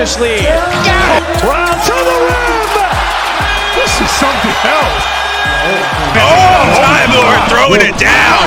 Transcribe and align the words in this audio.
has 0.00 0.16
its 0.16 0.20
largest 0.20 0.20
lead. 0.20 0.48
Brown 1.44 1.76
to 1.84 1.92
the 1.92 2.16
rim. 2.24 2.56
This 3.76 4.00
is 4.00 4.10
something 4.16 4.56
else. 4.64 5.04
Oh, 6.16 6.72
Time 6.80 7.12
Lord 7.12 7.40
throwing 7.48 7.82
it 7.82 7.98
down. 8.00 8.40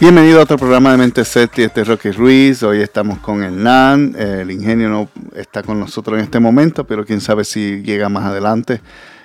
Bienvenido 0.00 0.40
a 0.40 0.44
otro 0.44 0.56
programa 0.56 0.92
de 0.92 0.96
Mente 0.96 1.24
Celtic, 1.24 1.66
este 1.66 1.82
es 1.82 1.88
Rocky 1.88 2.10
Ruiz, 2.10 2.62
hoy 2.62 2.80
estamos 2.80 3.18
con 3.18 3.44
el 3.44 3.62
NAN, 3.62 4.16
el 4.18 4.50
ingenio 4.50 4.88
no 4.88 5.08
está 5.36 5.62
con 5.62 5.78
nosotros 5.78 6.18
en 6.18 6.24
este 6.24 6.40
momento, 6.40 6.84
pero 6.84 7.04
quién 7.04 7.20
sabe 7.20 7.44
si 7.44 7.82
llega 7.82 8.08
más 8.08 8.24
adelante. 8.24 8.80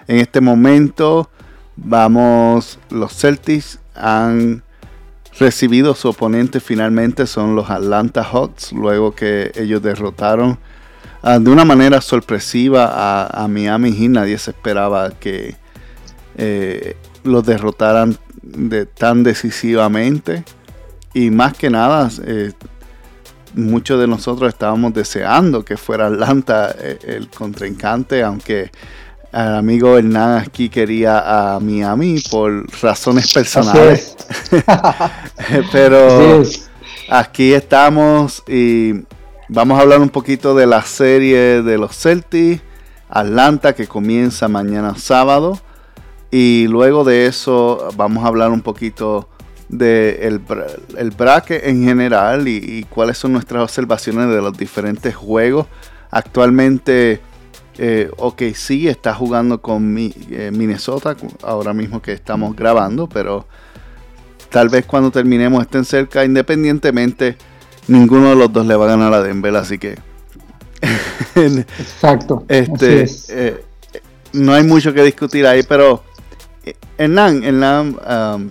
En 0.06 0.18
este 0.18 0.42
momento 0.42 1.30
vamos, 1.78 2.78
los 2.90 3.16
Celtics 3.16 3.80
han 3.96 4.64
recibido 5.40 5.96
su 5.96 6.10
oponente 6.10 6.60
finalmente, 6.60 7.26
son 7.26 7.56
los 7.56 7.70
Atlanta 7.70 8.26
Hawks, 8.26 8.74
luego 8.74 9.16
que 9.16 9.54
ellos 9.56 9.82
derrotaron 9.82 10.60
uh, 11.26 11.40
de 11.40 11.50
una 11.50 11.66
manera 11.66 12.00
sorpresiva 12.00 12.86
a, 12.94 13.44
a 13.44 13.48
Miami 13.48 13.92
Heat, 13.92 14.12
nadie 14.12 14.38
se 14.38 14.52
esperaba 14.52 15.12
que 15.12 15.56
eh, 16.38 16.96
los 17.24 17.46
derrotaran 17.46 18.18
de, 18.42 18.86
tan 18.86 19.24
decisivamente. 19.24 20.44
Y 21.14 21.32
más 21.32 21.54
que 21.54 21.70
nada 21.70 22.10
eh, 22.26 22.52
muchos 23.54 24.00
de 24.00 24.08
nosotros 24.08 24.50
estábamos 24.50 24.94
deseando 24.94 25.64
que 25.64 25.78
fuera 25.78 26.08
Atlanta 26.08 26.76
eh, 26.78 27.00
el 27.04 27.30
contrincante 27.30 28.22
aunque 28.22 28.70
el 29.32 29.56
amigo 29.56 29.98
Hernán 29.98 30.40
aquí 30.40 30.70
quería 30.70 31.56
a 31.56 31.60
Miami 31.60 32.22
por 32.30 32.66
razones 32.82 33.34
personales. 33.34 34.16
Pero 35.72 36.44
aquí 37.10 37.54
estamos 37.54 38.44
y 38.48 38.94
vamos 39.50 39.78
a 39.78 39.82
hablar 39.82 40.00
un 40.00 40.10
poquito 40.10 40.56
de 40.56 40.66
la 40.66 40.82
serie 40.82 41.62
de 41.62 41.78
los 41.78 41.96
Celtics 41.96 42.62
Atlanta 43.10 43.74
que 43.74 43.88
comienza 43.88 44.48
mañana 44.48 44.96
sábado 44.98 45.60
y 46.32 46.68
luego 46.68 47.04
de 47.04 47.28
eso 47.28 47.90
vamos 47.96 48.24
a 48.24 48.28
hablar 48.28 48.52
un 48.52 48.62
poquito 48.62 49.30
de 49.70 50.28
el, 50.98 51.12
bracket 51.12 51.66
en 51.66 51.84
general 51.84 52.48
y, 52.48 52.86
cuáles 52.90 53.18
son 53.18 53.34
nuestras 53.34 53.64
observaciones 53.64 54.30
de 54.30 54.42
los 54.42 54.58
diferentes 54.58 55.16
juegos. 55.16 55.68
Actualmente, 56.12 57.22
eh, 57.78 58.10
OKC 58.18 58.88
está 58.88 59.14
jugando 59.14 59.62
con 59.62 59.96
eh, 59.98 60.52
Minnesota 60.54 61.16
ahora 61.42 61.74
mismo 61.74 62.02
que 62.02 62.14
estamos 62.14 62.56
grabando, 62.56 63.08
pero 63.08 63.48
tal 64.50 64.70
vez 64.70 64.86
cuando 64.86 65.12
terminemos 65.12 65.62
estén 65.62 65.86
cerca. 65.86 66.24
Independientemente, 66.26 67.38
ninguno 67.88 68.30
de 68.30 68.36
los 68.36 68.52
dos 68.52 68.66
le 68.66 68.76
va 68.76 68.86
a 68.86 68.90
ganar 68.90 69.14
a 69.14 69.22
Denver, 69.22 69.56
así 69.56 69.78
que. 69.78 69.98
Exacto. 71.36 72.44
Este, 72.48 73.06
eh, 73.30 73.64
no 74.34 74.54
hay 74.54 74.64
mucho 74.64 74.94
que 74.94 75.04
discutir 75.04 75.48
ahí, 75.48 75.64
pero 75.64 76.04
Hernán, 76.98 77.44
Hernán 77.44 77.98
um, 78.08 78.50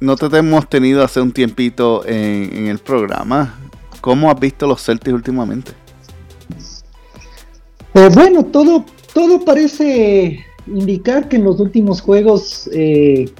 no 0.00 0.16
te 0.16 0.26
hemos 0.36 0.68
tenido 0.68 1.02
hace 1.02 1.20
un 1.20 1.32
tiempito 1.32 2.04
en, 2.06 2.50
en, 2.56 2.66
el 2.66 2.78
programa. 2.78 3.58
¿Cómo 4.00 4.30
has 4.30 4.38
visto 4.38 4.66
los 4.66 4.84
Celtics 4.84 5.14
últimamente? 5.14 5.72
Eh, 7.94 8.08
bueno, 8.12 8.44
todo, 8.44 8.84
todo 9.12 9.44
parece 9.44 10.44
indicar 10.66 11.28
que 11.28 11.36
en 11.36 11.44
los 11.44 11.60
últimos 11.60 12.00
juegos 12.00 12.68
eh, 12.72 13.30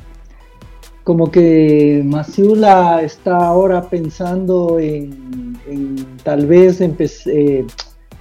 como 1.04 1.31
que 1.31 2.03
Masiula 2.04 3.03
está 3.03 3.37
ahora 3.47 3.82
pensando 3.88 4.78
en, 4.78 5.59
en 5.66 6.16
tal 6.25 6.47
vez 6.47 6.81
eh, 7.26 7.66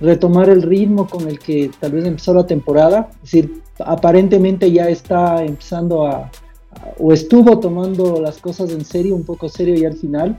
retomar 0.01 0.49
el 0.49 0.61
ritmo 0.61 1.07
con 1.07 1.27
el 1.29 1.39
que 1.39 1.72
tal 1.79 1.93
vez 1.93 2.05
empezó 2.05 2.33
la 2.33 2.45
temporada. 2.45 3.09
Es 3.16 3.31
decir, 3.31 3.63
aparentemente 3.79 4.69
ya 4.69 4.89
está 4.89 5.43
empezando 5.43 6.05
a, 6.05 6.29
o 6.99 7.13
estuvo 7.13 7.59
tomando 7.59 8.22
las 8.22 8.38
cosas 8.38 8.72
en 8.72 8.83
serio, 8.83 9.16
un 9.16 9.23
poco 9.23 9.47
serio 9.49 9.75
ya 9.75 9.88
al 9.88 9.97
final. 9.97 10.38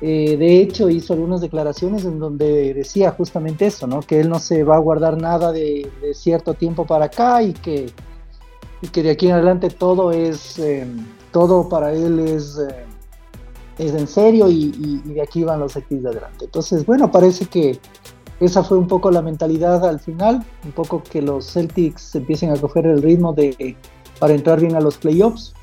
Eh, 0.00 0.36
de 0.36 0.60
hecho, 0.60 0.90
hizo 0.90 1.12
algunas 1.12 1.40
declaraciones 1.40 2.04
en 2.04 2.18
donde 2.18 2.74
decía 2.74 3.12
justamente 3.12 3.66
eso, 3.66 3.86
¿no? 3.86 4.00
Que 4.00 4.18
él 4.18 4.28
no 4.28 4.40
se 4.40 4.64
va 4.64 4.74
a 4.74 4.80
guardar 4.80 5.16
nada 5.16 5.52
de, 5.52 5.88
cierto 6.14 6.54
tiempo 6.54 6.84
para 6.84 7.04
acá 7.04 7.40
y 7.40 7.52
que, 7.52 7.86
y 8.80 8.88
que 8.88 9.02
de 9.04 9.10
aquí 9.10 9.28
en 9.28 9.34
adelante 9.34 9.70
todo 9.70 10.10
es, 10.10 10.58
eh, 10.58 10.84
todo 11.32 11.68
para 11.68 11.92
él 11.92 12.20
es, 12.20 12.58
eh, 12.58 12.84
es 13.78 13.94
en 13.94 14.06
serio 14.06 14.48
y, 14.48 15.00
de 15.04 15.22
aquí 15.22 15.42
van 15.42 15.60
los 15.60 15.74
X 15.74 16.02
de 16.02 16.08
adelante. 16.08 16.44
Entonces, 16.44 16.86
bueno, 16.86 17.10
parece 17.10 17.46
que 17.46 17.80
esa 18.40 18.62
fue 18.62 18.78
un 18.78 18.86
poco 18.86 19.10
la 19.10 19.22
mentalidad 19.22 19.84
al 19.86 19.98
final, 19.98 20.44
un 20.64 20.72
poco 20.72 21.02
que 21.02 21.22
los 21.22 21.52
Celtics 21.52 22.14
empiecen 22.14 22.50
a 22.50 22.56
coger 22.56 22.86
el 22.86 23.02
ritmo 23.02 23.32
de 23.32 23.76
para 24.18 24.34
entrar 24.34 24.60
bien 24.60 24.76
a 24.76 24.80
los 24.80 24.98
playoffs. 24.98 25.54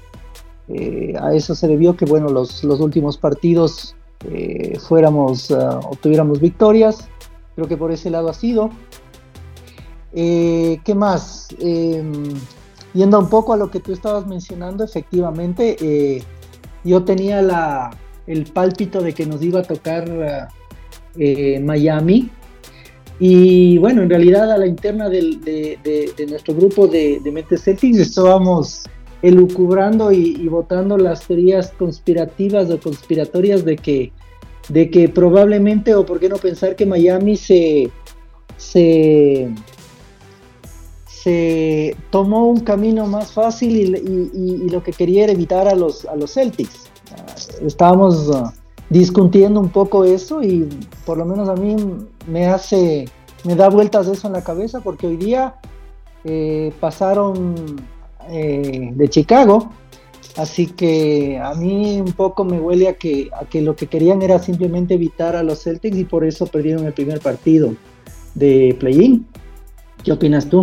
Eh, 0.67 1.13
a 1.19 1.33
eso 1.33 1.55
se 1.55 1.67
debió 1.67 1.95
que 1.95 2.05
bueno 2.05 2.29
los, 2.29 2.63
los 2.63 2.79
últimos 2.79 3.17
partidos 3.17 3.95
eh, 4.29 4.77
fuéramos 4.79 5.49
uh, 5.49 5.79
obtuviéramos 5.89 6.39
victorias. 6.39 7.07
Creo 7.55 7.67
que 7.67 7.77
por 7.77 7.91
ese 7.91 8.09
lado 8.09 8.29
ha 8.29 8.33
sido. 8.33 8.69
¿Qué 10.11 10.95
más? 10.95 11.49
Yendo 12.93 13.19
un 13.19 13.29
poco 13.29 13.53
a 13.53 13.57
lo 13.57 13.69
que 13.69 13.79
tú 13.79 13.93
estabas 13.93 14.25
mencionando, 14.25 14.83
efectivamente, 14.83 15.77
eh, 15.79 16.23
yo 16.83 17.03
tenía 17.03 17.91
el 18.27 18.43
pálpito 18.45 19.01
de 19.01 19.13
que 19.13 19.25
nos 19.25 19.41
iba 19.43 19.59
a 19.59 19.63
tocar 19.63 20.09
uh, 20.09 21.61
Miami. 21.61 22.29
Y 23.19 23.77
bueno, 23.77 24.01
en 24.01 24.09
realidad 24.09 24.51
a 24.51 24.57
la 24.57 24.65
interna 24.65 25.09
de, 25.09 25.77
nuestro 26.29 26.55
grupo 26.55 26.87
de, 26.87 27.19
de 27.23 27.31
Mentes 27.31 27.63
Celtics 27.63 27.99
estábamos 27.99 28.85
elucubrando 29.21 30.11
y, 30.11 30.37
y, 30.39 30.47
votando 30.47 30.97
las 30.97 31.27
teorías 31.27 31.71
conspirativas 31.77 32.69
o 32.69 32.79
conspiratorias 32.79 33.65
de 33.65 33.75
que, 33.75 34.13
de 34.69 34.89
que 34.89 35.09
probablemente, 35.09 35.93
o 35.93 36.05
por 36.05 36.21
qué 36.21 36.29
no 36.29 36.37
pensar 36.37 36.77
que 36.77 36.85
Miami 36.85 37.35
se, 37.35 37.91
se, 38.55 39.49
se 41.23 41.97
tomó 42.11 42.47
un 42.47 42.61
camino 42.61 43.05
más 43.05 43.31
fácil 43.31 43.75
y, 43.75 44.29
y, 44.33 44.65
y, 44.65 44.69
lo 44.69 44.81
que 44.81 44.93
quería 44.93 45.25
era 45.25 45.33
evitar 45.33 45.67
a 45.67 45.75
los, 45.75 46.05
a 46.05 46.15
los 46.15 46.33
Celtics. 46.33 46.89
Estábamos 47.61 48.29
uh, 48.29 48.49
discutiendo 48.89 49.59
un 49.59 49.69
poco 49.69 50.05
eso 50.05 50.41
y 50.41 50.69
por 51.05 51.17
lo 51.17 51.25
menos 51.25 51.49
a 51.49 51.55
mí 51.55 51.75
me 52.27 52.47
hace, 52.47 53.09
me 53.43 53.55
da 53.55 53.69
vueltas 53.69 54.07
eso 54.07 54.27
en 54.27 54.33
la 54.33 54.43
cabeza 54.43 54.79
porque 54.79 55.07
hoy 55.07 55.17
día 55.17 55.55
eh, 56.23 56.71
pasaron 56.79 57.55
eh, 58.29 58.91
de 58.93 59.09
Chicago, 59.09 59.71
así 60.37 60.67
que 60.67 61.37
a 61.37 61.53
mí 61.53 61.99
un 61.99 62.13
poco 62.13 62.45
me 62.45 62.59
huele 62.61 62.87
a 62.87 62.93
que, 62.93 63.29
a 63.33 63.43
que 63.43 63.61
lo 63.61 63.75
que 63.75 63.87
querían 63.87 64.21
era 64.21 64.39
simplemente 64.39 64.93
evitar 64.93 65.35
a 65.35 65.43
los 65.43 65.63
Celtics 65.63 65.97
y 65.97 66.05
por 66.05 66.23
eso 66.23 66.45
perdieron 66.47 66.85
el 66.85 66.93
primer 66.93 67.19
partido 67.19 67.73
de 68.35 68.75
play-in. 68.79 69.25
¿Qué 70.03 70.13
opinas 70.13 70.49
tú? 70.49 70.61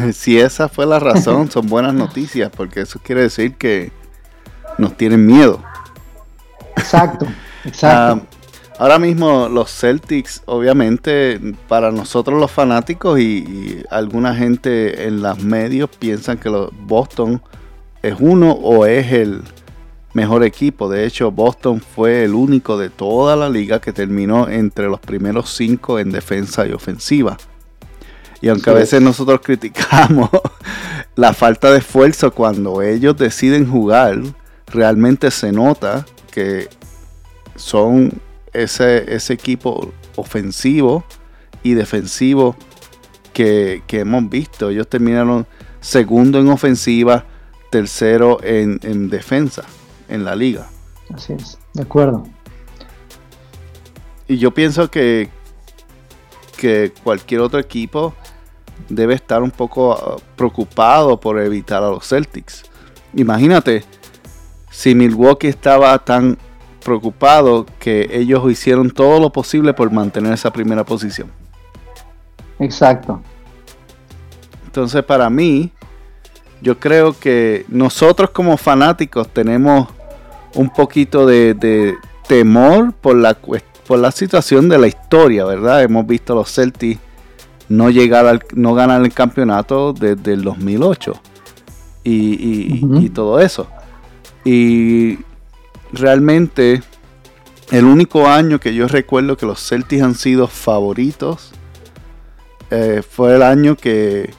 Si 0.12 0.38
esa 0.38 0.68
fue 0.68 0.86
la 0.86 0.98
razón, 0.98 1.50
son 1.50 1.66
buenas 1.66 1.94
noticias, 1.94 2.50
porque 2.54 2.82
eso 2.82 3.00
quiere 3.02 3.22
decir 3.22 3.54
que 3.54 3.92
nos 4.78 4.96
tienen 4.96 5.26
miedo. 5.26 5.62
Exacto, 6.76 7.26
exacto. 7.64 8.22
Uh, 8.22 8.82
ahora 8.82 8.98
mismo 8.98 9.48
los 9.48 9.70
Celtics, 9.70 10.42
obviamente, 10.46 11.40
para 11.68 11.90
nosotros 11.90 12.40
los 12.40 12.50
fanáticos 12.50 13.18
y, 13.18 13.22
y, 13.22 13.84
alguna 13.90 14.34
gente 14.34 15.06
en 15.06 15.22
los 15.22 15.42
medios 15.42 15.90
piensan 15.98 16.38
que 16.38 16.50
los 16.50 16.70
Boston 16.72 17.42
es 18.02 18.16
uno 18.18 18.52
o 18.52 18.86
es 18.86 19.12
el 19.12 19.42
mejor 20.14 20.44
equipo. 20.44 20.88
De 20.88 21.06
hecho, 21.06 21.30
Boston 21.30 21.80
fue 21.80 22.24
el 22.24 22.34
único 22.34 22.78
de 22.78 22.90
toda 22.90 23.36
la 23.36 23.48
liga 23.48 23.80
que 23.80 23.92
terminó 23.92 24.48
entre 24.48 24.88
los 24.88 25.00
primeros 25.00 25.50
cinco 25.50 25.98
en 25.98 26.10
defensa 26.10 26.66
y 26.66 26.72
ofensiva. 26.72 27.36
Y 28.40 28.48
aunque 28.48 28.70
a 28.70 28.74
veces 28.74 29.02
nosotros 29.02 29.40
criticamos 29.42 30.30
la 31.14 31.34
falta 31.34 31.70
de 31.70 31.78
esfuerzo 31.78 32.32
cuando 32.32 32.82
ellos 32.82 33.16
deciden 33.16 33.70
jugar, 33.70 34.20
realmente 34.66 35.30
se 35.30 35.52
nota 35.52 36.06
que 36.30 36.68
son 37.56 38.20
ese, 38.52 39.14
ese 39.14 39.34
equipo 39.34 39.92
ofensivo 40.16 41.04
y 41.62 41.74
defensivo 41.74 42.56
que, 43.32 43.82
que, 43.86 44.00
hemos 44.00 44.28
visto. 44.28 44.70
Ellos 44.70 44.88
terminaron 44.88 45.46
segundo 45.80 46.40
en 46.40 46.48
ofensiva, 46.48 47.26
tercero 47.70 48.38
en, 48.42 48.80
en, 48.82 49.10
defensa 49.10 49.64
en 50.08 50.24
la 50.24 50.34
liga. 50.34 50.68
Así 51.14 51.34
es, 51.34 51.58
de 51.74 51.82
acuerdo. 51.82 52.26
Y 54.26 54.38
yo 54.38 54.52
pienso 54.52 54.90
que, 54.90 55.28
que 56.56 56.92
cualquier 57.02 57.40
otro 57.40 57.58
equipo 57.58 58.14
debe 58.88 59.14
estar 59.14 59.42
un 59.42 59.50
poco 59.50 59.94
uh, 59.94 60.20
preocupado 60.36 61.18
por 61.18 61.38
evitar 61.40 61.82
a 61.82 61.90
los 61.90 62.06
Celtics. 62.08 62.64
Imagínate, 63.14 63.84
si 64.70 64.94
Milwaukee 64.94 65.48
estaba 65.48 65.98
tan 65.98 66.38
preocupado 66.84 67.66
que 67.78 68.08
ellos 68.12 68.50
hicieron 68.50 68.90
todo 68.90 69.20
lo 69.20 69.30
posible 69.30 69.74
por 69.74 69.90
mantener 69.90 70.32
esa 70.32 70.52
primera 70.52 70.84
posición. 70.84 71.30
Exacto. 72.58 73.20
Entonces 74.66 75.02
para 75.02 75.28
mí, 75.28 75.72
yo 76.62 76.78
creo 76.78 77.18
que 77.18 77.64
nosotros 77.68 78.30
como 78.30 78.56
fanáticos 78.56 79.28
tenemos 79.28 79.88
un 80.54 80.70
poquito 80.70 81.26
de, 81.26 81.96
temor 82.26 82.92
por 82.92 83.16
la, 83.16 83.34
por 83.34 83.98
la 83.98 84.12
situación 84.12 84.68
de 84.68 84.78
la 84.78 84.86
historia, 84.86 85.44
¿verdad? 85.44 85.82
Hemos 85.82 86.06
visto 86.06 86.32
a 86.32 86.36
los 86.36 86.52
Celtics 86.52 87.00
no 87.70 87.88
llegar 87.88 88.26
al, 88.26 88.44
no 88.54 88.74
ganar 88.74 89.00
el 89.00 89.14
campeonato 89.14 89.94
desde 89.94 90.34
el 90.34 90.42
2008 90.42 91.12
y, 92.04 92.80
y 92.82 93.08
todo 93.10 93.40
eso. 93.40 93.68
Y 94.44 95.18
realmente 95.92 96.82
el 97.70 97.84
único 97.84 98.26
año 98.26 98.58
que 98.58 98.74
yo 98.74 98.88
recuerdo 98.88 99.36
que 99.36 99.46
los 99.46 99.66
Celtics 99.66 100.02
han 100.02 100.14
sido 100.16 100.48
favoritos 100.48 101.52
eh, 102.70 103.02
fue 103.08 103.36
el 103.36 103.42
año 103.42 103.76
que 103.76 104.34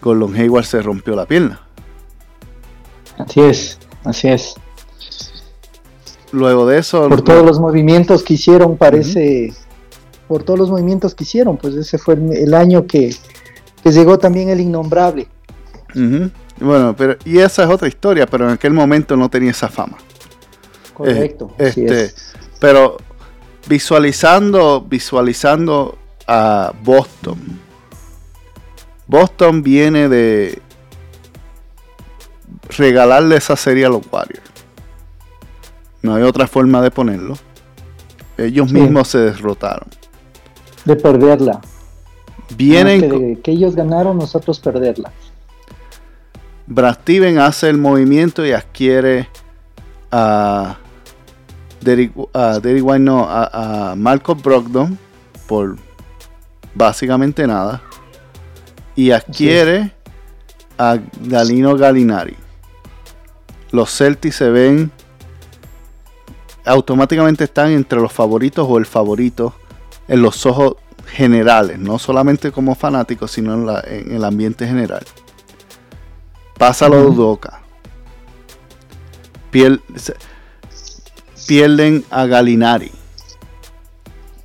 Gordon 0.00 0.34
Hayward 0.34 0.64
se 0.64 0.80
rompió 0.80 1.14
la 1.14 1.26
pierna. 1.26 1.60
Así 3.18 3.40
es, 3.40 3.78
así 4.04 4.28
es. 4.28 4.54
Luego 6.32 6.66
de 6.66 6.78
eso... 6.78 7.08
Por 7.08 7.22
todos 7.22 7.44
los 7.44 7.60
movimientos 7.60 8.22
que 8.22 8.34
hicieron, 8.34 8.76
parece... 8.76 9.52
Por 10.30 10.44
todos 10.44 10.60
los 10.60 10.70
movimientos 10.70 11.12
que 11.16 11.24
hicieron, 11.24 11.56
pues 11.56 11.74
ese 11.74 11.98
fue 11.98 12.14
el, 12.14 12.54
año 12.54 12.86
que, 12.86 13.12
llegó 13.82 14.16
también 14.16 14.48
el 14.48 14.60
innombrable. 14.60 15.26
Bueno, 16.60 16.94
pero 16.96 17.16
y 17.24 17.38
esa 17.38 17.64
es 17.64 17.68
otra 17.68 17.88
historia, 17.88 18.28
pero 18.28 18.44
en 18.44 18.52
aquel 18.52 18.72
momento 18.72 19.16
no 19.16 19.28
tenía 19.28 19.50
esa 19.50 19.66
fama. 19.66 19.98
Correcto. 20.94 21.52
este, 21.58 22.12
Pero 22.60 22.98
visualizando, 23.66 24.80
visualizando 24.88 25.98
a 26.28 26.72
Boston. 26.80 27.40
Boston 29.08 29.64
viene 29.64 30.08
de 30.08 30.62
regalarle 32.78 33.34
esa 33.34 33.56
serie 33.56 33.84
a 33.84 33.88
los 33.88 34.02
Warriors. 34.12 34.48
No 36.02 36.14
hay 36.14 36.22
otra 36.22 36.46
forma 36.46 36.80
de 36.82 36.92
ponerlo. 36.92 37.36
Ellos 38.38 38.72
mismos 38.72 39.08
se 39.08 39.18
derrotaron. 39.18 39.88
De 40.84 40.96
perderla. 40.96 41.60
Vienen. 42.56 43.00
que, 43.00 43.40
que, 43.42 43.50
ellos 43.52 43.76
ganaron, 43.76 44.18
nosotros 44.18 44.58
perderla. 44.60 45.12
Brad 46.66 46.94
Steven 47.00 47.38
hace 47.38 47.68
el 47.68 47.78
movimiento 47.78 48.44
y 48.46 48.52
adquiere 48.52 49.28
a 50.10 50.76
Derek, 51.80 52.12
White, 52.14 52.98
no, 52.98 53.26
a, 53.28 53.94
Malcolm 53.96 54.40
Brogdon 54.42 54.98
por 55.46 55.76
básicamente 56.74 57.46
nada. 57.46 57.82
Y 58.94 59.12
adquiere 59.12 59.92
a 60.78 60.98
Galino 61.22 61.76
Galinari. 61.76 62.36
Los 63.70 63.96
Celtics 63.96 64.36
se 64.36 64.50
ven 64.50 64.90
automáticamente 66.64 67.44
están 67.44 67.70
entre 67.70 68.00
los 68.00 68.12
favoritos 68.12 68.66
o 68.68 68.78
el 68.78 68.84
favorito 68.84 69.54
en 70.10 70.22
los 70.22 70.44
ojos 70.44 70.74
generales, 71.06 71.78
no 71.78 72.00
solamente 72.00 72.50
como 72.50 72.74
fanáticos, 72.74 73.30
sino 73.30 73.54
en, 73.84 74.12
el 74.12 74.24
ambiente 74.24 74.66
general. 74.66 75.04
Pasa 76.58 76.88
lo. 76.88 77.38
Piel, 79.52 79.80
pierden 81.46 82.04
a 82.10 82.26
Galinari. 82.26 82.90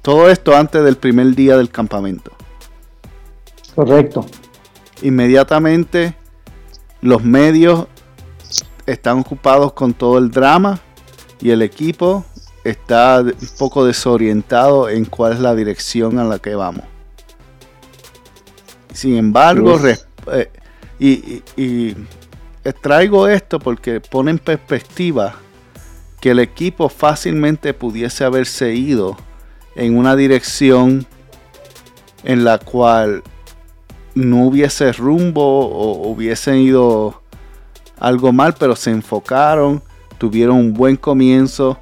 Todo 0.04 0.30
esto 0.30 0.56
antes 0.56 0.84
del 0.84 0.98
primer 0.98 1.34
día 1.34 1.58
del 1.58 1.72
campamento. 1.72 2.32
Correcto. 3.74 4.24
Inmediatamente 5.02 6.16
los 7.02 7.24
medios 7.24 7.88
están 8.86 9.20
ocupados 9.20 9.74
con 9.74 9.96
todo 9.96 10.20
el 10.20 10.30
drama 10.30 10.80
y 11.42 11.50
el 11.50 11.64
equipo 11.64 12.24
está 12.66 13.22
un 13.22 13.50
poco 13.60 13.86
desorientado 13.86 14.90
en 14.90 15.06
cuál 15.06 15.34
es 15.34 15.40
la 15.40 15.54
dirección 15.56 16.18
a 16.18 16.24
la 16.24 16.40
que 16.40 16.56
vamos. 16.56 16.84
Sin 18.92 19.18
embargo, 19.18 19.80
eh, 20.32 20.50
y, 21.00 21.44
y, 21.56 21.96
traigo 22.82 23.28
esto 23.28 23.60
porque 23.60 24.02
pone 24.02 24.32
en 24.32 24.40
perspectiva 24.40 25.36
que 26.20 26.32
el 26.32 26.40
equipo 26.40 26.90
fácilmente 26.90 27.74
pudiese 27.76 28.24
haberse 28.24 28.74
ido 28.74 29.16
en 29.76 29.96
una 29.96 30.16
dirección 30.16 31.06
en 32.24 32.44
la 32.44 32.58
cual 32.58 33.22
no 34.16 34.48
hubiese 34.48 34.92
rumbo 34.92 35.68
o 35.68 36.08
hubiesen 36.08 36.56
ido 36.56 37.22
algo 38.00 38.34
mal, 38.34 38.56
pero 38.58 38.76
se 38.76 38.90
enfocaron, 38.90 39.84
tuvieron 40.18 40.58
un 40.58 40.74
buen 40.74 40.96
comienzo, 40.96 41.78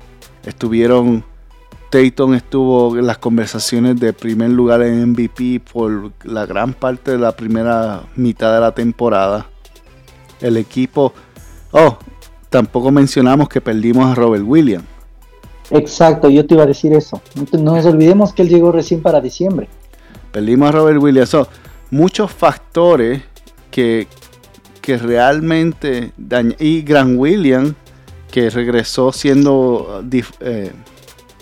estuvieron, 0.46 1.24
Tayton 1.90 2.34
estuvo 2.36 2.98
en 2.98 3.06
las 3.06 3.18
conversaciones 3.18 4.00
de 4.00 4.14
primer 4.14 4.50
lugar 4.50 4.82
en 4.82 5.12
MVP 5.12 5.62
por 5.72 6.12
la 6.24 6.46
gran 6.46 6.74
parte 6.74 7.12
de 7.12 7.18
la 7.18 7.34
primera 7.34 8.04
mitad 8.16 8.54
de 8.54 8.60
la 8.60 8.74
temporada. 8.74 9.48
El 10.42 10.58
equipo, 10.58 11.14
oh, 11.72 11.98
tampoco 12.50 12.92
mencionamos 12.92 13.48
que 13.48 13.62
perdimos 13.62 14.12
a 14.12 14.16
Robert 14.16 14.44
Williams. 14.46 14.86
Exacto, 15.70 16.30
yo 16.30 16.46
te 16.46 16.56
iba 16.56 16.64
a 16.64 16.68
decir 16.68 16.94
eso. 16.94 17.22
No 17.54 17.76
nos 17.76 17.86
olvidemos 17.86 18.34
que 18.34 18.42
él 18.42 18.50
llegó 18.50 18.72
recién 18.72 19.02
para 19.02 19.22
diciembre. 19.22 19.68
Perdimos 20.32 20.70
a 20.70 20.72
Robert 20.72 21.02
Williams. 21.02 21.30
Son 21.30 21.48
muchos 21.90 22.32
factores 22.32 23.22
que, 23.72 24.08
que 24.82 24.98
realmente 24.98 26.12
dañan. 26.18 26.56
Y 26.60 26.82
Grant 26.82 27.18
Williams, 27.18 27.74
que 28.34 28.50
regresó 28.50 29.12
siendo 29.12 30.04
eh, 30.40 30.72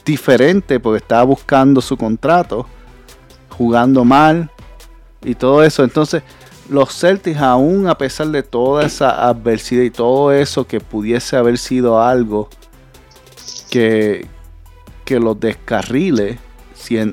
diferente 0.03 0.77
porque 0.77 0.97
estaba 0.97 1.23
buscando 1.23 1.79
su 1.79 1.95
contrato, 1.95 2.65
jugando 3.48 4.03
mal 4.03 4.51
y 5.24 5.36
todo 5.36 5.63
eso. 5.63 5.86
Entonces, 5.86 6.21
los 6.69 6.93
Celtics, 6.93 7.39
aún 7.39 7.88
a 7.88 7.98
pesar 7.98 8.27
de 8.27 8.43
toda 8.43 8.86
esa 8.86 9.25
adversidad 9.25 9.83
y 9.83 9.89
todo 9.89 10.33
eso 10.33 10.67
que 10.67 10.81
pudiese 10.81 11.38
haber 11.38 11.57
sido 11.57 12.01
algo 12.01 12.50
que, 13.69 14.27
que 15.05 15.17
los 15.17 15.39
descarrile, 15.39 16.39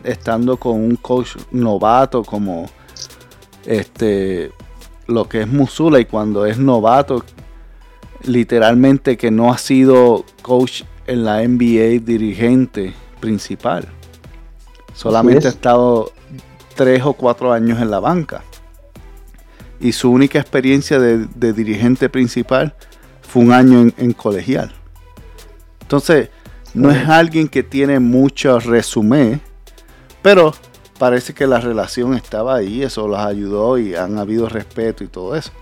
estando 0.03 0.57
con 0.57 0.73
un 0.73 0.97
coach 0.97 1.37
novato 1.53 2.25
como 2.25 2.69
este 3.65 4.51
lo 5.07 5.29
que 5.29 5.43
es 5.43 5.47
Musula 5.47 6.01
y 6.01 6.05
cuando 6.05 6.47
es 6.47 6.59
novato 6.59 7.23
literalmente 8.25 9.17
que 9.17 9.31
no 9.31 9.53
ha 9.53 9.59
sido 9.59 10.25
coach 10.43 10.83
en 11.07 11.25
la 11.25 11.47
NBA 11.47 12.05
dirigente 12.05 12.95
principal 13.21 13.89
solamente 14.95 15.47
ha 15.47 15.51
estado 15.51 16.13
tres 16.75 17.03
o 17.05 17.13
cuatro 17.13 17.53
años 17.53 17.81
en 17.81 17.91
la 17.91 18.01
banca 18.01 18.43
y 19.81 19.93
su 19.93 20.11
única 20.11 20.39
experiencia 20.39 20.99
de, 20.99 21.53
dirigente 21.53 22.09
principal 22.09 22.75
fue 23.23 23.43
un 23.43 23.53
año 23.53 23.93
en, 23.97 24.13
colegial. 24.13 24.73
Entonces, 25.83 26.31
no 26.75 26.91
es 26.91 27.09
alguien 27.09 27.49
que 27.49 27.63
tiene 27.63 28.01
mucho 28.01 28.59
resumen, 28.59 29.41
pero 30.23 30.53
parece 30.99 31.33
que 31.33 31.47
la 31.47 31.61
relación 31.61 32.15
estaba 32.15 32.57
ahí, 32.57 32.83
eso 32.83 33.07
los 33.07 33.21
ayudó 33.21 33.79
y 33.79 33.95
han 33.95 34.19
habido 34.19 34.49
respeto 34.49 35.05
y 35.05 35.07
todo 35.09 35.37
eso. 35.37 35.53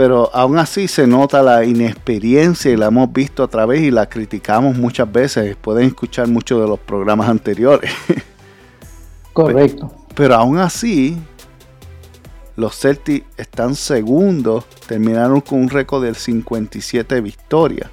Pero 0.00 0.30
aún 0.32 0.56
así 0.56 0.88
se 0.88 1.06
nota 1.06 1.42
la 1.42 1.62
inexperiencia 1.62 2.70
y 2.70 2.76
la 2.78 2.86
hemos 2.86 3.12
visto 3.12 3.42
a 3.42 3.48
través 3.48 3.82
y 3.82 3.90
la 3.90 4.08
criticamos 4.08 4.78
muchas 4.78 5.12
veces. 5.12 5.54
Pueden 5.56 5.88
escuchar 5.88 6.26
muchos 6.26 6.58
de 6.62 6.66
los 6.66 6.78
programas 6.78 7.28
anteriores. 7.28 7.92
Correcto. 9.34 9.92
pero 10.14 10.36
aún 10.36 10.56
así, 10.56 11.18
los 12.56 12.80
Celtics 12.80 13.26
están 13.36 13.74
segundos, 13.74 14.64
terminaron 14.86 15.42
con 15.42 15.60
un 15.60 15.68
récord 15.68 16.02
de 16.02 16.14
57 16.14 17.20
victorias. 17.20 17.90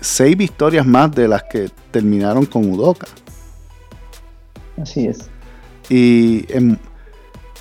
Seis 0.00 0.36
victorias 0.36 0.84
más 0.84 1.14
de 1.14 1.28
las 1.28 1.44
que 1.44 1.70
terminaron 1.92 2.46
con 2.46 2.68
Udoka. 2.68 3.06
Así 4.82 5.06
es. 5.06 5.30
Y, 5.88 6.46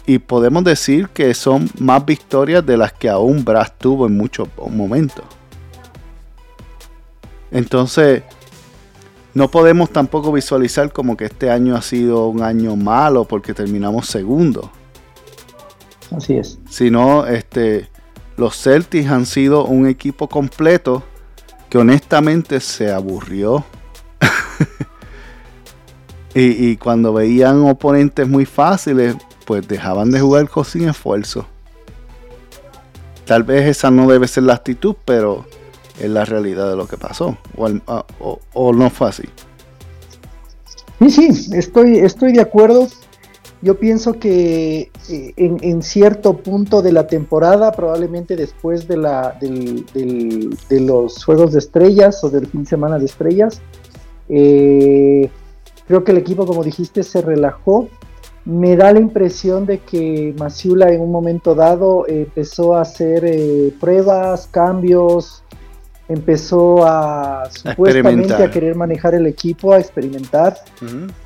y 0.06 0.20
podemos 0.20 0.64
decir 0.64 1.10
que 1.10 1.34
son 1.34 1.70
más 1.80 2.06
victorias 2.06 2.66
de 2.66 2.78
las 2.78 2.94
que 2.94 3.10
aún 3.10 3.44
Brad 3.46 3.68
tuvo 3.78 4.08
en 4.08 4.18
muchos 4.18 4.48
momentos. 4.70 5.26
Entonces, 7.52 8.24
no 9.34 9.50
podemos 9.50 9.92
tampoco 9.92 10.32
visualizar 10.32 10.92
como 10.92 11.16
que 11.16 11.26
este 11.26 11.50
año 11.50 11.76
ha 11.76 11.82
sido 11.82 12.28
un 12.28 12.42
año 12.42 12.76
malo 12.76 13.26
porque 13.26 13.54
terminamos 13.54 14.08
segundo. 14.08 14.72
Así 16.16 16.38
es. 16.38 16.60
Sino, 16.70 17.26
este, 17.26 17.90
los 18.38 18.62
Celtics 18.62 19.10
han 19.10 19.26
sido 19.26 19.66
un 19.66 19.88
equipo 19.88 20.28
completo 20.28 21.04
que 21.70 21.78
honestamente 21.78 22.60
se 22.60 22.92
aburrió 22.92 23.66
Y, 26.36 26.70
y 26.70 26.78
cuando 26.78 27.14
veían 27.14 27.62
oponentes 27.62 28.28
muy 28.28 28.46
fáciles, 28.46 29.16
pues 29.46 29.68
dejaban 29.68 30.12
de 30.12 30.20
jugar 30.20 30.50
sin 30.66 30.90
esfuerzo. 30.90 31.46
Tal 33.26 33.44
vez 33.44 33.66
esa 33.68 33.90
no 33.90 34.08
debe 34.10 34.28
ser 34.28 34.44
la 34.44 34.54
actitud, 34.54 34.96
pero 35.06 35.46
es 36.00 36.10
la 36.10 36.26
realidad 36.26 36.70
de 36.70 36.76
lo 36.76 36.88
que 36.88 36.98
pasó. 36.98 37.38
O, 38.54 38.74
no 38.74 38.90
fue 38.90 39.10
así. 39.10 39.24
Sí, 41.00 41.10
sí, 41.34 41.50
estoy, 41.54 42.00
estoy 42.00 42.34
de 42.34 42.42
acuerdo. 42.42 42.88
Yo 43.62 43.80
pienso 43.80 44.20
que 44.20 44.92
eh, 45.10 45.34
en, 45.38 45.82
cierto 45.84 46.36
punto 46.38 46.82
de 46.82 46.92
la 46.92 47.08
temporada, 47.08 47.72
probablemente 47.72 48.36
después 48.36 48.90
de, 48.90 48.98
la, 48.98 49.38
del- 49.40 49.86
de 49.94 50.80
los 50.82 51.24
Juegos 51.24 51.54
de 51.54 51.60
Estrellas 51.60 52.22
o 52.26 52.30
del 52.30 52.48
fin 52.48 52.64
de 52.64 52.70
semana 52.70 53.00
de 53.00 53.06
Estrellas, 53.06 53.62
eh, 54.28 55.30
creo 55.88 56.04
que 56.04 56.12
el 56.12 56.18
equipo, 56.18 56.46
como 56.46 56.62
dijiste, 56.64 57.04
se 57.04 57.22
relajó. 57.22 57.88
Me 58.46 58.76
da 58.76 58.92
la 58.92 59.00
impresión 59.00 59.66
de 59.66 59.80
que 59.80 60.36
Masiula 60.38 60.92
en 60.92 61.02
un 61.02 61.12
momento 61.12 61.56
dado 61.56 62.06
eh, 62.08 62.24
empezó 62.24 62.76
a 62.76 62.82
hacer 62.82 63.24
eh, 63.26 63.72
pruebas, 63.80 64.48
cambios, 64.52 65.44
empezó 66.10 66.86
a 66.86 67.50
supuestamente 67.50 68.34
a 68.44 68.52
querer 68.52 68.76
manejar 68.76 69.16
el 69.16 69.26
equipo, 69.28 69.72
a 69.74 69.80
experimentar. 69.80 70.58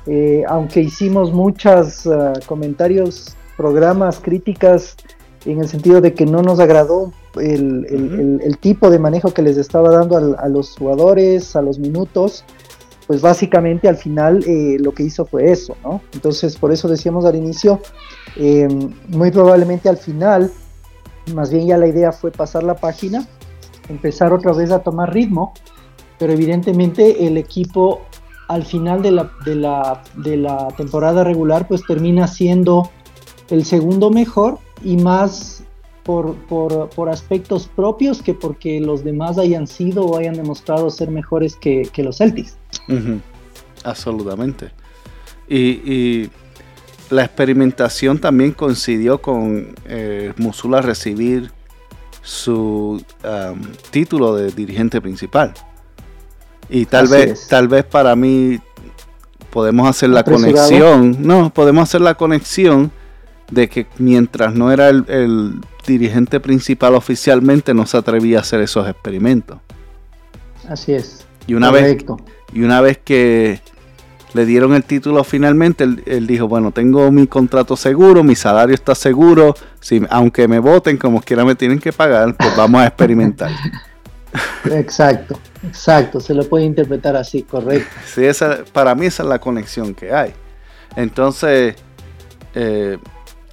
Eh, 0.06 0.44
aunque 0.48 0.80
hicimos 0.80 1.32
muchos 1.32 2.08
comentarios, 2.46 3.34
programas, 3.56 4.20
críticas, 4.20 4.96
en 5.44 5.60
el 5.60 5.68
sentido 5.68 6.00
de 6.00 6.14
que 6.14 6.24
no 6.26 6.42
nos 6.42 6.60
agradó 6.60 7.12
el, 7.40 7.86
el- 7.90 8.04
Ujú. 8.04 8.14
el- 8.20 8.40
el 8.44 8.58
tipo 8.58 8.90
de 8.90 8.98
manejo 9.00 9.32
que 9.34 9.42
les 9.42 9.56
estaba 9.56 9.90
dando 9.90 10.36
a 10.38 10.48
los 10.48 10.76
jugadores, 10.76 11.56
a 11.56 11.62
los 11.62 11.78
minutos, 11.80 12.44
pues 13.08 13.22
básicamente 13.22 13.88
al 13.88 13.96
final 13.96 14.44
eh, 14.46 14.76
lo 14.78 14.92
que 14.92 15.02
hizo 15.02 15.24
fue 15.24 15.50
eso, 15.50 15.74
¿no? 15.82 16.02
Entonces 16.12 16.56
por 16.56 16.70
eso 16.70 16.88
decíamos 16.88 17.24
al 17.24 17.36
inicio, 17.36 17.80
eh, 18.36 18.68
muy 19.08 19.30
probablemente 19.30 19.88
al 19.88 19.96
final, 19.96 20.52
más 21.34 21.50
bien 21.50 21.66
ya 21.66 21.78
la 21.78 21.88
idea 21.88 22.12
fue 22.12 22.30
pasar 22.30 22.64
la 22.64 22.76
página, 22.76 23.26
empezar 23.88 24.34
otra 24.34 24.52
vez 24.52 24.70
a 24.70 24.80
tomar 24.80 25.12
ritmo, 25.12 25.54
pero 26.18 26.34
evidentemente 26.34 27.26
el 27.26 27.38
equipo 27.38 28.02
al 28.46 28.64
final 28.64 29.00
de 29.00 29.12
la, 29.12 29.32
de 29.42 29.54
la, 29.54 30.02
de 30.16 30.36
la 30.36 30.68
temporada 30.76 31.24
regular 31.24 31.66
pues 31.66 31.82
termina 31.86 32.28
siendo 32.28 32.90
el 33.48 33.64
segundo 33.64 34.10
mejor 34.10 34.58
y 34.84 34.98
más 34.98 35.64
por, 36.02 36.34
por, 36.46 36.90
por 36.90 37.08
aspectos 37.08 37.68
propios 37.68 38.22
que 38.22 38.34
porque 38.34 38.80
los 38.80 39.02
demás 39.02 39.38
hayan 39.38 39.66
sido 39.66 40.04
o 40.04 40.18
hayan 40.18 40.34
demostrado 40.34 40.90
ser 40.90 41.10
mejores 41.10 41.56
que, 41.56 41.88
que 41.92 42.02
los 42.02 42.18
Celtics. 42.18 42.58
Ujú, 42.88 43.20
Absolutamente. 43.84 44.70
Y, 45.48 45.58
y 45.58 46.30
la 47.10 47.24
experimentación 47.24 48.18
también 48.18 48.52
coincidió 48.52 49.20
con 49.20 49.74
eh, 49.86 50.32
Musula 50.36 50.82
recibir 50.82 51.50
su 52.22 53.02
um, 53.24 53.62
título 53.90 54.34
de 54.34 54.50
dirigente 54.50 55.00
principal. 55.00 55.54
Y 56.68 56.84
tal 56.84 57.04
Así 57.06 57.14
vez, 57.14 57.30
es. 57.30 57.48
tal 57.48 57.68
vez 57.68 57.84
para 57.84 58.14
mí 58.14 58.60
podemos 59.50 59.88
hacer 59.88 60.10
la 60.10 60.22
conexión. 60.22 61.16
No, 61.20 61.50
podemos 61.50 61.84
hacer 61.84 62.02
la 62.02 62.14
conexión 62.14 62.90
de 63.50 63.68
que 63.68 63.86
mientras 63.96 64.54
no 64.54 64.70
era 64.70 64.90
el, 64.90 65.06
el 65.08 65.60
dirigente 65.86 66.40
principal 66.40 66.94
oficialmente, 66.94 67.72
no 67.72 67.86
se 67.86 67.96
atrevía 67.96 68.38
a 68.38 68.40
hacer 68.42 68.60
esos 68.60 68.86
experimentos. 68.86 69.58
Así 70.68 70.92
es. 70.92 71.26
Y 71.46 71.54
una 71.54 71.70
vez. 71.70 72.04
Y 72.52 72.62
una 72.62 72.80
vez 72.80 72.98
que 72.98 73.60
le 74.34 74.46
dieron 74.46 74.74
el 74.74 74.84
título 74.84 75.24
finalmente, 75.24 75.84
él, 75.84 76.02
él 76.06 76.26
dijo, 76.26 76.48
bueno, 76.48 76.70
tengo 76.72 77.10
mi 77.10 77.26
contrato 77.26 77.76
seguro, 77.76 78.22
mi 78.22 78.34
salario 78.34 78.74
está 78.74 78.94
seguro, 78.94 79.54
si, 79.80 80.02
aunque 80.10 80.48
me 80.48 80.58
voten 80.58 80.96
como 80.96 81.20
quiera 81.20 81.44
me 81.44 81.54
tienen 81.54 81.78
que 81.78 81.92
pagar, 81.92 82.36
pues 82.36 82.54
vamos 82.56 82.82
a 82.82 82.86
experimentar. 82.86 83.50
Exacto, 84.70 85.38
exacto. 85.66 86.20
Se 86.20 86.34
lo 86.34 86.44
puede 86.48 86.64
interpretar 86.64 87.16
así, 87.16 87.42
correcto. 87.42 87.88
Sí, 88.06 88.24
esa, 88.24 88.58
para 88.72 88.94
mí 88.94 89.06
esa 89.06 89.22
es 89.22 89.28
la 89.28 89.38
conexión 89.38 89.94
que 89.94 90.12
hay. 90.12 90.32
Entonces, 90.96 91.76
eh, 92.54 92.98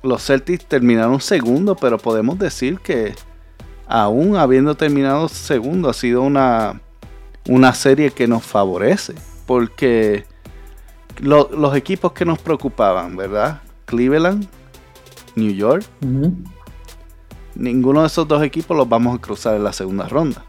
los 0.03 0.25
Celtics 0.25 0.65
terminaron 0.65 1.21
segundo, 1.21 1.75
pero 1.75 1.97
podemos 1.97 2.37
decir 2.37 2.79
que 2.79 3.13
aún 3.87 4.35
habiendo 4.35 4.75
terminado 4.75 5.29
segundo, 5.29 5.89
ha 5.89 5.93
sido 5.93 6.21
una, 6.21 6.81
una 7.47 7.73
serie 7.73 8.11
que 8.11 8.27
nos 8.27 8.43
favorece. 8.43 9.15
Porque 9.45 10.25
lo- 11.19 11.49
los 11.51 11.75
equipos 11.75 12.11
que 12.13 12.25
nos 12.25 12.39
preocupaban, 12.39 13.15
¿verdad? 13.15 13.61
Cleveland, 13.85 14.47
New 15.35 15.51
York, 15.53 15.83
ninguno 17.55 18.01
de 18.01 18.07
esos 18.07 18.27
dos 18.27 18.41
equipos 18.43 18.75
los 18.75 18.89
vamos 18.89 19.17
a 19.17 19.21
cruzar 19.21 19.55
en 19.55 19.63
la 19.63 19.73
segunda 19.73 20.07
ronda. 20.07 20.43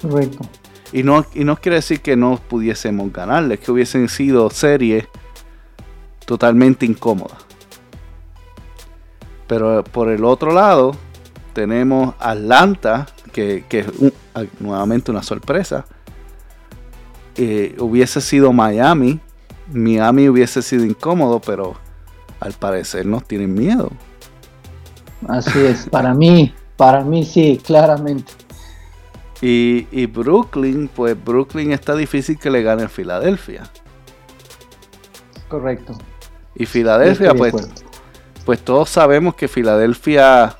Correcto. 0.00 0.44
Y 0.92 1.02
no, 1.02 1.24
y 1.34 1.44
no 1.44 1.56
quiere 1.56 1.76
decir 1.76 2.00
que 2.02 2.14
no 2.16 2.36
pudiésemos 2.48 3.12
ganarles, 3.12 3.58
que 3.60 3.72
hubiesen 3.72 4.08
sido 4.08 4.50
series 4.50 5.06
totalmente 6.26 6.84
incómodas. 6.86 7.38
Pero 9.46 9.82
por 9.84 10.08
el 10.10 10.24
otro 10.24 10.52
lado, 10.52 10.94
tenemos 11.52 12.14
Atlanta, 12.18 13.06
que, 13.34 13.64
que 13.68 13.80
es 13.80 13.88
un- 13.98 14.12
a- 14.34 14.44
nuevamente 14.60 15.10
una 15.10 15.22
sorpresa. 15.22 15.84
Eh, 17.36 17.74
hubiese 17.80 18.20
sido 18.20 18.52
Miami, 18.52 19.20
Miami 19.72 20.28
hubiese 20.28 20.62
sido 20.62 20.84
incómodo, 20.84 21.40
pero 21.40 21.74
al 22.40 22.52
parecer 22.52 23.04
nos 23.04 23.24
tienen 23.24 23.52
miedo. 23.52 23.90
Así 25.28 25.58
es. 25.64 25.88
Para 25.88 26.14
mí, 26.14 26.54
para 26.76 27.02
mí 27.02 27.24
sí, 27.24 27.60
claramente. 27.62 28.32
Y, 29.42 29.86
y 29.90 30.06
Brooklyn, 30.06 30.88
pues 30.88 31.22
Brooklyn 31.22 31.72
está 31.72 31.96
difícil 31.96 32.38
que 32.38 32.50
le 32.50 32.62
gane 32.62 32.84
a 32.84 32.88
Filadelfia. 32.88 33.64
Correcto. 35.48 35.98
Y 36.54 36.66
Filadelfia, 36.66 37.34
pues, 37.34 37.54
pues 38.44 38.60
todos 38.60 38.88
sabemos 38.90 39.34
que 39.34 39.48
Filadelfia 39.48 40.56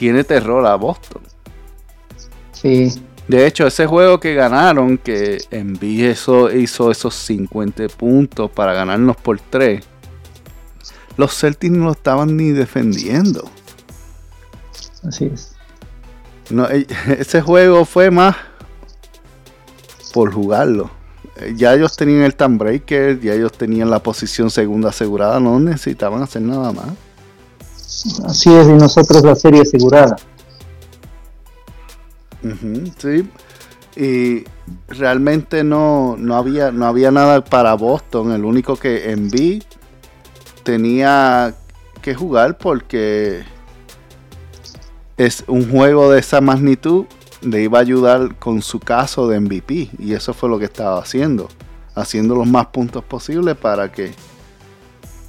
tiene 0.00 0.24
terror 0.24 0.66
a 0.66 0.76
Boston. 0.76 1.20
Sí, 2.52 2.90
De 3.28 3.46
hecho, 3.46 3.66
ese 3.66 3.86
juego 3.86 4.18
que 4.18 4.34
ganaron, 4.34 4.96
que 4.96 5.44
Embiid 5.50 6.06
eso, 6.06 6.50
hizo 6.50 6.90
esos 6.90 7.14
50 7.14 7.86
puntos 7.90 8.50
para 8.50 8.72
ganarnos 8.72 9.18
por 9.18 9.38
3, 9.38 9.84
los 11.18 11.34
Celtics 11.38 11.70
no 11.76 11.84
lo 11.84 11.92
estaban 11.92 12.34
ni 12.34 12.48
defendiendo. 12.50 13.52
así 15.06 15.26
es. 15.26 15.54
No, 16.48 16.66
eh, 16.70 16.86
ese 17.18 17.42
juego 17.42 17.84
fue 17.84 18.10
más 18.10 18.36
por 20.14 20.32
jugarlo. 20.32 20.90
Eh, 21.36 21.52
Ya 21.56 21.74
ellos 21.74 21.96
tenían 21.96 22.22
el 22.22 22.34
breaker, 22.56 23.20
ya 23.20 23.34
ellos 23.34 23.52
tenían 23.52 23.90
la 23.90 24.02
posición 24.02 24.50
segunda 24.50 24.88
asegurada, 24.88 25.38
no 25.40 25.60
necesitaban 25.60 26.22
hacer 26.22 26.40
nada 26.40 26.72
más. 26.72 26.88
Así 28.24 28.54
es, 28.54 28.68
y 28.68 28.72
nosotros 28.72 29.22
la 29.24 29.34
serie 29.34 29.62
asegurada. 29.62 30.16
Sí. 32.98 33.28
Y 33.96 34.44
realmente 34.88 35.64
no, 35.64 36.16
no, 36.16 36.36
había, 36.36 36.70
no 36.70 36.86
había 36.86 37.10
nada 37.10 37.44
para 37.44 37.74
Boston. 37.74 38.32
El 38.32 38.44
único 38.44 38.76
que 38.76 39.10
Embiid 39.10 39.64
tenía 40.62 41.54
que 42.00 42.14
jugar 42.14 42.56
porque 42.56 43.42
es 45.16 45.44
un 45.48 45.68
juego 45.68 46.12
de 46.12 46.20
esa 46.20 46.40
magnitud 46.40 47.06
le 47.42 47.62
iba 47.62 47.78
a 47.78 47.82
ayudar 47.82 48.36
con 48.36 48.62
su 48.62 48.80
caso 48.80 49.28
de 49.28 49.40
MVP. 49.40 49.90
Y 49.98 50.14
eso 50.14 50.32
fue 50.32 50.48
lo 50.48 50.58
que 50.58 50.66
estaba 50.66 51.00
haciendo. 51.00 51.48
Haciendo 51.94 52.34
los 52.34 52.46
más 52.46 52.66
puntos 52.66 53.04
posibles 53.04 53.56
para 53.56 53.90
que 53.90 54.12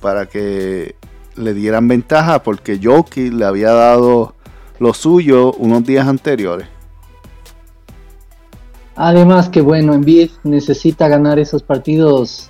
para 0.01 0.27
que 0.27 0.95
le 1.35 1.53
dieran 1.53 1.87
ventaja 1.87 2.43
porque 2.43 2.79
Jokic 2.81 3.33
le 3.33 3.45
había 3.45 3.71
dado 3.71 4.35
lo 4.79 4.93
suyo 4.93 5.53
unos 5.53 5.85
días 5.85 6.07
anteriores. 6.07 6.67
Además 8.95 9.49
que 9.49 9.61
bueno, 9.61 9.93
Embiid 9.93 10.31
necesita 10.43 11.07
ganar 11.07 11.39
esos 11.39 11.63
partidos 11.63 12.49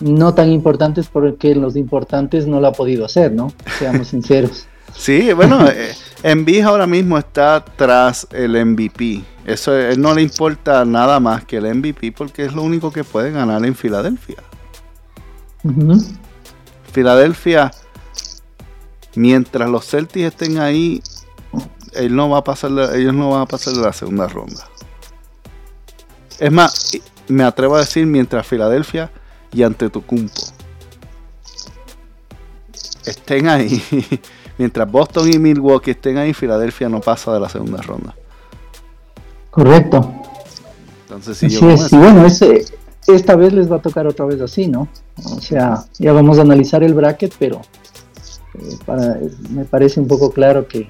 no 0.00 0.34
tan 0.34 0.50
importantes 0.50 1.08
porque 1.08 1.54
los 1.54 1.76
importantes 1.76 2.46
no 2.46 2.60
lo 2.60 2.68
ha 2.68 2.72
podido 2.72 3.04
hacer, 3.04 3.32
¿no? 3.32 3.52
Seamos 3.78 4.08
sinceros. 4.08 4.66
Sí, 4.94 5.32
bueno, 5.32 5.66
eh, 5.68 5.94
Embiid 6.22 6.62
ahora 6.62 6.86
mismo 6.86 7.18
está 7.18 7.64
tras 7.64 8.26
el 8.32 8.64
MVP. 8.64 9.22
Eso 9.46 9.76
él 9.76 10.00
no 10.00 10.14
le 10.14 10.22
importa 10.22 10.84
nada 10.84 11.18
más 11.20 11.44
que 11.44 11.56
el 11.56 11.74
MVP 11.74 12.12
porque 12.12 12.44
es 12.44 12.54
lo 12.54 12.62
único 12.62 12.92
que 12.92 13.02
puede 13.02 13.32
ganar 13.32 13.64
en 13.64 13.74
Filadelfia. 13.74 14.42
Filadelfia, 16.92 17.70
mientras 19.14 19.68
los 19.70 19.86
Celtics 19.86 20.26
estén 20.26 20.58
ahí, 20.58 21.02
él 21.94 22.14
no 22.14 22.28
va 22.30 22.38
a 22.38 22.44
pasar, 22.44 22.70
la- 22.70 22.96
ellos 22.96 23.14
no 23.14 23.30
van 23.30 23.42
a 23.42 23.46
pasar 23.46 23.74
de 23.74 23.82
la 23.82 23.92
segunda 23.92 24.26
ronda. 24.28 24.68
Es 26.38 26.50
más, 26.50 26.92
me 27.28 27.44
atrevo 27.44 27.76
a 27.76 27.80
decir 27.80 28.06
mientras 28.06 28.46
Filadelfia 28.46 29.10
y 29.52 29.62
ante 29.62 29.90
tu 29.90 30.02
cumpo 30.04 30.40
estén 33.04 33.48
ahí, 33.48 33.82
mientras 34.58 34.90
Boston 34.90 35.32
y 35.32 35.38
Milwaukee 35.38 35.90
estén 35.92 36.18
ahí, 36.18 36.32
Filadelfia 36.32 36.88
no 36.88 37.00
pasa 37.00 37.32
de 37.32 37.40
la 37.40 37.48
segunda 37.48 37.82
ronda. 37.82 38.14
Correcto. 39.50 40.12
Entonces, 41.02 41.36
si 41.36 41.48
yo 41.48 41.70
y 41.72 41.96
bueno, 41.96 42.26
esta 42.26 43.36
vez 43.36 43.52
les 43.52 43.70
va 43.70 43.76
a 43.76 43.82
tocar 43.82 44.06
otra 44.06 44.24
vez 44.24 44.40
así, 44.40 44.68
¿no? 44.68 44.88
O 45.24 45.40
sea, 45.40 45.84
ya 45.98 46.12
vamos 46.12 46.38
a 46.38 46.42
analizar 46.42 46.82
el 46.82 46.94
bracket, 46.94 47.34
pero 47.38 47.60
eh, 48.54 49.30
me 49.50 49.64
parece 49.64 50.00
un 50.00 50.08
poco 50.08 50.32
claro 50.32 50.66
que, 50.66 50.88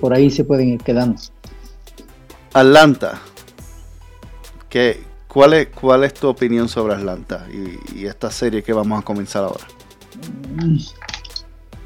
por 0.00 0.12
ahí 0.12 0.30
se 0.30 0.44
pueden 0.44 0.68
ir 0.68 0.82
quedando. 0.82 1.18
Atlanta. 2.52 3.18
¿Qué, 4.68 5.00
cuál, 5.26 5.54
es, 5.54 5.68
¿Cuál 5.68 6.04
es 6.04 6.12
tu 6.12 6.28
opinión 6.28 6.68
sobre 6.68 6.94
Atlanta 6.94 7.46
y, 7.94 8.04
esta 8.04 8.30
serie 8.30 8.62
que 8.62 8.74
vamos 8.74 9.00
a 9.00 9.02
comenzar 9.02 9.44
ahora? 9.44 9.66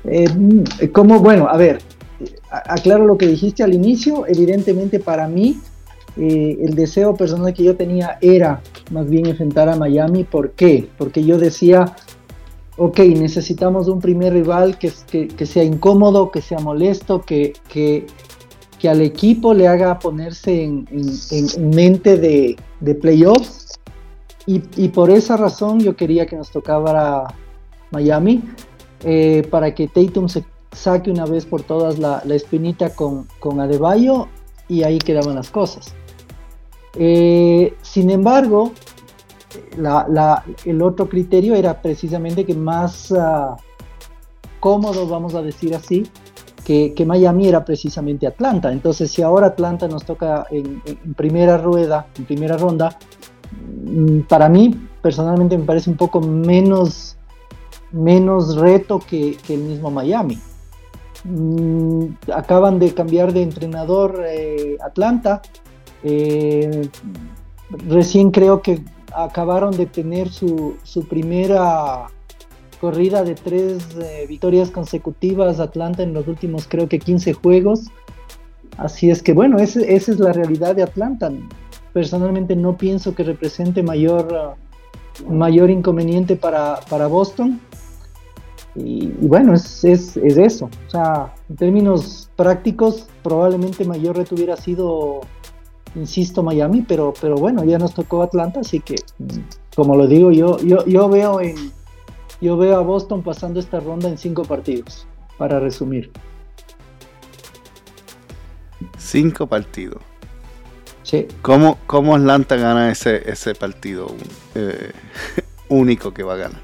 Eh, 0.04 0.90
como, 0.92 1.20
bueno, 1.20 1.46
a 1.48 1.56
ver, 1.56 1.80
aclaro 2.50 3.06
lo 3.06 3.16
que 3.16 3.26
dijiste 3.26 3.62
al 3.62 3.72
inicio. 3.72 4.26
Evidentemente, 4.26 4.98
para 4.98 5.28
mí, 5.28 5.60
eh, 6.16 6.58
el 6.60 6.74
deseo 6.74 7.14
personal 7.16 7.54
que 7.54 7.64
yo 7.64 7.76
tenía 7.76 8.18
era 8.20 8.60
más 8.90 9.08
bien 9.08 9.26
enfrentar 9.26 9.68
a 9.68 9.76
Miami. 9.76 10.24
¿Por 10.24 10.52
qué? 10.52 10.88
Porque 10.98 11.24
yo 11.24 11.38
decía, 11.38 11.94
ok, 12.76 12.98
necesitamos 13.00 13.88
un 13.88 14.00
primer 14.00 14.32
rival 14.32 14.78
que, 14.78 14.92
que, 15.10 15.46
sea 15.46 15.64
incómodo, 15.64 16.30
que 16.30 16.40
sea 16.40 16.58
molesto, 16.58 17.20
que, 17.22 17.52
que, 17.68 18.06
al 18.88 19.00
equipo 19.00 19.54
le 19.54 19.68
haga 19.68 20.00
ponerse 20.00 20.64
en, 20.64 20.86
mente 21.60 22.16
de, 22.16 22.56
de 22.80 22.94
playoffs. 22.94 23.78
Y, 24.44 24.60
y, 24.76 24.88
por 24.88 25.10
esa 25.10 25.36
razón 25.36 25.78
yo 25.78 25.94
quería 25.94 26.26
que 26.26 26.34
nos 26.34 26.50
tocara 26.50 27.32
Miami, 27.92 28.42
eh, 29.04 29.46
para 29.50 29.72
que 29.72 29.86
Tatum 29.86 30.28
se 30.28 30.44
saque 30.72 31.10
una 31.10 31.26
vez 31.26 31.44
por 31.44 31.62
todas 31.62 31.98
la, 31.98 32.22
la 32.24 32.34
espinita 32.34 32.94
con, 32.94 33.28
con, 33.38 33.60
Adebayo 33.60 34.28
y 34.68 34.82
ahí 34.82 34.98
quedaban 34.98 35.34
las 35.34 35.50
cosas. 35.50 35.94
Eh, 36.96 37.74
sin 37.82 38.10
embargo, 38.10 38.72
el 40.64 40.82
otro 40.82 41.08
criterio 41.08 41.54
era 41.54 41.80
precisamente 41.80 42.44
que 42.44 42.54
más 42.54 43.12
ah, 43.12 43.56
cómodo, 44.60 45.06
vamos 45.08 45.34
a 45.34 45.42
decir 45.42 45.74
así, 45.74 46.04
que, 46.64 47.04
Miami 47.04 47.48
era 47.48 47.64
precisamente 47.64 48.26
Atlanta. 48.26 48.72
Entonces, 48.72 49.10
si 49.10 49.22
ahora 49.22 49.48
Atlanta 49.48 49.88
nos 49.88 50.04
toca 50.04 50.46
en, 50.50 50.80
primera 51.16 51.58
rueda, 51.58 52.06
en 52.16 52.24
primera 52.24 52.56
ronda, 52.56 52.96
mm, 53.84 54.20
para 54.20 54.48
mí 54.48 54.88
personalmente 55.02 55.58
me 55.58 55.64
parece 55.64 55.90
un 55.90 55.96
poco 55.96 56.20
menos, 56.20 57.16
menos 57.90 58.56
reto 58.56 59.00
que, 59.00 59.36
el 59.48 59.58
mismo 59.58 59.90
Miami. 59.90 60.38
Mm, 61.24 62.06
acaban 62.32 62.78
de 62.78 62.94
cambiar 62.94 63.32
de 63.32 63.42
entrenador 63.42 64.22
eh, 64.26 64.76
Atlanta. 64.80 65.42
Eh, 66.04 66.88
recién 67.88 68.30
creo 68.30 68.62
que 68.62 68.82
acabaron 69.14 69.76
de 69.76 69.86
tener 69.86 70.28
su, 70.28 70.76
primera 71.08 72.06
corrida 72.80 73.22
de 73.22 73.34
tres 73.34 73.86
eh, 74.00 74.26
victorias 74.28 74.70
consecutivas 74.70 75.60
Atlanta 75.60 76.02
en 76.02 76.14
los 76.14 76.26
últimos 76.26 76.66
creo 76.66 76.88
que 76.88 76.98
15 76.98 77.32
juegos. 77.34 77.84
Así 78.76 79.10
es 79.10 79.22
que 79.22 79.32
bueno, 79.32 79.58
esa 79.58 79.80
es 79.80 80.18
la 80.18 80.32
realidad 80.32 80.74
de 80.74 80.82
Atlanta. 80.82 81.30
Personalmente 81.92 82.56
no 82.56 82.76
pienso 82.76 83.14
que 83.14 83.22
represente 83.22 83.82
mayor, 83.82 84.56
mayor 85.28 85.70
inconveniente 85.70 86.36
para, 86.36 87.06
Boston. 87.06 87.60
Y, 88.74 89.08
bueno, 89.20 89.52
es, 89.52 89.84
es, 89.84 90.16
eso. 90.16 90.70
O 90.86 90.90
sea, 90.90 91.34
en 91.50 91.56
términos 91.56 92.30
prácticos, 92.36 93.06
probablemente 93.22 93.84
mayor 93.84 94.16
reto 94.16 94.34
hubiera 94.34 94.56
sido 94.56 95.20
insisto, 95.94 96.42
Miami, 96.42 96.82
pero, 96.82 97.12
pero 97.20 97.36
bueno, 97.36 97.64
ya 97.64 97.78
nos 97.78 97.94
tocó 97.94 98.22
Atlanta, 98.22 98.60
así 98.60 98.80
que, 98.80 98.96
como 99.74 99.96
lo 99.96 100.06
digo, 100.06 100.32
yo, 100.32 100.58
yo, 100.58 100.84
yo 100.86 101.08
veo 101.08 101.40
en, 101.40 101.72
yo 102.40 102.56
veo 102.56 102.76
a 102.76 102.80
Boston 102.80 103.22
pasando 103.22 103.60
esta 103.60 103.80
ronda 103.80 104.08
en 104.08 104.18
cinco 104.18 104.42
partidos, 104.44 105.06
para 105.38 105.60
resumir. 105.60 106.10
Cinco 108.98 109.46
partidos. 109.46 110.02
Sí. 111.02 111.28
¿Cómo, 111.42 111.78
cómo 111.86 112.14
Atlanta 112.14 112.56
gana 112.56 112.90
ese, 112.90 113.28
ese 113.30 113.54
partido 113.54 114.06
eh, 114.54 114.92
único 115.68 116.14
que 116.14 116.22
va 116.22 116.34
a 116.34 116.36
ganar? 116.36 116.60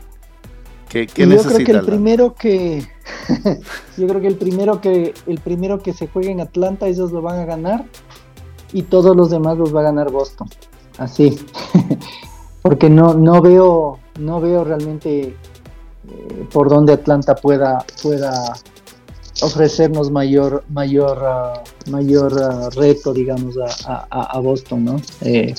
¿Qué, 0.89 1.07
qué 1.07 1.29
yo 1.29 1.43
creo 1.43 1.59
que 1.59 1.73
el 1.73 1.85
primero 1.85 2.35
que 2.35 2.83
yo 3.99 4.07
creo 4.07 4.21
que 4.23 4.27
el 4.27 4.37
primero 4.37 4.81
que 4.81 5.13
el 5.27 5.39
primero 5.39 5.81
que 5.83 5.93
se 5.93 6.07
juegue 6.07 6.31
en 6.31 6.41
Atlanta 6.41 6.89
ellos 6.89 7.13
lo 7.13 7.21
van 7.21 7.39
a 7.41 7.45
ganar 7.45 7.85
y 8.73 8.83
todos 8.83 9.17
los 9.17 9.31
demás 9.31 9.59
los 9.59 9.75
va 9.75 9.81
a 9.81 9.85
ganar 9.85 10.11
Boston. 10.11 10.49
Así. 10.99 11.39
Porque 12.63 12.91
no, 12.91 13.15
no 13.15 13.41
veo, 13.41 13.99
no 14.19 14.41
veo 14.41 14.65
realmente 14.65 15.37
eh, 16.09 16.47
por 16.53 16.69
dónde 16.69 16.93
Atlanta 16.93 17.35
pueda, 17.35 17.85
pueda 18.03 18.55
ofrecernos 19.43 20.11
mayor, 20.11 20.65
mayor, 20.69 21.19
ah, 21.25 21.63
mayor 21.89 22.35
ah, 22.43 22.69
reto, 22.71 23.13
digamos, 23.13 23.57
a, 23.87 24.39
Boston, 24.41 24.85
¿no? 24.85 24.97
Eh, 25.21 25.55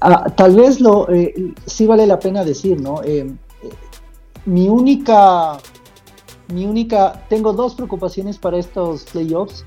ah, 0.00 0.26
tal 0.36 0.56
vez 0.56 0.80
lo 0.80 1.08
eh, 1.10 1.54
sí 1.66 1.86
vale 1.86 2.06
la 2.06 2.18
pena 2.18 2.44
decir, 2.44 2.80
¿no? 2.80 3.00
mi 4.44 4.68
única, 4.68 5.58
mi 6.54 6.64
única, 6.66 7.24
tengo 7.28 7.52
dos 7.52 7.74
preocupaciones 7.74 8.38
para 8.38 8.58
estos 8.58 9.04
playoffs. 9.04 9.64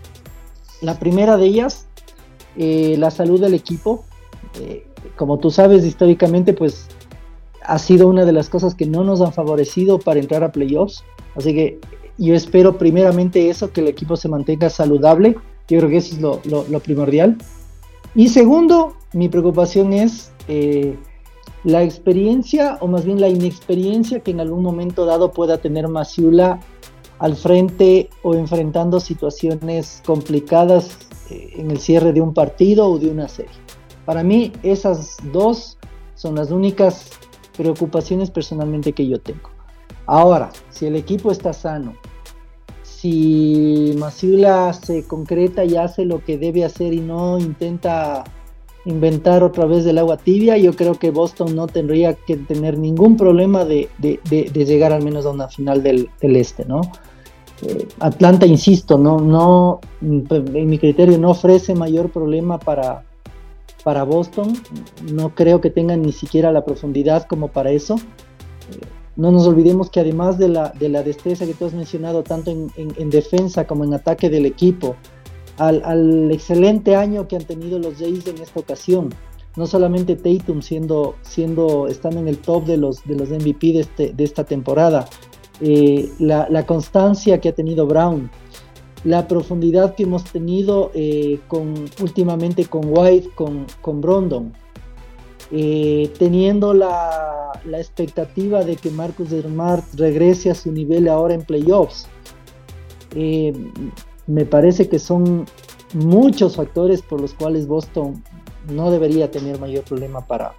La 0.81 0.97
primera 0.97 1.37
de 1.37 1.45
ellas 1.45 1.85
eh, 2.57 2.95
la 2.97 3.11
salud 3.11 3.39
del 3.39 3.53
equipo. 3.53 4.03
Eh, 4.59 4.85
como 5.15 5.39
tú 5.39 5.51
sabes, 5.51 5.85
históricamente, 5.85 6.53
pues 6.53 6.87
ha 7.63 7.79
sido 7.79 8.07
una 8.07 8.25
de 8.25 8.33
las 8.33 8.49
cosas 8.49 8.75
que 8.75 8.85
no 8.85 9.03
nos 9.03 9.21
han 9.21 9.33
favorecido 9.33 9.99
para 9.99 10.19
entrar 10.19 10.43
a 10.43 10.51
playoffs. 10.51 11.03
Así 11.35 11.53
que 11.53 11.79
yo 12.17 12.35
espero 12.35 12.77
primeramente 12.77 13.49
eso, 13.49 13.71
que 13.71 13.81
el 13.81 13.87
equipo 13.87 14.15
se 14.15 14.29
mantenga 14.29 14.69
saludable. 14.69 15.35
Yo 15.67 15.79
creo 15.79 15.89
que 15.89 15.97
eso 15.97 16.15
es 16.15 16.69
lo, 16.69 16.79
primordial. 16.79 17.37
Y 18.13 18.29
segundo, 18.29 18.95
mi 19.13 19.29
preocupación 19.29 19.93
es 19.93 20.31
eh, 20.47 20.97
la 21.63 21.83
experiencia, 21.83 22.77
o 22.81 22.87
más 22.87 23.05
bien 23.05 23.21
la 23.21 23.29
inexperiencia 23.29 24.19
que 24.19 24.31
en 24.31 24.41
algún 24.41 24.63
momento 24.63 25.05
dado 25.05 25.31
pueda 25.31 25.59
tener 25.59 25.87
Masiula 25.87 26.59
al 27.19 27.35
frente 27.35 28.09
o 28.23 28.33
enfrentando 28.33 28.99
situaciones 28.99 30.01
complicadas 30.05 30.97
en 31.29 31.71
el 31.71 31.79
cierre 31.79 32.13
de 32.13 32.21
un 32.21 32.33
partido 32.33 32.87
o 32.87 32.99
de 32.99 33.09
una 33.09 33.27
serie. 33.27 33.51
Para 34.05 34.23
mí 34.23 34.51
esas 34.63 35.17
dos 35.31 35.77
son 36.15 36.35
las 36.35 36.51
únicas 36.51 37.09
preocupaciones 37.55 38.31
personalmente 38.31 38.93
que 38.93 39.07
yo 39.07 39.19
tengo. 39.19 39.49
Ahora, 40.05 40.49
si 40.69 40.87
el 40.87 40.95
equipo 40.95 41.31
está 41.31 41.53
sano, 41.53 41.93
si 42.83 43.95
Masiula 43.97 44.73
se 44.73 45.07
concreta 45.07 45.63
y 45.63 45.75
hace 45.75 46.05
lo 46.05 46.23
que 46.23 46.37
debe 46.37 46.65
hacer 46.65 46.93
y 46.93 46.99
no 46.99 47.39
intenta 47.39 48.23
inventar 48.85 49.43
otra 49.43 49.65
vez 49.65 49.85
del 49.85 49.97
agua 49.99 50.17
tibia, 50.17 50.57
yo 50.57 50.73
creo 50.75 50.95
que 50.95 51.11
Boston 51.11 51.55
no 51.55 51.67
tendría 51.67 52.13
que 52.13 52.35
tener 52.35 52.77
ningún 52.77 53.15
problema 53.17 53.65
de, 53.65 53.89
llegar 54.53 54.91
al 54.91 55.03
menos 55.03 55.25
a 55.25 55.31
una 55.31 55.47
final 55.47 55.83
del, 55.83 56.09
del 56.19 56.35
este, 56.35 56.65
¿no? 56.65 56.81
Eh, 57.63 57.87
Atlanta, 57.99 58.45
insisto, 58.45 58.97
no, 58.97 59.19
no, 59.19 59.79
en 60.01 60.69
mi 60.69 60.79
criterio 60.79 61.17
no 61.17 61.31
ofrece 61.31 61.75
mayor 61.75 62.09
problema 62.09 62.57
para, 62.57 63.03
para 63.83 64.03
Boston. 64.03 64.53
No 65.11 65.35
creo 65.35 65.61
que 65.61 65.69
tengan 65.69 66.01
ni 66.01 66.11
siquiera 66.11 66.51
la 66.51 66.65
profundidad 66.65 67.27
como 67.27 67.49
para 67.49 67.71
eso. 67.71 67.97
No 69.15 69.31
nos 69.31 69.45
olvidemos 69.45 69.89
que 69.89 69.99
además 69.99 70.37
de 70.37 70.47
la, 70.47 70.69
de 70.69 70.89
la 70.89 71.03
destreza 71.03 71.45
que 71.45 71.53
tú 71.53 71.65
has 71.65 71.73
mencionado, 71.73 72.23
tanto 72.23 72.51
en, 72.51 73.09
defensa 73.09 73.67
como 73.67 73.83
en 73.83 73.93
ataque 73.93 74.29
del 74.29 74.45
equipo, 74.45 74.95
al, 75.57 76.31
excelente 76.31 76.95
año 76.95 77.27
que 77.27 77.35
han 77.35 77.43
tenido 77.43 77.77
los 77.77 77.95
Jays 77.95 78.25
en 78.27 78.41
esta 78.41 78.59
ocasión, 78.59 79.09
no 79.57 79.67
solamente 79.67 80.15
Tatum 80.15 80.61
siendo, 80.61 81.15
siendo, 81.23 81.87
estando 81.87 82.19
en 82.19 82.29
el 82.29 82.37
top 82.37 82.65
de 82.65 82.77
los, 82.77 83.03
de 83.05 83.15
los 83.15 83.29
MVP 83.29 83.73
de, 83.73 83.79
este, 83.81 84.13
de 84.13 84.23
esta 84.23 84.45
temporada, 84.45 85.05
eh, 85.61 86.11
la, 86.17 86.65
constancia 86.65 87.39
que 87.39 87.49
ha 87.49 87.53
tenido 87.53 87.85
Brown, 87.85 88.31
la 89.03 89.27
profundidad 89.27 89.93
que 89.93 90.03
hemos 90.03 90.23
tenido 90.23 90.91
eh, 90.95 91.39
últimamente 92.01 92.65
con 92.65 92.85
White, 92.85 93.29
con, 93.35 93.67
con 93.81 94.01
Brondon, 94.01 94.51
eh, 95.51 96.11
teniendo 96.17 96.73
la, 96.73 97.51
expectativa 97.73 98.63
de 98.63 98.75
que 98.75 98.89
Marcus 98.89 99.29
Smart 99.29 99.83
regrese 99.93 100.49
a 100.49 100.55
su 100.55 100.71
nivel 100.71 101.07
ahora 101.07 101.35
en 101.35 101.43
playoffs. 101.43 102.07
me 103.13 104.45
parece 104.45 104.89
que 104.89 104.97
son 104.97 105.45
muchos 105.93 106.55
factores 106.55 107.03
por 107.03 107.21
los 107.21 107.33
cuales 107.35 107.67
Boston 107.67 108.23
no 108.67 108.89
debería 108.89 109.29
tener 109.29 109.59
mayor 109.59 109.83
problema 109.83 110.25
para, 110.25 110.55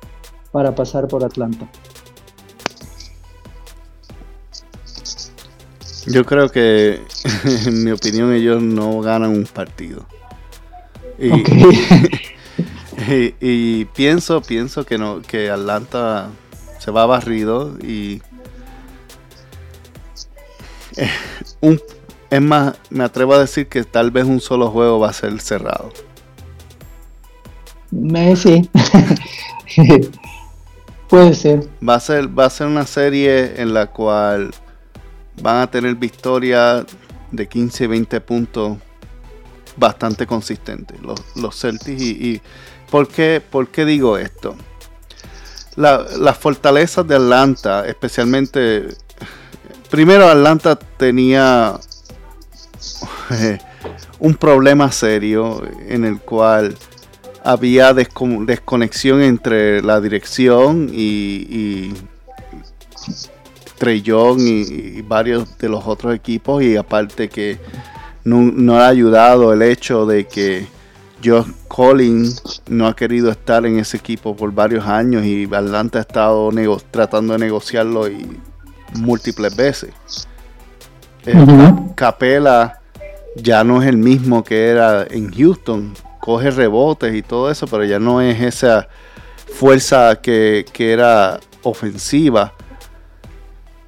para 0.52 0.74
pasar 0.74 1.08
por 1.08 1.24
Atlanta. 1.24 1.68
Yo 6.12 6.25
creo 6.27 6.51
que, 6.51 7.01
en 7.66 7.85
mi 7.85 7.90
opinión, 7.90 8.33
ellos 8.33 8.62
no 8.62 9.01
ganan 9.01 9.31
un 9.31 9.44
partido. 9.44 10.07
Y, 13.09 13.35
y, 13.40 13.85
pienso, 13.87 14.42
pienso 14.42 14.85
que 14.85 14.96
no, 14.96 15.22
que 15.22 15.51
Atlanta 15.51 16.29
se 16.79 16.90
va 16.92 17.05
barrido 17.07 17.77
y 17.83 18.22
eh, 20.96 21.11
un, 21.61 21.81
es 22.31 22.40
más, 22.40 22.75
me 22.90 23.05
atrevo 23.05 23.35
a 23.35 23.40
decir 23.40 23.66
que 23.68 23.85
tal 23.85 24.11
vez 24.11 24.25
un 24.25 24.40
solo 24.40 24.70
juego 24.70 25.01
va 25.01 25.11
a 25.11 25.12
ser 25.12 25.40
cerrado. 25.40 25.92
Me, 27.90 28.37
sí. 28.37 28.70
Puede 31.09 31.35
ser. 31.35 31.68
Va 31.87 31.96
a 31.96 32.01
ser, 32.01 32.38
va 32.38 32.46
a 32.46 32.51
ser 32.51 32.66
una 32.66 32.87
serie 32.87 33.61
en 33.61 33.75
la 33.75 33.88
cual 33.88 34.55
van 35.40 35.59
a 35.59 35.71
tener 35.71 35.95
victoria 35.95 36.85
de 37.31 37.49
15, 37.49 37.87
20 37.87 38.21
puntos 38.21 38.79
bastante 39.77 40.27
consistentes 40.27 41.01
los, 41.01 41.21
los 41.37 41.59
Celtics. 41.59 42.03
Y, 42.03 42.40
¿por, 42.90 43.09
qué, 43.09 43.85
digo 43.85 44.18
esto? 44.18 44.55
las 45.77 46.37
fortalezas 46.37 47.07
de 47.07 47.16
Atlanta, 47.16 47.87
especialmente... 47.87 48.88
Primero 49.90 50.27
Atlanta 50.27 50.75
tenía 50.75 51.79
un 54.18 54.35
problema 54.35 54.90
serio 54.90 55.62
en 55.87 56.07
el 56.07 56.18
cual 56.18 56.77
había 57.45 57.92
desconexión 57.92 59.21
entre 59.21 59.83
la 59.83 60.01
dirección 60.01 60.88
y 60.90 61.92
Trey 63.83 64.01
Young 64.01 64.38
y, 64.38 65.03
varios 65.03 65.59
de 65.59 65.68
los 65.68 65.85
otros 65.88 66.14
equipos 66.14 66.62
y 66.62 66.77
aparte 66.77 67.29
que 67.29 67.59
no, 68.23 68.77
ha 68.79 68.87
ayudado 68.87 69.53
el 69.53 69.61
hecho 69.61 70.07
de 70.07 70.29
que 70.29 70.68
Josh 71.25 71.49
Collins 71.66 72.62
no 72.68 72.87
ha 72.87 72.95
querido 72.95 73.29
estar 73.33 73.66
en 73.66 73.81
ese 73.81 73.97
equipo 73.97 74.37
por 74.37 74.53
varios 74.53 74.87
años 74.87 75.25
y 75.25 75.53
Atlanta 75.53 75.99
ha 75.99 76.03
estado 76.03 76.49
tratando 76.92 77.33
de 77.33 77.40
negociarlo 77.40 78.09
y 78.09 78.38
múltiples 79.01 79.57
veces. 79.57 79.90
Eh, 81.27 81.35
Capela 81.97 82.81
ya 83.35 83.64
no 83.64 83.83
es 83.83 83.88
el 83.88 83.97
mismo 83.97 84.45
que 84.45 84.68
era 84.68 85.09
en 85.11 85.33
Houston. 85.33 85.92
Coge 86.21 86.53
rebotes 86.53 87.12
y 87.16 87.23
todo 87.23 87.51
eso, 87.51 87.66
pero 87.66 87.85
ya 87.85 87.99
no 87.99 88.21
es 88.21 88.40
esa 88.40 88.87
fuerza 89.53 90.21
que, 90.23 90.64
era 90.79 91.40
ofensiva. 91.64 92.55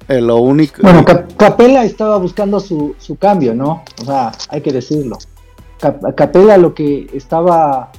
Lo 0.07 0.37
único. 0.37 0.81
Bueno, 0.81 1.03
Capela 1.37 1.83
estaba 1.83 2.17
buscando 2.17 2.59
su, 2.59 2.95
cambio, 3.19 3.55
¿no? 3.55 3.83
O 4.01 4.05
sea, 4.05 4.31
hay 4.49 4.61
que 4.61 4.71
decirlo. 4.71 5.17
Capela 6.15 6.57
lo 6.57 6.73
que 6.73 7.07
estaba 7.13 7.91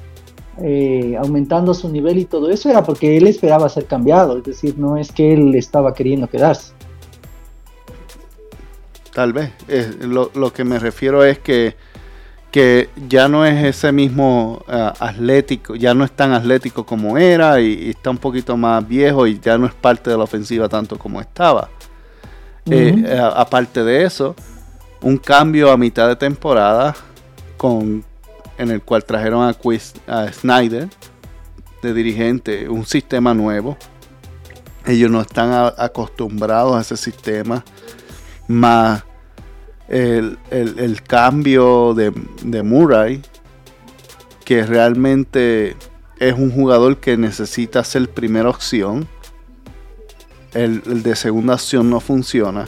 eh, 0.63 1.17
aumentando 1.19 1.75
su 1.75 1.89
nivel 1.89 2.19
y 2.19 2.25
todo 2.25 2.51
eso 2.51 2.71
era 2.71 2.83
porque 2.83 3.17
él 3.17 3.27
esperaba 3.27 3.69
ser 3.69 3.87
cambiado, 3.87 4.39
es 4.39 4.45
decir, 4.45 4.79
no 4.79 4.97
es 4.97 5.13
que 5.13 5.35
él 5.35 5.55
estaba 5.55 5.95
queriendo 5.95 6.29
quedarse. 6.29 6.73
Tal 9.13 9.33
vez. 9.33 9.53
lo, 10.01 10.53
que 10.53 10.65
me 10.65 10.79
refiero 10.79 11.25
es 11.25 11.39
que, 11.39 11.75
que 12.51 12.91
ya 13.09 13.29
no 13.29 13.45
es 13.47 13.65
ese 13.65 13.91
mismo 13.91 14.63
eh, 14.69 14.93
atlético, 15.01 15.75
ya 15.75 15.95
no 15.95 16.05
es 16.05 16.13
tan 16.13 16.33
atlético 16.33 16.85
como 16.85 17.19
era 17.19 17.61
y, 17.61 17.91
está 17.91 18.11
un 18.11 18.19
poquito 18.19 18.57
más 18.57 18.87
viejo 18.87 19.27
y 19.27 19.41
ya 19.41 19.59
no 19.59 19.67
es 19.67 19.75
parte 19.75 20.11
de 20.11 20.19
la 20.19 20.25
ofensiva 20.25 20.69
tanto 20.69 20.99
como 20.99 21.21
estaba. 21.21 21.71
Eh, 22.71 23.05
eh, 23.07 23.31
aparte 23.35 23.85
de 23.85 24.05
eso, 24.05 24.35
un 25.01 25.19
cambio 25.19 25.71
a 25.71 25.77
mitad 25.77 26.09
de 26.09 26.17
temporada 26.17 26.95
con, 27.57 28.05
en 28.59 28.71
el 28.71 28.83
cual 28.83 29.05
trajeron 29.05 29.49
a, 29.49 29.55
Quiz, 29.55 29.95
a 30.07 30.33
Snyder 30.33 30.89
de 31.83 31.95
dirigente, 31.95 32.69
un 32.69 32.85
sistema 32.85 33.35
nuevo. 33.35 33.77
Ellos 34.85 35.11
no 35.11 35.21
están 35.21 35.73
acostumbrados 35.77 36.77
a 36.77 36.81
ese 36.81 36.97
sistema 36.97 37.65
más 38.49 39.05
el, 39.89 41.03
cambio 41.07 41.95
de, 41.95 42.63
Murray, 42.63 43.23
que 44.45 44.65
realmente 44.65 45.77
es 46.19 46.35
un 46.35 46.51
jugador 46.51 46.99
que 46.99 47.17
necesita 47.17 47.85
ser 47.85 48.09
primera 48.11 48.49
opción. 48.49 49.09
El, 50.57 51.03
de 51.03 51.17
segunda 51.17 51.55
opción 51.55 51.91
no 51.91 52.01
funciona. 52.01 52.67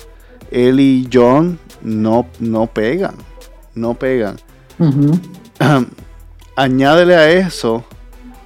Él 0.50 0.80
y 0.80 1.08
John 1.12 1.58
no, 1.82 2.26
no 2.38 2.66
pegan. 2.66 3.14
No 3.74 3.94
pegan. 3.94 4.36
Añádele 6.56 7.16
a 7.16 7.30
eso 7.30 7.84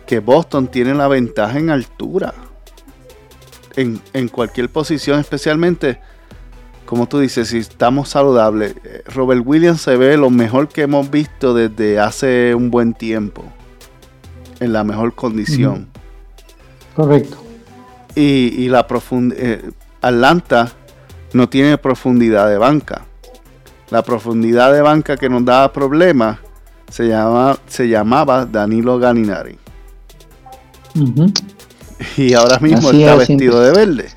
que 0.06 0.20
Boston 0.20 0.68
tiene 0.68 0.94
la 0.94 1.08
ventaja 1.08 1.58
en 1.58 1.70
altura. 1.70 2.34
En, 3.74 4.00
en 4.12 4.28
cualquier 4.28 4.68
posición, 4.68 5.18
especialmente 5.18 5.98
como 6.92 7.08
tú 7.08 7.20
dices, 7.20 7.48
si 7.48 7.56
estamos 7.56 8.10
saludables, 8.10 8.74
Robert 9.06 9.42
Williams 9.46 9.80
se 9.80 9.96
ve 9.96 10.18
lo 10.18 10.28
mejor 10.28 10.68
que 10.68 10.82
hemos 10.82 11.10
visto 11.10 11.54
desde 11.54 11.98
hace 11.98 12.54
un 12.54 12.70
buen 12.70 12.92
tiempo. 12.92 13.44
En 14.60 14.74
la 14.74 14.84
mejor 14.84 15.14
condición. 15.14 15.88
Correcto. 16.94 17.42
Y, 18.14 18.68
la 18.68 18.86
profundidad. 18.86 19.42
Eh, 19.42 19.70
Atlanta 20.00 20.72
no 21.32 21.48
tiene 21.48 21.78
profundidad 21.78 22.48
de 22.48 22.58
banca. 22.58 23.06
La 23.90 24.02
profundidad 24.02 24.72
de 24.72 24.82
banca 24.82 25.16
que 25.16 25.28
nos 25.28 25.44
daba 25.44 25.72
problemas 25.72 26.38
se, 26.90 27.08
llama, 27.08 27.58
se 27.66 27.88
llamaba 27.88 28.44
Danilo 28.44 28.98
Ganinari. 28.98 29.58
Y 32.16 32.34
ahora 32.34 32.58
mismo 32.58 32.90
está 32.90 33.14
vestido 33.16 33.60
de 33.60 33.72
verde. 33.72 34.08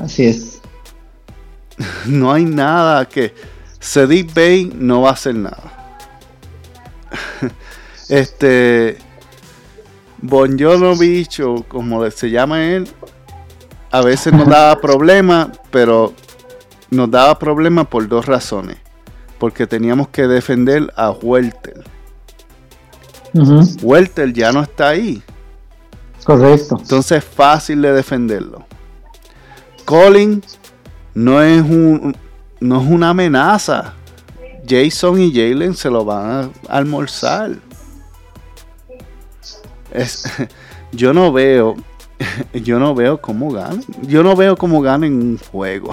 Así 0.00 0.24
es. 0.26 0.60
no 2.06 2.32
hay 2.32 2.44
nada 2.44 3.06
que. 3.06 3.34
Cedric 3.80 4.34
Bay 4.34 4.72
no 4.74 5.02
va 5.02 5.10
a 5.10 5.12
hacer 5.12 5.34
nada. 5.34 5.96
este. 8.08 8.98
Bonjonovich, 10.20 11.40
o 11.40 11.62
como 11.64 12.08
se 12.10 12.30
llama 12.30 12.64
él, 12.64 12.88
a 13.90 14.02
veces 14.02 14.32
nos 14.32 14.48
daba 14.48 14.80
problemas, 14.80 15.48
pero 15.70 16.12
nos 16.90 17.10
daba 17.10 17.38
problemas 17.38 17.86
por 17.86 18.08
dos 18.08 18.26
razones. 18.26 18.76
Porque 19.38 19.66
teníamos 19.66 20.08
que 20.08 20.26
defender 20.26 20.92
a 20.96 21.10
Welter. 21.10 21.84
Welter 23.82 24.32
ya 24.32 24.52
no 24.52 24.62
está 24.62 24.88
ahí. 24.88 25.22
Correcto. 26.24 26.76
Entonces 26.80 27.18
es 27.18 27.24
fácil 27.24 27.82
de 27.82 27.92
defenderlo. 27.92 28.66
Colin 29.84 30.42
no 31.14 31.40
es, 31.40 31.62
un, 31.62 32.16
no 32.60 32.80
es 32.82 32.90
una 32.90 33.10
amenaza. 33.10 33.94
Jason 34.68 35.20
y 35.20 35.32
Jalen 35.32 35.74
se 35.74 35.88
lo 35.88 36.04
van 36.04 36.52
a 36.68 36.76
almorzar. 36.76 37.52
yo 40.92 41.12
no 41.12 41.32
veo, 41.32 41.76
yo 42.52 42.78
no 42.78 42.94
veo 42.94 43.20
cómo 43.20 43.50
ganan. 43.50 43.84
Yo 44.02 44.22
no 44.22 44.36
veo 44.36 44.56
cómo 44.56 44.80
ganen 44.80 45.14
un 45.14 45.38
juego. 45.38 45.92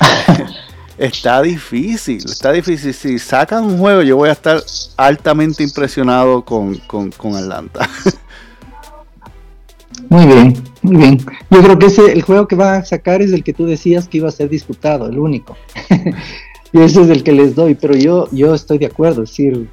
está 0.98 1.42
difícil, 1.42 2.24
está 2.24 2.52
difícil. 2.52 2.94
Si 2.94 3.18
sacan 3.18 3.64
un 3.64 3.78
juego, 3.78 4.02
yo 4.02 4.16
voy 4.16 4.28
a 4.28 4.32
estar 4.32 4.62
altamente 4.96 5.62
impresionado 5.62 6.44
con, 6.44 6.76
con, 6.86 7.10
con 7.10 7.34
Atlanta. 7.34 7.88
Muy 10.08 10.26
bien, 10.26 10.54
muy 10.82 10.96
bien. 10.96 11.18
Yo 11.50 11.62
creo 11.62 11.78
que 11.78 11.86
ese, 11.86 12.12
el 12.12 12.22
juego 12.22 12.48
que 12.48 12.56
va 12.56 12.76
a 12.76 12.84
sacar 12.84 13.22
es 13.22 13.32
el 13.32 13.44
que 13.44 13.52
tú 13.52 13.66
decías 13.66 14.08
que 14.08 14.18
iba 14.18 14.28
a 14.28 14.32
ser 14.32 14.48
disputado, 14.48 15.06
el 15.06 15.18
único. 15.18 15.56
y 16.72 16.80
ese 16.80 17.02
es 17.02 17.10
el 17.10 17.22
que 17.22 17.32
les 17.32 17.54
doy, 17.54 17.74
pero 17.74 17.94
yo, 17.94 18.28
yo 18.32 18.54
estoy 18.54 18.78
de 18.78 18.86
acuerdo, 18.86 19.22
es 19.22 19.30
decir, 19.30 19.68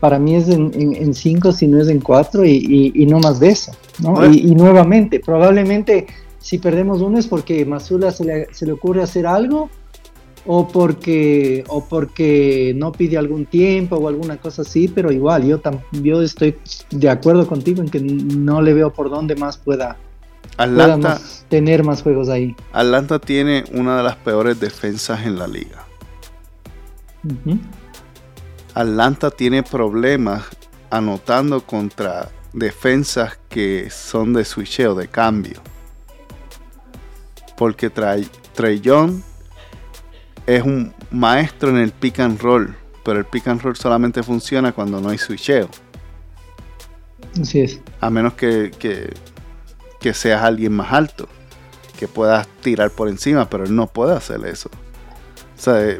para 0.00 0.18
mí 0.18 0.34
es 0.34 0.48
en, 0.48 1.14
cinco 1.14 1.52
si 1.52 1.66
no 1.66 1.80
es 1.80 1.88
en 1.88 2.00
cuatro 2.00 2.44
y, 2.44 3.06
no 3.08 3.18
más 3.18 3.40
de 3.40 3.48
eso. 3.48 3.72
¿no? 4.00 4.24
Y, 4.30 4.54
nuevamente, 4.54 5.20
probablemente 5.20 6.06
si 6.38 6.58
perdemos 6.58 7.00
uno 7.00 7.18
es 7.18 7.26
porque 7.26 7.64
Masula 7.64 8.10
se 8.10 8.24
le, 8.24 8.54
se 8.54 8.64
le 8.64 8.72
ocurre 8.72 9.02
hacer 9.02 9.26
algo 9.26 9.68
o 10.46 10.66
porque 10.66 11.62
o 11.68 11.84
porque 11.84 12.72
no 12.74 12.90
pide 12.90 13.18
algún 13.18 13.44
tiempo 13.44 13.96
o 13.96 14.08
alguna 14.08 14.38
cosa 14.38 14.62
así, 14.62 14.88
pero 14.88 15.12
igual 15.12 15.44
yo 15.44 15.60
yo 15.92 16.22
estoy 16.22 16.56
de 16.90 17.10
acuerdo 17.10 17.46
contigo 17.46 17.82
en 17.82 17.90
que 17.90 18.00
no 18.00 18.62
le 18.62 18.72
veo 18.72 18.90
por 18.92 19.10
dónde 19.10 19.36
más 19.36 19.58
pueda 19.58 19.98
Atlanta, 20.56 21.20
tener 21.48 21.84
más 21.84 22.02
juegos 22.02 22.30
ahí. 22.30 22.56
Atlanta 22.72 23.18
tiene 23.18 23.64
una 23.72 23.98
de 23.98 24.02
las 24.02 24.16
peores 24.16 24.58
defensas 24.58 25.26
en 25.26 25.38
la 25.38 25.46
liga. 25.46 25.84
Atlanta 28.78 29.32
tiene 29.32 29.64
problemas 29.64 30.44
anotando 30.88 31.62
contra 31.62 32.30
defensas 32.52 33.36
que 33.48 33.90
son 33.90 34.32
de 34.32 34.44
switcheo, 34.44 34.94
de 34.94 35.08
cambio. 35.08 35.60
Porque 37.56 37.90
Trey, 37.90 38.80
Young 38.80 39.20
es 40.46 40.62
un 40.62 40.94
maestro 41.10 41.70
en 41.70 41.78
el 41.78 41.90
pick 41.90 42.20
and 42.20 42.40
roll, 42.40 42.76
pero 43.04 43.18
el 43.18 43.24
pick 43.24 43.48
and 43.48 43.60
roll 43.60 43.74
solamente 43.74 44.22
funciona 44.22 44.70
cuando 44.70 45.00
no 45.00 45.08
hay 45.08 45.18
switcheo. 45.18 45.68
Así 47.42 47.62
es. 47.62 47.80
A 48.00 48.10
menos 48.10 48.34
que, 48.34 48.70
que, 48.78 49.12
que 49.98 50.14
seas 50.14 50.44
alguien 50.44 50.72
más 50.72 50.92
alto, 50.92 51.28
que 51.98 52.06
puedas 52.06 52.46
tirar 52.62 52.92
por 52.92 53.08
encima, 53.08 53.50
pero 53.50 53.64
él 53.64 53.74
no 53.74 53.88
puede 53.88 54.14
hacer 54.14 54.46
eso. 54.46 54.70
O 55.58 55.60
sea, 55.60 55.98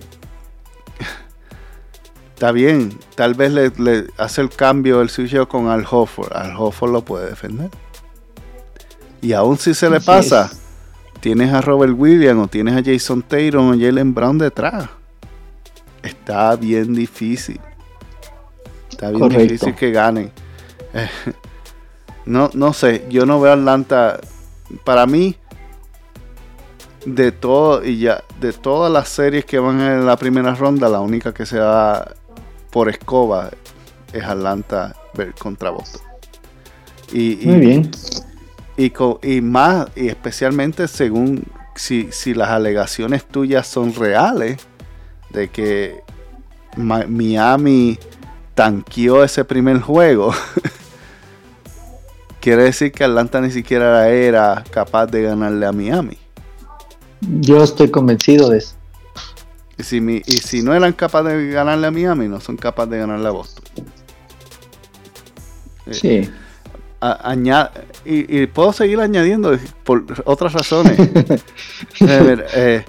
está 2.38 2.53
bien, 2.53 2.96
tal 3.16 3.35
vez 3.35 3.51
le, 3.53 3.70
le 3.79 4.07
hace 4.16 4.40
el 4.40 4.48
cambio 4.48 5.01
el 5.01 5.11
switcheo 5.11 5.48
con 5.48 5.66
Al 5.66 5.85
Hofford. 5.90 6.33
Al 6.33 6.55
Hofford 6.57 6.92
lo 6.92 7.03
puede 7.05 7.31
defender. 7.31 7.68
Y 9.20 9.33
aún 9.33 9.59
si 9.59 9.74
se 9.74 9.90
le 9.90 9.96
Así 9.96 10.07
pasa, 10.07 10.44
es. 10.53 10.61
tienes 11.20 11.53
a 11.53 11.61
Robert 11.61 11.94
Williams 11.96 12.44
o 12.44 12.46
tienes 12.46 12.77
a 12.77 12.83
Jason 12.85 13.22
Taylor 13.22 13.61
o 13.61 13.70
Jalen 13.70 14.14
Brown 14.14 14.38
detrás. 14.38 14.88
Está 16.01 16.55
bien 16.55 16.94
difícil. 16.94 17.61
Está 18.88 19.09
bien 19.09 19.18
Correcto. 19.18 19.42
difícil 19.42 19.74
que 19.74 19.90
ganen. 19.90 20.31
Eh, 20.94 21.09
no, 22.24 22.51
no 22.55 22.72
sé, 22.72 23.05
yo 23.11 23.27
no 23.27 23.40
veo 23.40 23.51
a 23.51 23.55
Atlanta. 23.55 24.20
Para 24.85 25.07
mí, 25.07 25.35
de 27.05 27.33
todo 27.33 27.85
y 27.85 27.98
ya, 27.98 28.22
de 28.38 28.53
todas 28.53 28.92
las 28.92 29.09
series 29.09 29.44
que 29.44 29.59
van 29.59 29.81
en 29.81 30.07
la 30.07 30.16
primera 30.16 30.55
ronda, 30.55 30.88
la 30.88 31.01
única 31.01 31.35
que 31.35 31.44
se 31.44 31.59
da 31.59 32.14
por 32.78 32.88
escoba 32.88 33.50
es 34.12 34.22
Atlanta 34.22 34.94
contra 35.40 35.70
Boston. 35.70 36.00
Y, 37.12 37.42
y- 37.42 37.46
Muy 37.46 37.58
bien. 37.58 37.90
y, 38.76 38.92
y 39.24 39.40
más, 39.40 39.88
y 39.96 40.06
especialmente 40.06 40.86
según 40.86 41.42
si, 41.74 42.12
si 42.12 42.34
las 42.34 42.50
alegaciones 42.50 43.24
tuyas 43.26 43.66
son 43.66 43.92
reales, 43.96 44.58
de 45.30 45.48
que 45.48 46.02
Miami 46.76 47.98
tanqueó 48.54 49.24
ese 49.24 49.44
primer 49.44 49.80
juego, 49.80 50.32
quiere 52.40 52.62
decir 52.62 52.92
que 52.92 53.02
Atlanta 53.02 53.40
ni 53.40 53.50
siquiera 53.50 54.08
era 54.08 54.62
capaz 54.70 55.06
de 55.06 55.22
ganarle 55.22 55.66
a 55.66 55.72
Miami. 55.72 56.16
Yo 57.40 57.60
estoy 57.64 57.90
convencido 57.90 58.50
de 58.50 58.58
eso. 58.58 58.77
Y 59.78 59.82
si, 59.84 60.00
mi- 60.00 60.22
y 60.26 60.38
si 60.38 60.62
no 60.62 60.74
eran 60.74 60.92
capaces 60.92 61.32
de 61.34 61.50
ganarle 61.50 61.86
a 61.86 61.90
Miami, 61.90 62.26
no 62.28 62.40
son 62.40 62.56
capaces 62.56 62.90
de 62.90 62.98
ganarle 62.98 63.28
a 63.28 63.30
Boston. 63.30 63.64
Eh, 65.86 65.94
Sí. 65.94 66.30
a- 67.00 67.30
aña- 67.30 67.70
y, 68.04 68.40
y 68.42 68.46
puedo 68.48 68.72
seguir 68.72 69.00
añadiendo 69.00 69.56
por 69.84 70.04
otras 70.24 70.52
razones. 70.52 70.96
Ver, 72.00 72.46
eh, 72.54 72.84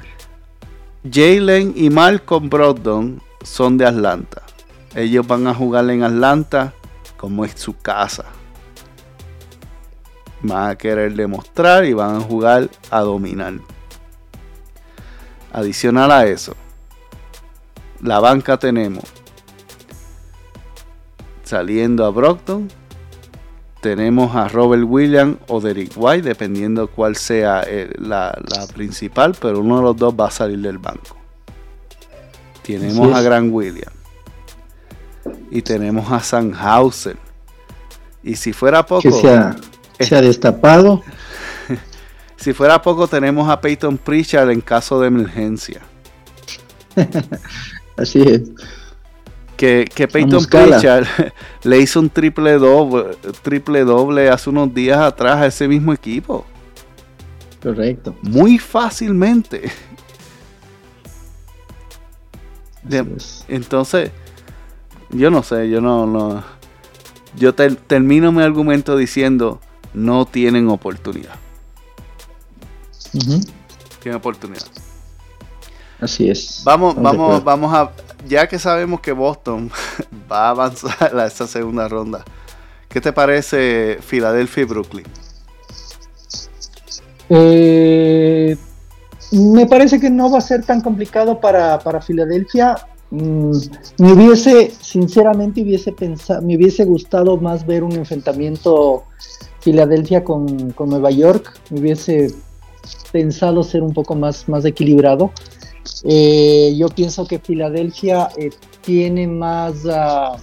Jalen 1.10 1.74
y 1.76 1.90
Malcolm 1.90 2.50
Brogdon 2.50 3.22
son 3.44 3.78
de 3.78 3.86
Atlanta. 3.86 4.42
Ellos 4.96 5.26
van 5.28 5.46
a 5.48 5.54
jugar 5.54 5.88
en 5.92 6.04
Atlanta 6.04 6.74
como 7.18 7.46
es 7.46 7.54
su 7.56 7.78
casa. 7.78 8.26
Van 10.42 10.72
a 10.72 10.76
querer 10.76 11.14
demostrar 11.14 11.86
y 11.86 11.94
van 11.94 12.16
a 12.16 12.20
jugar 12.22 12.70
a 12.90 13.02
dominar. 13.02 13.54
Adicional 15.52 16.12
a 16.12 16.26
eso, 16.26 16.56
la 18.02 18.20
banca 18.20 18.58
tenemos 18.58 19.04
saliendo 21.44 22.06
a 22.06 22.12
Brockton, 22.12 22.70
tenemos 23.82 24.36
a 24.36 24.48
Robert 24.48 24.84
Williams 24.86 25.38
o 25.48 25.60
Derek 25.60 25.94
White, 25.96 26.28
dependiendo 26.28 26.88
cuál 26.88 27.16
sea 27.16 27.64
eh, 27.66 27.90
la, 27.98 28.38
la 28.56 28.68
principal, 28.68 29.36
pero 29.40 29.62
uno 29.62 29.78
de 29.78 29.82
los 29.82 29.98
dos 29.98 30.14
va 30.14 30.28
a 30.28 30.32
salir 30.32 30.60
del 30.60 30.78
banco. 30.78 31.18
Tenemos 32.62 33.16
a 33.16 33.22
Grant 33.24 33.52
Williams 33.52 33.96
y 35.50 35.64
tenemos 35.64 36.12
a 36.12 36.20
Sanhauser. 36.20 37.18
Y 38.22 38.36
si 38.36 38.54
fuera 38.54 38.86
poco, 38.86 39.02
Que 39.02 39.12
se 39.12 39.36
ha, 39.36 39.56
se 40.00 40.16
ha 40.16 40.22
destapado. 40.22 41.02
si 42.36 42.54
fuera 42.54 42.80
poco, 42.80 43.08
tenemos 43.08 43.50
a 43.50 43.60
Peyton 43.60 43.98
Pritchard 43.98 44.52
en 44.52 44.62
caso 44.62 45.02
de 45.02 45.08
emergencia. 45.08 45.82
Así 48.00 48.22
es. 48.22 48.52
Que, 49.58 49.86
que 49.94 50.08
Peyton. 50.08 50.46
Pritchard 50.46 51.06
le 51.64 51.80
hizo 51.80 52.00
un 52.00 52.10
triple 52.10 52.54
doble, 52.54 53.16
triple 53.42 53.84
doble 53.84 54.30
hace 54.30 54.50
unos 54.50 54.74
días 54.74 55.00
atrás 55.00 55.38
a 55.38 55.46
ese 55.48 55.68
mismo 55.68 55.92
equipo. 55.92 56.46
Correcto. 57.62 58.16
Muy 58.22 58.58
fácilmente. 58.58 59.70
De- 62.84 63.06
entonces, 63.50 64.12
yo 65.10 65.30
no 65.30 65.44
sé, 65.44 65.70
yo 65.70 65.82
no, 65.82 66.06
no. 66.06 66.44
Yo 67.36 67.54
ter- 67.54 67.76
termino 67.76 68.32
mi 68.32 68.42
argumento 68.42 68.96
diciendo 68.96 69.60
no 69.94 70.26
tienen 70.26 70.70
oportunidad. 70.70 71.36
Ujú. 73.14 73.42
Tienen 74.02 74.18
oportunidad. 74.18 74.66
Así 76.02 76.30
es. 76.30 76.62
Vamos, 76.64 76.96
vamos, 76.96 77.44
vamos 77.44 77.74
a. 77.74 77.92
Ya 78.28 78.48
que 78.48 78.60
sabemos 78.60 79.02
que 79.02 79.12
Boston 79.12 79.72
va 80.32 80.48
a 80.48 80.50
avanzar 80.50 81.18
a 81.18 81.26
esa 81.26 81.48
segunda 81.48 81.88
ronda, 81.88 82.24
¿qué 82.88 83.02
te 83.02 83.14
parece 83.14 84.00
Filadelfia 84.02 84.64
y 84.64 84.66
Brooklyn? 84.66 85.06
Eh, 87.30 88.58
me 89.32 89.68
parece 89.68 90.00
que 90.00 90.10
no 90.10 90.32
va 90.32 90.40
a 90.40 90.42
ser 90.42 90.66
tan 90.66 90.82
complicado 90.82 91.40
para, 91.40 91.80
para 91.80 92.02
Filadelfia. 92.02 92.76
Mm, 93.12 93.52
me 94.00 94.14
hubiese, 94.14 94.72
sinceramente, 94.82 95.62
hubiese 95.62 95.92
pensado, 95.92 96.42
me 96.42 96.56
hubiese 96.56 96.86
gustado 96.86 97.38
más 97.38 97.66
ver 97.66 97.84
un 97.84 97.94
enfrentamiento 97.94 99.04
Filadelfia 99.60 100.24
con, 100.24 100.72
con 100.72 100.90
Nueva 100.90 101.12
York. 101.12 101.60
Me 101.70 101.80
hubiese 101.80 102.34
pensado 103.12 103.64
ser 103.64 103.84
un 103.84 103.94
poco 103.94 104.16
más, 104.16 104.48
más 104.48 104.66
equilibrado. 104.66 105.32
Eh, 106.04 106.74
yo 106.78 106.88
pienso 106.90 107.26
que 107.26 107.40
Filadelfia 107.40 108.30
eh, 108.38 108.50
tiene 108.84 109.28
más 109.28 109.86
ah, 109.92 110.38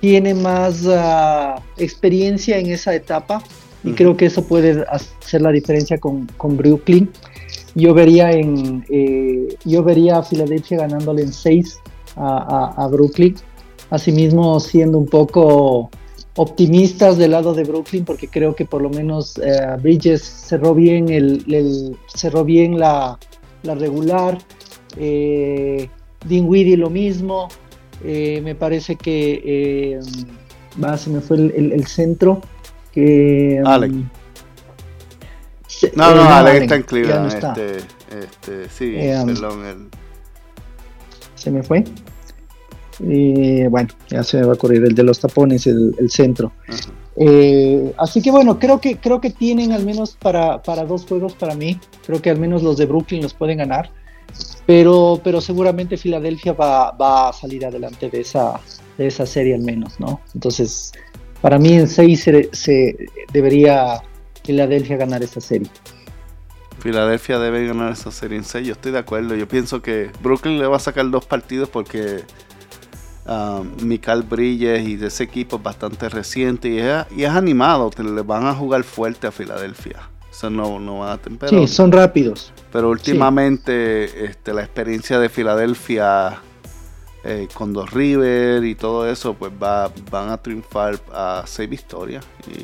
tiene 0.00 0.34
más 0.34 0.84
ah, 0.86 1.56
experiencia 1.78 2.58
en 2.58 2.66
esa 2.70 2.94
etapa 2.94 3.42
y 3.82 3.92
creo 3.92 4.16
que 4.16 4.26
eso 4.26 4.44
puede 4.46 4.84
hacer 4.88 5.42
la 5.42 5.50
diferencia 5.50 5.98
con, 5.98 6.26
con 6.38 6.56
Brooklyn. 6.56 7.10
Yo 7.74 7.92
vería 7.92 8.30
en 8.32 8.84
eh, 8.88 9.48
yo 9.64 9.82
vería 9.82 10.18
a 10.18 10.22
Filadelfia 10.22 10.78
ganándole 10.78 11.22
en 11.22 11.32
6 11.32 11.80
a, 12.16 12.72
a- 12.76 12.84
a 12.84 12.88
Brooklyn. 12.88 13.34
Asimismo 13.90 14.58
siendo 14.60 14.98
un 14.98 15.06
poco 15.06 15.90
optimistas 16.36 17.16
del 17.18 17.30
lado 17.32 17.54
de 17.54 17.64
Brooklyn 17.64 18.04
porque 18.04 18.28
creo 18.28 18.54
que 18.56 18.64
por 18.64 18.82
lo 18.82 18.90
menos 18.90 19.38
Bridges 19.82 20.22
cerró 20.22 20.74
bien 20.74 21.08
el, 21.10 21.44
el- 21.52 21.96
cerró 22.12 22.44
bien 22.44 22.78
la, 22.78 23.18
la 23.64 23.74
regular. 23.74 24.38
Eh, 24.96 25.88
Dinwiddie 26.24 26.76
lo 26.76 26.88
mismo. 26.90 27.48
Eh, 28.04 28.40
me 28.42 28.54
parece 28.54 28.96
que 28.96 29.42
eh, 29.44 30.00
va, 30.82 30.96
se 30.96 31.10
me 31.10 31.20
fue 31.20 31.36
el, 31.38 31.52
el- 31.56 31.72
el 31.72 31.86
centro. 31.86 32.40
Que, 32.92 33.58
um, 33.60 33.66
Alec. 33.66 33.90
No, 33.92 34.06
eh, 34.06 35.92
no, 35.96 36.04
Alex 36.04 36.30
Allen, 36.30 36.62
está 36.62 36.76
en 36.76 36.82
Cleveland. 36.84 37.20
no 37.22 37.28
está. 37.28 37.48
Este, 37.50 37.76
este, 38.20 38.68
sí, 38.70 38.94
Eh, 38.96 39.18
um, 39.20 39.26
perdón. 39.26 39.64
el- 39.66 39.88
se 41.34 41.50
me 41.50 41.62
fue. 41.62 41.84
Eh, 43.06 43.66
bueno, 43.70 43.88
ya 44.08 44.22
se 44.22 44.38
me 44.38 44.46
va 44.46 44.52
a 44.52 44.56
correr 44.56 44.84
el 44.84 44.94
de 44.94 45.02
los 45.02 45.18
tapones, 45.18 45.66
el, 45.66 45.94
el 45.98 46.10
centro. 46.10 46.52
ajá. 46.68 46.78
Eh, 47.16 47.94
así 47.96 48.20
que 48.20 48.30
bueno, 48.30 48.58
creo 48.58 48.80
que 48.80 48.96
creo 48.96 49.20
que 49.20 49.30
tienen 49.30 49.72
al 49.72 49.84
menos 49.84 50.16
para, 50.16 50.62
para 50.62 50.84
dos 50.84 51.06
juegos 51.06 51.34
para 51.34 51.54
mí. 51.54 51.78
Creo 52.06 52.20
que 52.20 52.30
al 52.30 52.38
menos 52.38 52.62
los 52.62 52.76
de 52.76 52.86
Brooklyn 52.86 53.22
los 53.22 53.34
pueden 53.34 53.58
ganar. 53.58 53.90
Pero, 54.66 55.20
pero 55.22 55.40
seguramente 55.40 55.96
Filadelfia 55.96 56.54
va, 56.54 56.90
va 56.92 57.28
a 57.28 57.32
salir 57.32 57.66
adelante 57.66 58.08
de 58.08 58.20
esa, 58.20 58.58
de 58.96 59.06
esa 59.06 59.26
serie 59.26 59.54
al 59.54 59.60
menos, 59.60 60.00
¿no? 60.00 60.20
Entonces, 60.34 60.92
para 61.40 61.58
mí 61.58 61.74
en 61.74 61.86
6 61.86 62.22
se, 62.22 62.48
se 62.52 62.96
debería 63.32 64.02
Filadelfia 64.42 64.96
ganar 64.96 65.22
esa 65.22 65.40
serie. 65.40 65.68
Filadelfia 66.78 67.38
debe 67.38 67.66
ganar 67.66 67.92
esa 67.92 68.10
serie 68.10 68.38
en 68.38 68.44
6. 68.44 68.66
Yo 68.66 68.72
estoy 68.72 68.92
de 68.92 68.98
acuerdo. 68.98 69.34
Yo 69.34 69.48
pienso 69.48 69.80
que 69.80 70.10
Brooklyn 70.22 70.58
le 70.58 70.66
va 70.66 70.76
a 70.76 70.80
sacar 70.80 71.08
dos 71.10 71.24
partidos 71.24 71.68
porque 71.68 72.24
um, 73.26 73.70
Mikael 73.86 74.22
Bridges 74.22 74.86
y 74.88 74.96
de 74.96 75.06
ese 75.08 75.24
equipo 75.24 75.56
es 75.56 75.62
bastante 75.62 76.08
reciente 76.08 76.68
y 76.68 76.78
es, 76.78 77.04
y 77.16 77.24
es 77.24 77.30
animado. 77.30 77.90
te- 77.90 78.02
Le 78.04 78.22
van 78.22 78.46
a 78.46 78.54
jugar 78.54 78.84
fuerte 78.84 79.26
a 79.26 79.32
Filadelfia. 79.32 80.08
Eso 80.30 80.50
no, 80.50 80.80
no 80.80 81.00
van 81.00 81.10
a 81.12 81.18
pero, 81.18 81.48
sí, 81.48 81.68
son 81.68 81.92
rápidos. 81.92 82.52
pero 82.72 82.90
últimamente 82.90 84.24
este, 84.24 84.52
la 84.52 84.62
experiencia 84.62 85.20
de 85.20 85.28
Filadelfia 85.28 86.40
eh, 87.22 87.46
con 87.54 87.72
dos 87.72 87.92
River 87.92 88.64
y 88.64 88.74
todo 88.74 89.08
eso, 89.08 89.34
pues 89.34 89.52
va, 89.62 89.92
van 90.10 90.30
a 90.30 90.36
triunfar 90.38 90.98
a 91.12 91.44
seis 91.46 91.70
victorias. 91.70 92.24
Y, 92.48 92.62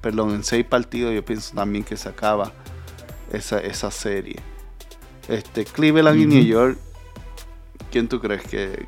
perdón, 0.00 0.30
en 0.34 0.42
seis 0.44 0.64
partidos 0.66 1.14
yo 1.14 1.24
pienso 1.24 1.54
también 1.54 1.84
que 1.84 1.96
se 1.96 2.08
acaba 2.08 2.52
esa, 3.32 3.60
esa 3.60 3.90
serie. 3.92 4.36
Este, 5.28 5.64
Cleveland 5.64 6.18
y 6.20 6.26
New 6.26 6.44
York, 6.44 6.78
¿quién 7.92 8.08
tú 8.08 8.18
crees 8.20 8.42
que, 8.42 8.86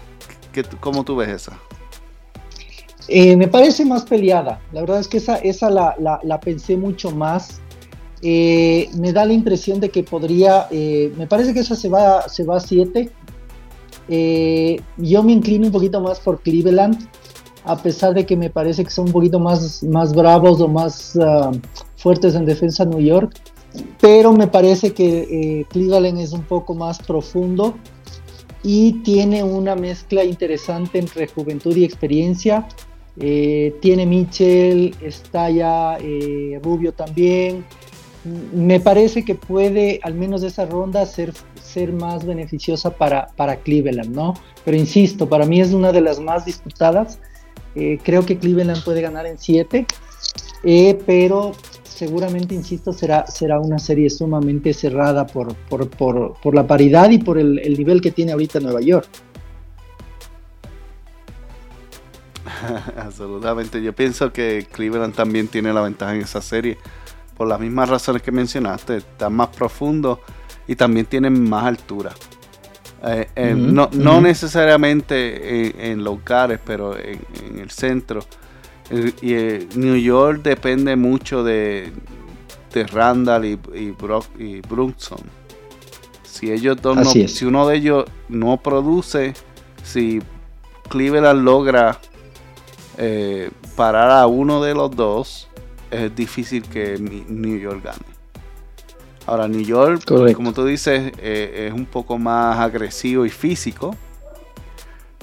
cómo 0.81 1.05
tú 1.05 1.17
ves 1.17 1.29
esa? 1.29 1.59
Eh, 3.09 3.37
me 3.37 3.49
parece 3.49 3.85
más 3.85 4.05
peleada. 4.05 4.61
La 4.73 4.81
verdad 4.81 5.01
es 5.01 5.09
que 5.09 5.19
esa, 5.19 5.37
esa 5.37 5.71
la, 5.71 5.97
la, 6.23 6.41
pensé 6.41 6.77
mucho 6.77 7.11
más. 7.11 7.61
Eh, 8.23 8.89
me 8.97 9.13
da 9.13 9.25
la 9.25 9.33
impresión 9.33 9.81
de 9.81 9.91
que 9.91 10.03
podría. 10.03 10.69
Eh, 10.71 11.13
me 11.17 11.27
parece 11.27 11.53
que 11.53 11.61
esa 11.61 11.75
se 11.75 11.89
va, 11.89 12.29
se 12.29 12.45
va 12.45 12.57
a 12.57 12.61
7. 12.61 13.11
yo 14.99 15.23
me 15.23 15.33
inclino 15.33 15.67
un 15.67 15.73
poquito 15.73 16.01
más 16.01 16.21
por 16.21 16.41
Cleveland. 16.41 17.09
A 17.65 17.77
pesar 17.77 18.13
de 18.13 18.27
que 18.27 18.37
me 18.37 18.51
parece 18.51 18.83
que 18.85 18.91
son 18.91 19.07
un 19.07 19.13
poquito 19.13 19.39
más, 19.39 19.85
más 19.85 20.13
bravos 20.13 20.61
o 20.61 20.67
más 20.67 21.17
ah, 21.17 21.53
fuertes 21.97 22.35
en 22.35 22.45
defensa 22.45 22.85
New 22.85 23.01
York. 23.01 23.35
Pero 24.01 24.33
me 24.33 24.49
parece 24.49 24.93
que 24.93 25.65
Cleveland 25.71 26.19
es 26.19 26.33
un 26.33 26.43
poco 26.43 26.75
más 26.75 26.99
profundo 26.99 27.75
y 28.63 28.93
tiene 29.03 29.43
una 29.43 29.75
mezcla 29.75 30.25
interesante 30.25 30.99
entre 30.99 31.27
juventud 31.27 31.77
y 31.77 31.85
experiencia. 31.85 32.69
Eh, 33.19 33.75
tiene 33.81 34.07
Mitchell, 34.07 34.95
está 35.03 35.51
ya 35.51 35.99
eh, 36.01 36.61
Rubio 36.63 36.93
también. 36.93 37.65
Me 38.55 38.79
parece 38.79 39.25
que 39.25 39.35
puede, 39.35 39.99
al 40.03 40.15
menos 40.15 40.45
esa 40.45 40.65
ronda, 40.65 41.05
ser, 41.07 41.33
ser 41.61 41.93
más 41.93 42.25
beneficiosa 42.25 42.91
para, 42.97 43.29
para 43.37 43.57
Cleveland, 43.57 44.15
¿no? 44.15 44.35
Pero 44.65 44.77
insisto, 44.77 45.29
para 45.29 45.45
mí 45.45 45.61
es 45.61 45.73
una 45.73 45.91
de 45.91 46.01
las 46.01 46.21
más 46.21 46.45
disputadas. 46.45 47.19
Eh, 47.75 47.99
creo 48.03 48.25
que 48.25 48.39
Cleveland 48.39 48.85
puede 48.85 49.03
ganar 49.03 49.27
en 49.27 49.39
7, 49.39 49.87
pero 51.05 51.53
seguramente, 52.03 52.53
insisto, 52.53 52.93
será, 52.93 53.29
será 53.29 53.61
una 53.61 53.79
serie 53.79 54.11
sumamente 54.11 54.75
cerrada 54.75 55.25
por, 55.25 55.55
por, 55.55 55.89
por, 55.89 56.35
por 56.43 56.53
la 56.53 56.67
paridad 56.67 57.11
y 57.11 57.19
por 57.19 57.39
el, 57.39 57.61
el 57.61 57.79
nivel 57.79 58.01
que 58.01 58.11
tiene 58.11 58.33
ahorita 58.33 58.59
Nueva 58.59 58.81
York. 58.81 59.07
Absolutamente. 62.97 63.81
Yo 63.81 63.93
pienso 63.93 64.33
que 64.33 64.67
Cleveland 64.73 65.15
también 65.15 65.47
tiene 65.47 65.73
la 65.73 65.83
ventaja 65.83 66.13
en 66.13 66.23
esa 66.23 66.43
serie. 66.43 66.77
Por 67.37 67.47
las 67.47 67.61
mismas 67.61 67.89
razones 67.89 68.21
que 68.21 68.33
mencionaste. 68.33 68.97
Están 68.97 69.35
más 69.35 69.51
profundo 69.51 70.21
y 70.67 70.75
también 70.75 71.07
tienen 71.07 71.49
más 71.49 71.67
altura. 71.67 72.11
Eh, 73.05 73.29
eh, 73.37 73.55
no, 73.55 73.89
necesariamente 74.21 75.93
en, 75.93 76.03
los 76.03 76.19
cares, 76.23 76.59
pero 76.65 76.99
en, 76.99 77.59
el 77.61 77.71
centro. 77.71 78.25
Y 79.21 79.35
eh, 79.35 79.69
New 79.75 79.97
York 79.97 80.43
depende 80.43 80.97
mucho 80.97 81.43
de, 81.43 81.93
de 82.73 82.87
Randall 82.87 83.45
y, 83.45 83.59
y, 83.75 83.91
Brock, 83.91 84.27
y 84.39 84.61
Brunson. 84.61 85.21
Si 86.25 86.51
ellos 86.51 86.81
dos 86.83 87.13
si 87.13 87.45
uno 87.45 87.67
de 87.67 87.77
ellos 87.77 88.05
no 88.29 88.57
produce, 88.59 89.35
si 89.83 90.21
Cleveland 90.89 91.43
logra 91.43 91.99
eh, 92.99 93.51
parar 93.77 94.11
a 94.11 94.27
uno 94.27 94.63
de 94.63 94.75
los 94.75 94.95
dos, 94.95 95.49
es 95.91 96.15
difícil 96.15 96.63
que 96.63 96.99
New 96.99 97.59
York 97.59 97.85
gane. 97.85 98.13
Ahora, 99.27 99.47
New 99.47 99.63
York, 99.63 100.03
como 100.35 100.53
tú 100.53 100.65
dices, 100.65 101.13
eh, 101.19 101.69
es 101.69 101.73
un 101.73 101.87
poco 101.87 102.19
más 102.19 102.59
agresivo 102.59 103.25
y 103.25 103.31
físico, 103.31 103.97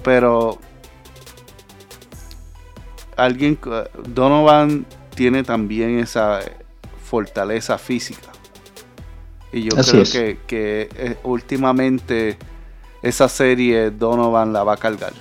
pero 0.03 0.57
alguien, 3.23 3.57
Donovan 4.07 4.85
tiene 5.15 5.43
también 5.43 5.99
esa 5.99 6.39
fortaleza 7.03 7.77
física. 7.77 8.29
Y 9.51 9.63
yo 9.63 9.75
creo 9.75 10.03
que, 10.03 10.37
que 10.45 10.89
eh, 10.95 11.17
últimamente 11.23 12.37
esa 13.01 13.27
serie 13.27 13.89
Donovan 13.89 14.53
la 14.53 14.63
va 14.63 14.73
a 14.73 14.77
cargar 14.77 15.13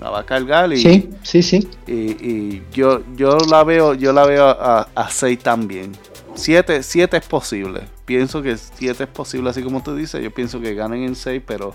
la 0.00 0.10
va 0.10 0.20
a 0.20 0.26
cargar 0.26 0.72
y, 0.72 0.78
sí, 0.78 1.10
sí, 1.22 1.42
sí. 1.42 1.68
Y, 1.86 2.62
yo, 2.72 3.02
yo 3.16 3.38
la 3.50 3.64
veo, 3.64 3.94
yo 3.94 4.12
la 4.12 4.26
veo 4.26 4.46
a, 4.46 5.08
6 5.08 5.38
también. 5.38 5.92
7 6.34 6.82
siete, 6.82 7.16
es 7.16 7.26
posible. 7.26 7.82
Pienso 8.04 8.42
que 8.42 8.56
7 8.56 9.04
es 9.04 9.08
posible, 9.08 9.50
así 9.50 9.62
como 9.62 9.82
tú 9.82 9.94
dices. 9.94 10.22
Yo 10.22 10.30
pienso 10.30 10.60
que 10.60 10.74
ganen 10.74 11.02
en 11.02 11.14
6, 11.14 11.42
pero 11.46 11.74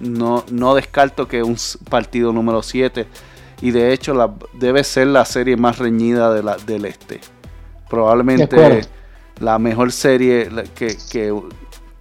no, 0.00 0.44
no 0.50 0.74
descarto 0.74 1.26
que 1.26 1.42
un 1.42 1.56
partido 1.88 2.32
número 2.32 2.62
7. 2.62 3.06
Y 3.62 3.70
de 3.70 3.92
hecho 3.92 4.12
la, 4.12 4.34
debe 4.52 4.84
ser 4.84 5.06
la 5.06 5.24
serie 5.24 5.56
más 5.56 5.78
reñida 5.78 6.34
de 6.34 6.42
la, 6.42 6.56
del 6.56 6.84
este. 6.84 7.20
Probablemente 7.88 8.82
la 9.40 9.58
mejor 9.58 9.92
serie 9.92 10.48
que, 10.74 10.96
que, 11.10 11.34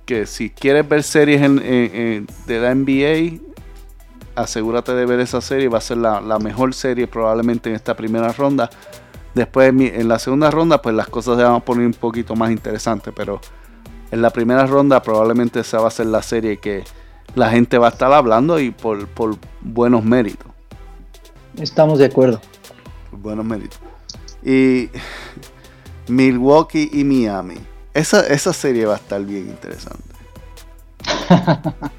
que, 0.05 0.25
si 0.25 0.49
quieres 0.49 0.87
ver 0.89 1.03
series 1.03 1.41
en, 1.41 2.27
de 2.45 2.59
la 2.59 2.75
NBA, 2.75 3.39
asegúrate 4.35 4.93
de 4.93 5.05
ver 5.05 5.19
esa 5.19 5.41
serie, 5.41 5.69
va 5.69 5.77
a 5.77 5.81
ser 5.81 5.97
la, 5.97 6.39
mejor 6.39 6.73
serie 6.73 7.07
probablemente 7.07 7.69
en 7.69 7.75
esta 7.75 7.95
primera 7.95 8.31
ronda. 8.31 8.69
Después 9.33 9.69
en 9.69 10.07
la 10.07 10.19
segunda 10.19 10.51
ronda 10.51 10.81
pues 10.81 10.93
las 10.95 11.07
cosas 11.07 11.37
se 11.37 11.43
van 11.43 11.55
a 11.55 11.59
poner 11.59 11.85
un 11.85 11.93
poquito 11.93 12.35
más 12.35 12.51
interesantes, 12.51 13.13
pero 13.15 13.39
en 14.11 14.21
la 14.21 14.29
primera 14.29 14.65
ronda 14.65 15.01
probablemente 15.01 15.61
esa 15.61 15.79
va 15.79 15.87
a 15.87 15.91
ser 15.91 16.07
la 16.07 16.21
serie 16.21 16.57
que 16.57 16.83
la 17.35 17.49
gente 17.49 17.77
va 17.77 17.87
a 17.87 17.91
estar 17.91 18.11
hablando 18.11 18.59
y 18.59 18.71
por, 18.71 19.07
buenos 19.61 20.03
méritos. 20.03 20.50
Estamos 21.57 21.99
de 21.99 22.05
acuerdo. 22.05 22.41
buenos 23.11 23.45
méritos. 23.45 23.79
Y 24.43 24.89
Milwaukee 26.07 26.89
y 26.93 27.03
Miami. 27.03 27.55
Esa, 27.93 28.25
esa 28.27 28.53
serie 28.53 28.85
va 28.85 28.93
a 28.93 28.97
estar 28.97 29.23
bien 29.23 29.47
interesante. 29.49 30.03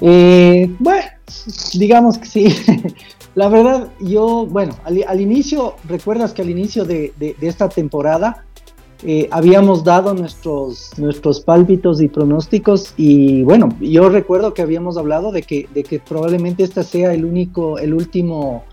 Eh, 0.00 0.70
bueno, 0.78 1.06
digamos 1.72 2.18
que 2.18 2.26
sí. 2.26 2.54
La 3.34 3.48
verdad, 3.48 3.88
yo, 4.00 4.46
bueno, 4.46 4.74
al, 4.84 5.20
inicio, 5.20 5.76
recuerdas 5.84 6.32
que 6.32 6.40
al 6.40 6.48
inicio 6.48 6.86
de, 6.86 7.12
esta 7.42 7.68
temporada 7.68 8.44
eh, 9.04 9.28
habíamos 9.30 9.84
dado 9.84 10.14
nuestros, 10.14 10.90
nuestros 10.98 11.40
pálpitos 11.40 12.00
y 12.00 12.08
pronósticos 12.08 12.94
y 12.96 13.42
bueno, 13.42 13.68
yo 13.80 14.08
recuerdo 14.08 14.54
que 14.54 14.62
habíamos 14.62 14.96
hablado 14.96 15.32
de 15.32 15.42
que, 15.42 15.68
de 15.74 15.84
que 15.84 16.00
probablemente 16.00 16.62
este 16.62 16.82
sea 16.82 17.12
el 17.12 17.24
único, 17.24 17.78
el 17.78 17.92
último 17.92 18.64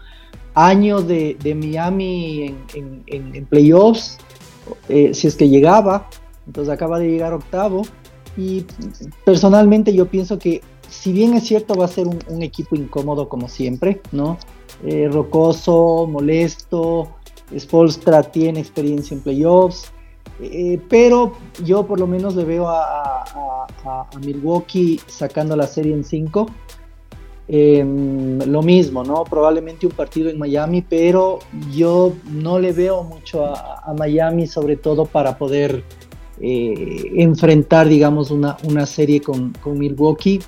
año 0.54 1.02
de, 1.02 1.38
Miami 1.56 2.56
en, 2.74 3.46
playoffs, 3.48 4.18
eh, 4.88 5.14
si 5.14 5.28
es 5.28 5.36
que 5.36 5.50
llegaba, 5.50 6.10
entonces 6.48 6.74
acaba 6.74 7.00
de 7.00 7.10
llegar 7.10 7.34
octavo. 7.34 7.84
Y 8.36 8.66
personalmente 9.26 9.94
yo 9.94 10.08
pienso 10.08 10.40
que 10.40 10.62
si 10.90 11.12
bien 11.12 11.34
es 11.34 11.46
cierto, 11.46 11.76
va 11.76 11.86
a 11.86 11.88
ser 11.88 12.08
un, 12.08 12.42
equipo 12.42 12.76
incómodo 12.76 13.28
como 13.28 13.48
siempre, 13.48 14.02
¿no? 14.12 14.38
Eh, 14.86 15.10
rocoso, 15.12 16.08
molesto, 16.08 17.10
Spolstra 17.58 18.24
tiene 18.24 18.60
experiencia 18.60 19.16
en 19.16 19.22
playoffs, 19.22 19.92
eh, 20.52 20.82
pero 20.90 21.34
yo 21.64 21.86
por 21.86 22.00
lo 22.00 22.08
menos 22.08 22.36
le 22.36 22.46
veo 22.46 22.68
a, 22.68 23.66
Milwaukee 24.26 25.00
sacando 25.08 25.56
la 25.56 25.68
serie 25.68 25.94
en 25.94 26.04
5. 26.04 26.48
Em, 27.46 28.40
lo 28.40 28.62
mismo, 28.62 29.04
¿no? 29.04 29.26
Probablemente 29.26 29.86
un 29.86 29.92
partido 29.92 30.30
en 30.30 30.40
Miami, 30.40 30.82
pero 30.82 31.40
yo 31.74 32.14
no 32.32 32.58
le 32.58 32.72
veo 32.72 33.04
mucho 33.04 33.46
a, 33.46 33.94
Miami, 33.98 34.48
sobre 34.48 34.78
todo 34.78 35.06
para 35.06 35.38
poder 35.38 35.84
eh, 36.40 37.12
enfrentar, 37.16 37.90
digamos, 37.90 38.32
una, 38.32 38.58
una 38.64 38.86
serie 38.86 39.22
con, 39.22 39.52
con 39.62 39.78
Milwaukee 39.78 40.40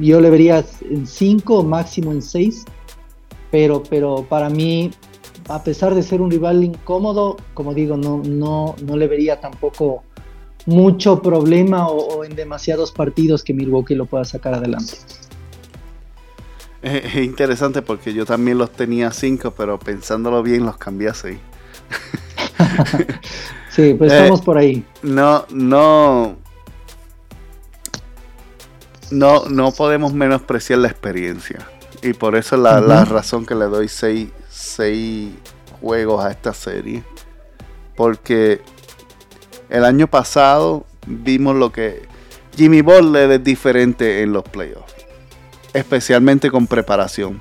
yo 0.00 0.20
le 0.20 0.30
vería 0.30 0.64
en 0.90 1.06
5 1.06 1.62
máximo 1.62 2.12
en 2.12 2.22
6, 2.22 2.64
pero, 3.50 3.82
pero 3.88 4.26
para 4.28 4.50
mí, 4.50 4.90
a 5.48 5.64
pesar 5.64 5.94
de 5.94 6.02
ser 6.02 6.20
un 6.20 6.30
rival 6.30 6.62
incómodo, 6.62 7.36
como 7.54 7.72
digo, 7.74 7.96
no, 7.96 8.22
no, 8.24 8.76
no 8.82 8.96
le 8.96 9.08
vería 9.08 9.40
tampoco 9.40 10.04
mucho 10.66 11.22
problema 11.22 11.88
o, 11.88 12.24
en 12.24 12.36
demasiados 12.36 12.92
partidos 12.92 13.42
que 13.42 13.54
Milwaukee 13.54 13.94
lo 13.94 14.04
pueda 14.04 14.24
sacar 14.24 14.54
adelante. 14.54 14.94
Es 16.82 17.14
interesante 17.16 17.82
porque 17.82 18.12
yo 18.12 18.26
también 18.26 18.58
los 18.58 18.70
tenía 18.70 19.10
5, 19.10 19.52
pero 19.52 19.78
pensándolo 19.78 20.42
bien 20.42 20.66
los 20.66 20.76
cambié 20.76 21.08
a 21.08 21.14
6. 21.14 21.38
sí, 23.70 23.94
pues 23.94 24.12
estamos 24.12 24.40
eh, 24.40 24.44
por 24.44 24.58
ahí. 24.58 24.84
No, 25.02 25.46
no, 25.50 26.36
no, 29.10 29.48
no 29.48 29.72
podemos 29.72 30.12
menospreciar 30.12 30.80
la 30.80 30.88
experiencia. 30.88 31.66
Y 32.02 32.12
por 32.12 32.36
eso 32.36 32.56
la, 32.56 32.80
la 32.80 33.04
razón 33.04 33.44
que 33.44 33.54
le 33.54 33.64
doy 33.64 33.88
seis, 34.58 35.30
juegos 35.80 36.24
a 36.24 36.30
esta 36.30 36.52
serie. 36.52 37.02
Porque 37.96 38.60
el 39.68 39.84
año 39.84 40.06
pasado 40.06 40.84
vimos 41.06 41.56
lo 41.56 41.72
que 41.72 42.02
Jimmy 42.56 42.82
Butler 42.82 43.30
es 43.30 43.44
diferente 43.44 44.22
en 44.22 44.32
los 44.32 44.44
playoffs. 44.44 44.94
especialmente 45.72 46.50
con 46.50 46.66
preparación. 46.66 47.40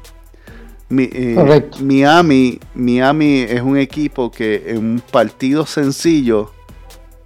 Eh, 0.89 1.69
Miami, 1.81 2.59
Miami 2.73 3.39
es 3.41 3.61
un 3.61 3.77
equipo 3.77 4.31
que 4.31 4.63
en 4.67 4.77
un 4.77 5.01
partido 5.11 5.65
sencillo 5.65 6.51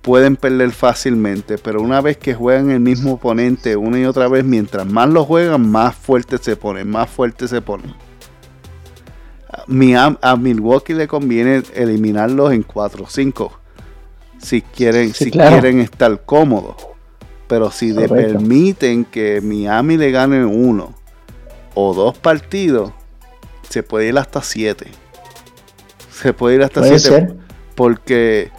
pueden 0.02 0.36
perder 0.36 0.72
fácilmente, 0.72 1.58
pero 1.58 1.82
una 1.82 2.02
vez 2.02 2.18
que 2.18 2.34
juegan 2.34 2.72
el 2.72 2.80
mismo 2.80 3.14
oponente 3.14 3.76
una 3.76 4.00
y 4.00 4.06
otra 4.06 4.28
vez, 4.28 4.44
mientras 4.44 4.88
más 4.88 5.10
lo 5.10 5.26
juegan, 5.26 5.70
más 5.70 5.96
fuerte 5.96 6.38
se 6.40 6.56
ponen, 6.56 6.90
más 6.90 7.10
fuerte 7.10 7.48
se 7.48 7.62
ponen. 7.62 7.94
A 10.22 10.36
Milwaukee 10.36 10.94
le 10.94 11.08
conviene 11.08 11.64
eliminarlos 11.74 12.54
en 12.54 12.66
4-5 12.66 13.52
si 14.42 14.62
quieren, 14.62 15.14
si 15.14 15.32
quieren 15.32 15.80
estar 15.80 16.22
cómodos. 16.26 16.76
Pero 17.48 17.70
si 17.72 17.92
le 17.92 18.08
permiten 18.08 19.06
que 19.06 19.42
Miami 19.42 19.98
le 19.98 20.12
gane 20.12 20.46
uno 20.46 20.94
o 21.74 21.94
dos 21.94 22.18
partidos, 22.18 22.92
se 23.70 23.84
puede 23.84 24.08
ir 24.08 24.18
hasta 24.18 24.42
siete. 24.42 24.88
Se 26.12 26.34
puede 26.34 26.56
ir 26.56 26.64
hasta 26.64 26.84
siete. 26.84 27.34
Porque 27.76 28.52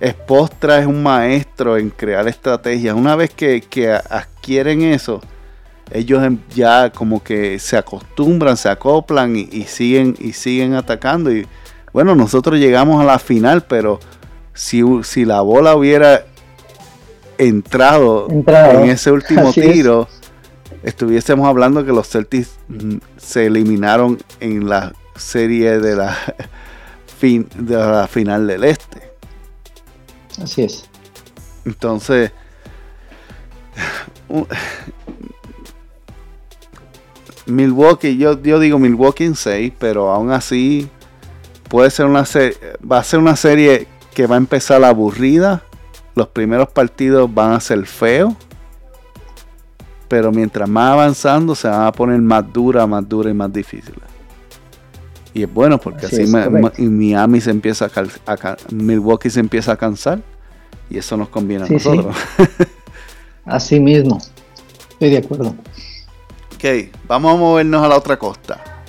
Espostra 0.00 0.78
es 0.78 0.86
un 0.86 1.02
maestro 1.02 1.76
en 1.76 1.90
crear 1.90 2.28
estrategias. 2.28 2.94
Una 2.94 3.16
vez 3.16 3.30
que, 3.30 3.62
adquieren 4.08 4.82
eso, 4.82 5.20
ellos 5.90 6.22
em, 6.22 6.38
ya 6.54 6.90
como 6.90 7.22
que 7.22 7.58
se 7.58 7.76
acostumbran, 7.76 8.56
se 8.56 8.68
acoplan 8.68 9.36
y, 9.36 9.64
siguen 9.64 10.16
y 10.18 10.32
siguen 10.32 10.74
atacando. 10.74 11.32
Y 11.32 11.46
bueno, 11.92 12.14
nosotros 12.14 12.58
llegamos 12.58 13.00
a 13.00 13.04
la 13.04 13.18
final, 13.18 13.64
pero 13.64 14.00
si, 14.54 14.82
si 15.02 15.24
la 15.24 15.40
bola 15.40 15.74
hubiera 15.76 16.24
entrado, 17.38 18.28
en 18.28 18.90
ese 18.90 19.12
último 19.12 19.52
tiro, 19.52 20.08
estuviésemos 20.82 21.48
hablando 21.48 21.84
que 21.84 21.92
los 21.92 22.08
Celtics 22.08 22.58
mm, 22.68 22.96
se 23.16 23.46
eliminaron 23.46 24.18
en 24.40 24.68
la 24.68 24.92
serie 25.16 25.78
de 25.78 25.96
la, 25.96 26.16
fin, 27.18 27.48
de 27.56 27.76
la 27.76 28.06
final 28.06 28.46
del 28.46 28.64
Este. 28.64 29.10
Así 30.42 30.62
es. 30.62 30.84
Entonces, 31.64 32.32
Milwaukee, 37.48 38.16
yo, 38.16 38.40
yo 38.42 38.60
digo 38.60 38.78
Milwaukee 38.78 39.24
en 39.24 39.34
6, 39.34 39.72
pero 39.78 40.10
aún 40.10 40.30
así 40.30 40.88
puede 41.68 41.90
ser 41.90 42.06
una 42.06 42.24
serie, 42.24 42.56
va 42.80 42.98
a 42.98 43.04
ser 43.04 43.18
una 43.18 43.36
serie 43.36 43.86
que 44.14 44.26
va 44.26 44.36
a 44.36 44.38
empezar 44.38 44.82
aburrida 44.84 45.62
los 46.18 46.26
primeros 46.26 46.68
partidos 46.70 47.32
van 47.32 47.52
a 47.52 47.60
ser 47.60 47.86
feos. 47.86 48.34
Pero 50.08 50.32
mientras 50.32 50.68
más 50.68 50.92
avanzando 50.92 51.54
se 51.54 51.68
van 51.68 51.86
a 51.86 51.92
poner 51.92 52.20
más 52.20 52.52
dura, 52.52 52.86
más 52.86 53.08
dura 53.08 53.30
y 53.30 53.34
más 53.34 53.52
difíciles. 53.52 54.00
Y 55.32 55.44
es 55.44 55.54
bueno 55.54 55.78
porque 55.78 56.06
así, 56.06 56.24
Miami 56.26 57.40
se 57.40 57.50
empieza 57.50 57.88
a, 58.26 58.56
Milwaukee 58.72 59.30
se 59.30 59.38
empieza 59.38 59.72
a 59.72 59.76
cansar 59.76 60.20
y 60.90 60.98
eso 60.98 61.16
nos 61.16 61.28
conviene 61.28 61.66
a 61.66 61.68
nosotros. 61.68 62.16
así 63.44 63.78
mismo. 63.78 64.18
Estoy 64.90 65.10
de 65.10 65.18
acuerdo. 65.18 65.54
Ok, 66.58 66.90
vamos 67.06 67.34
a 67.34 67.36
movernos 67.36 67.84
a 67.84 67.86
la 67.86 67.96
otra 67.96 68.18
costa. 68.18 68.82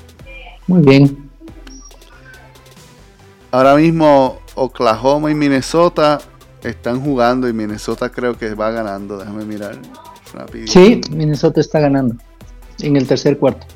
Muy 0.65 0.81
bien. 0.81 1.29
Ahora 3.51 3.75
mismo 3.75 4.39
Oklahoma 4.55 5.29
y 5.29 5.35
Minnesota 5.35 6.19
están 6.63 6.99
jugando 6.99 7.47
y 7.47 7.53
Minnesota 7.53 8.09
creo 8.09 8.35
que 8.35 8.55
va 8.55 8.71
ganando. 8.71 9.19
Déjame 9.19 9.45
mirar. 9.45 9.77
Sí, 10.65 10.99
Minnesota 11.11 11.61
está 11.61 11.79
ganando 11.79 12.15
en 12.79 12.97
el 12.97 13.05
tercer 13.05 13.37
cuarto. 13.37 13.67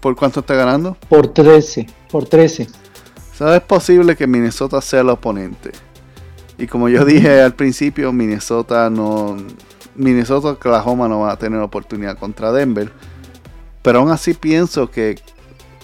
¿Por 0.00 0.16
cuánto 0.16 0.40
está 0.40 0.54
ganando? 0.54 0.96
Por 1.10 1.28
13. 1.28 1.86
Por 2.10 2.24
13. 2.24 2.68
¿Sabes? 3.34 3.56
Es 3.56 3.62
posible 3.64 4.16
que 4.16 4.26
Minnesota 4.26 4.80
sea 4.80 5.02
el 5.02 5.10
oponente. 5.10 5.72
Y 6.56 6.66
como 6.68 6.88
yo 6.88 7.04
dije 7.04 7.42
al 7.42 7.54
principio, 7.54 8.14
Minnesota 8.14 8.88
no. 8.88 9.36
Minnesota 9.94 10.52
Oklahoma 10.52 11.06
no 11.06 11.20
va 11.20 11.32
a 11.32 11.36
tener 11.36 11.60
oportunidad 11.60 12.16
contra 12.16 12.50
Denver. 12.50 12.90
Pero 13.82 13.98
aún 13.98 14.10
así 14.10 14.34
pienso 14.34 14.90
que 14.90 15.20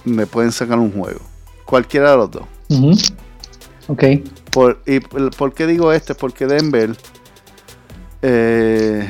me 0.05 0.27
pueden 0.27 0.53
sacar 0.53 0.79
un 0.79 0.93
juego. 0.93 1.21
Cualquiera 1.65 2.13
de 2.13 2.17
los 2.17 2.31
dos. 2.31 2.45
Ok. 3.89 4.05
Por, 4.51 4.81
¿Y 4.87 5.01
por 5.01 5.53
qué 5.53 5.67
digo 5.67 5.93
esto? 5.93 6.15
Porque 6.15 6.47
Denver 6.47 6.97
eh, 8.23 9.07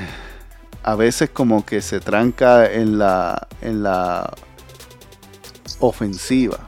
a 0.82 0.95
veces 0.95 1.30
como 1.30 1.64
que 1.64 1.82
se 1.82 2.01
tranca 2.01 2.70
en 2.70 2.99
la, 2.99 3.47
en 3.61 3.82
la 3.82 4.32
ofensiva. 5.80 6.59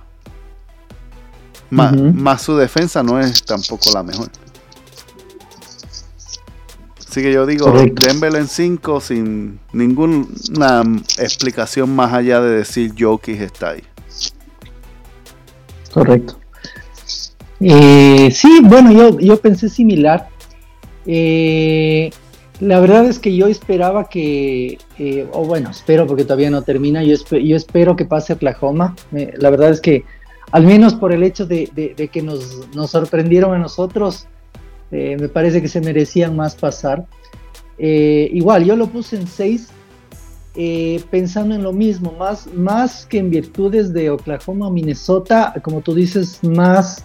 Más, 1.71 2.43
su 2.43 2.57
defensa 2.57 3.03
no 3.03 3.21
es 3.21 3.45
tampoco 3.45 3.93
la 3.95 4.03
mejor. 4.03 4.29
Así 7.11 7.23
que 7.23 7.33
yo 7.33 7.45
digo, 7.45 7.73
Denver 7.73 8.37
en 8.37 8.47
5 8.47 9.01
sin 9.01 9.59
ninguna 9.73 10.27
explicación 11.19 11.91
más 11.91 12.13
allá 12.13 12.41
de 12.41 12.59
decir 12.59 12.93
Jokic 12.97 13.41
está 13.41 13.71
ahí. 13.71 13.83
Correcto. 15.93 16.39
Eh, 17.59 18.31
sí, 18.33 18.61
bueno, 18.63 18.93
yo, 18.93 19.19
yo 19.19 19.41
pensé 19.41 19.69
similar. 19.69 20.29
Eh, 21.05 22.11
la 22.61 22.79
verdad 22.79 23.07
es 23.07 23.19
que 23.19 23.35
yo 23.35 23.49
esperaba 23.49 24.09
que, 24.09 24.79
eh, 25.01 25.27
o 25.33 25.45
bueno, 25.45 25.71
espero 25.71 26.07
porque 26.07 26.23
todavía 26.23 26.51
no 26.51 26.63
termina, 26.63 27.03
yo, 27.03 27.17
yo 27.39 27.57
espero 27.57 27.97
que 27.97 28.05
pase 28.05 28.35
Oklahoma. 28.35 28.95
la 29.11 29.51
verdad 29.51 29.71
es 29.71 29.81
que, 29.81 30.05
al 30.53 30.65
menos 30.65 30.95
por 30.95 31.13
el 31.13 31.25
hecho 31.25 31.45
de, 31.45 32.09
que 32.13 32.23
nos, 32.23 32.69
sorprendieron 32.89 33.53
a 33.53 33.59
nosotros, 33.59 34.29
me 34.91 35.29
parece 35.29 35.63
que 35.63 35.69
se 35.69 35.81
merecían 35.81 36.37
más 36.37 36.55
pasar. 36.55 37.07
igual, 37.79 38.65
yo 38.65 38.77
lo 38.77 38.89
puse 38.89 39.17
en 39.17 39.27
6, 39.27 39.69
pensando 41.11 41.55
en 41.55 41.63
lo 41.63 41.73
mismo, 41.73 42.13
más, 42.13 42.47
más 42.55 43.07
que 43.07 43.19
en 43.19 43.31
virtudes 43.31 43.93
de 43.93 44.11
Oklahoma 44.11 44.71
Minnesota, 44.71 45.55
como 45.63 45.81
tú 45.81 45.95
dices, 45.95 46.43
más 46.43 47.05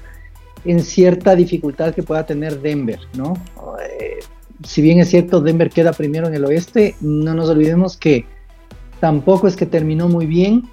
en 0.66 0.84
cierta 0.84 1.36
dificultad 1.36 1.94
que 1.94 2.04
pueda 2.04 2.26
tener 2.26 2.60
Denver, 2.60 3.00
¿no? 3.16 3.34
Eh, 4.00 4.20
si 4.64 4.82
bien 4.82 5.00
es 5.00 5.10
cierto, 5.10 5.42
Denver 5.42 5.70
queda 5.70 5.94
primero 5.94 6.28
en 6.28 6.34
el 6.34 6.46
oeste, 6.46 6.96
no 7.02 7.34
nos 7.34 7.50
olvidemos 7.50 7.98
que 7.98 8.26
tampoco 9.00 9.48
es 9.48 9.56
que 9.56 9.66
terminó 9.66 10.10
muy 10.10 10.26
bien. 10.26 10.64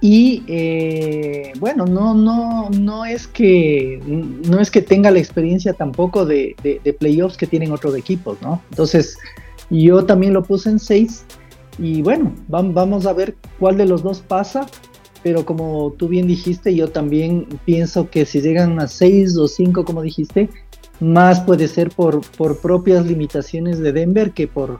Y 0.00 0.44
eh, 0.46 1.52
bueno, 1.58 1.84
no, 1.84 2.14
no, 2.14 2.70
no 2.70 3.04
es 3.04 3.26
que 3.26 4.00
no 4.48 4.60
es 4.60 4.70
que 4.70 4.80
tenga 4.80 5.10
la 5.10 5.18
experiencia 5.18 5.72
tampoco 5.72 6.24
de, 6.24 6.54
de, 6.62 6.92
playoffs 6.92 7.36
que 7.36 7.48
tienen 7.48 7.72
otros 7.72 7.96
equipos, 7.96 8.40
¿no? 8.40 8.62
Entonces, 8.70 9.16
yo 9.70 10.04
también 10.04 10.34
lo 10.34 10.44
puse 10.44 10.70
en 10.70 10.78
6. 10.78 11.24
Y 11.80 12.02
bueno, 12.02 12.34
vamos 12.48 13.06
a 13.06 13.12
ver 13.12 13.36
cuál 13.58 13.76
de 13.76 13.86
los 13.86 14.02
dos 14.02 14.20
pasa 14.20 14.66
pero 15.22 15.44
como 15.44 15.94
tú 15.96 16.08
bien 16.08 16.26
dijiste, 16.26 16.74
yo 16.74 16.88
también 16.88 17.46
pienso 17.64 18.08
que 18.10 18.24
si 18.24 18.40
llegan 18.40 18.80
a 18.80 18.88
6 18.88 19.36
o 19.38 19.48
5, 19.48 19.84
como 19.84 20.02
dijiste, 20.02 20.48
más 21.00 21.40
puede 21.40 21.68
ser 21.68 21.90
por, 21.90 22.20
por 22.36 22.58
propias 22.60 23.06
limitaciones 23.06 23.78
de 23.78 23.92
Denver 23.92 24.32
que 24.32 24.46
por, 24.46 24.78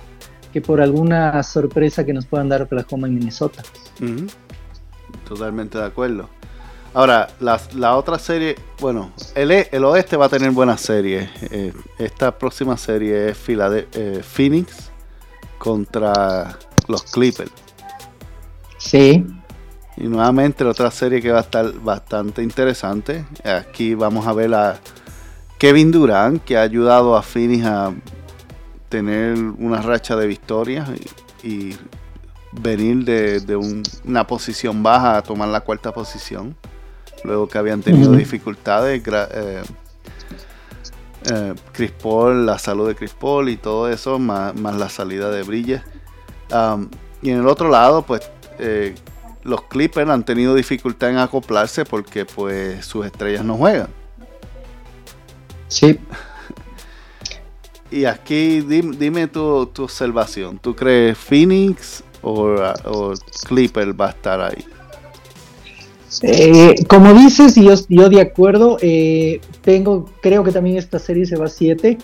que 0.52 0.60
por 0.60 0.80
alguna 0.80 1.42
sorpresa 1.42 2.04
que 2.04 2.12
nos 2.12 2.26
puedan 2.26 2.48
dar 2.48 2.62
Oklahoma 2.62 3.08
y 3.08 3.12
Minnesota. 3.12 3.62
Totalmente 5.26 5.78
de 5.78 5.84
acuerdo. 5.84 6.28
Ahora, 6.94 7.28
la, 7.40 7.96
otra 7.96 8.18
serie, 8.18 8.56
bueno, 8.80 9.12
el, 9.34 9.50
e, 9.50 9.68
el, 9.72 9.84
oeste 9.84 10.16
va 10.16 10.26
a 10.26 10.28
tener 10.28 10.50
buenas 10.50 10.80
series. 10.80 11.28
Eh, 11.50 11.72
esta 11.98 12.36
próxima 12.36 12.76
serie 12.76 13.28
es 13.28 13.38
eh, 13.46 14.22
Phoenix 14.22 14.90
contra 15.58 16.58
los 16.86 17.02
Clippers. 17.02 17.52
Sí. 18.78 19.26
Y 19.96 20.04
nuevamente 20.04 20.64
otra 20.64 20.90
serie 20.90 21.20
que 21.20 21.30
va 21.30 21.38
a 21.38 21.42
estar 21.42 21.72
bastante 21.80 22.42
interesante. 22.42 23.24
Aquí 23.44 23.94
vamos 23.94 24.26
a 24.26 24.32
ver 24.32 24.54
a 24.54 24.78
Kevin 25.58 25.90
Durant, 25.90 26.42
que 26.42 26.56
ha 26.56 26.62
ayudado 26.62 27.16
a 27.16 27.22
Phoenix 27.22 27.66
a 27.66 27.92
tener 28.88 29.36
una 29.38 29.82
racha 29.82 30.16
de 30.16 30.26
victorias 30.26 30.88
y, 31.42 31.74
venir 32.52 33.04
de, 33.04 33.56
una 34.04 34.26
posición 34.26 34.82
baja 34.82 35.18
a 35.18 35.22
tomar 35.22 35.48
la 35.48 35.60
cuarta 35.60 35.92
posición. 35.92 36.56
Luego 37.24 37.48
que 37.48 37.58
habían 37.58 37.82
tenido 37.82 38.12
dificultades. 38.12 39.02
Eh, 39.06 39.62
eh, 41.30 41.54
Chris 41.72 41.90
Paul, 41.90 42.46
la 42.46 42.58
salud 42.58 42.88
de 42.88 42.94
Chris 42.94 43.12
Paul 43.12 43.48
y 43.48 43.56
todo 43.56 43.88
eso, 43.88 44.18
más, 44.18 44.54
la 44.54 44.88
salida 44.88 45.30
de 45.30 45.42
Brilles. 45.42 45.82
y 47.22 47.30
en 47.30 47.38
el 47.38 47.46
otro 47.46 47.68
lado, 47.68 48.02
pues 48.02 48.30
eh, 48.58 48.94
los 49.42 49.62
Clippers 49.62 50.08
han 50.10 50.24
tenido 50.24 50.54
dificultad 50.54 51.10
en 51.10 51.18
acoplarse 51.18 51.84
porque 51.84 52.24
pues 52.24 52.84
sus 52.84 53.06
estrellas 53.06 53.44
no 53.44 53.56
juegan. 53.56 53.88
Sí. 55.68 55.98
Y 57.90 58.04
aquí 58.04 58.60
dime, 58.60 59.28
tu, 59.28 59.42
observación. 59.42 60.58
¿Tú 60.58 60.76
crees 60.76 61.16
Phoenix 61.16 62.04
o, 62.22 62.56
o 62.84 63.14
Clipper 63.46 63.98
va 63.98 64.06
a 64.06 64.10
estar 64.10 64.40
ahí? 64.40 64.64
Eh, 66.22 66.74
como 66.88 67.12
dices, 67.14 67.54
yo, 67.54 67.74
yo 67.88 68.08
de 68.08 68.20
acuerdo, 68.20 68.78
eh, 68.80 69.40
tengo, 69.62 70.06
creo 70.22 70.42
que 70.42 70.52
también 70.52 70.78
esta 70.78 70.98
serie 70.98 71.26
se 71.26 71.36
va 71.36 71.46
a 71.46 71.48
7. 71.48 71.98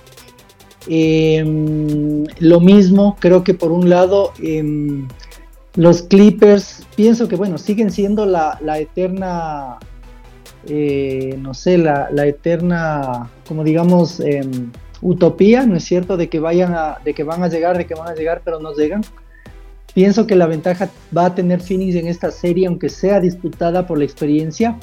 Em, 0.87 2.25
lo 2.41 2.61
mismo, 2.61 3.17
creo 3.19 3.43
que 3.43 3.55
por 3.55 3.73
un 3.73 3.89
lado 3.89 4.33
em, 4.39 5.09
los 5.75 6.03
Clippers, 6.03 6.87
pienso 6.95 7.27
que 7.27 7.37
bueno, 7.37 7.57
siguen 7.57 7.91
siendo 7.91 8.27
la, 8.27 8.59
eterna, 8.79 9.79
eh, 10.67 11.37
no 11.41 11.55
sé, 11.55 11.79
la, 11.79 12.27
eterna, 12.27 13.31
como 13.49 13.65
digamos, 13.65 14.21
em, 14.21 14.71
utopía, 15.01 15.65
¿no 15.65 15.77
es 15.77 15.85
cierto? 15.85 16.19
De 16.19 16.29
que 16.29 16.41
vayan 16.41 16.75
a, 16.75 16.99
de 17.03 17.15
que 17.15 17.25
van 17.25 17.43
a 17.43 17.49
llegar, 17.49 17.79
de 17.79 17.87
que 17.87 17.95
van 17.95 18.09
a 18.09 18.15
llegar, 18.15 18.43
pero 18.45 18.61
no 18.61 18.75
llegan. 18.75 19.03
Pienso 19.95 20.27
que 20.27 20.35
la 20.35 20.47
ventaja 20.47 20.91
va 21.17 21.27
a 21.27 21.35
tener 21.35 21.61
Phoenix 21.61 21.95
en 21.95 22.09
esta 22.09 22.31
serie, 22.33 22.67
aunque 22.67 22.89
sea 22.89 23.21
disputada 23.21 23.87
por 23.87 23.99
la 23.99 24.05
experiencia. 24.05 24.77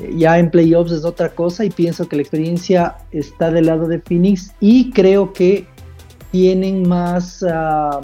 Eh, 0.00 0.14
ya 0.16 0.38
en 0.38 0.50
playoffs 0.50 0.90
es 0.90 1.04
otra 1.04 1.30
cosa 1.30 1.64
y 1.64 1.70
pienso 1.70 2.08
que 2.08 2.16
la 2.16 2.22
experiencia 2.22 2.96
está 3.12 3.50
del 3.52 3.66
lado 3.66 3.86
de 3.86 4.00
Phoenix 4.00 4.52
y 4.60 4.90
creo 4.90 5.32
que 5.32 5.66
tienen 6.32 6.86
más, 6.88 7.42
uh, 7.42 8.00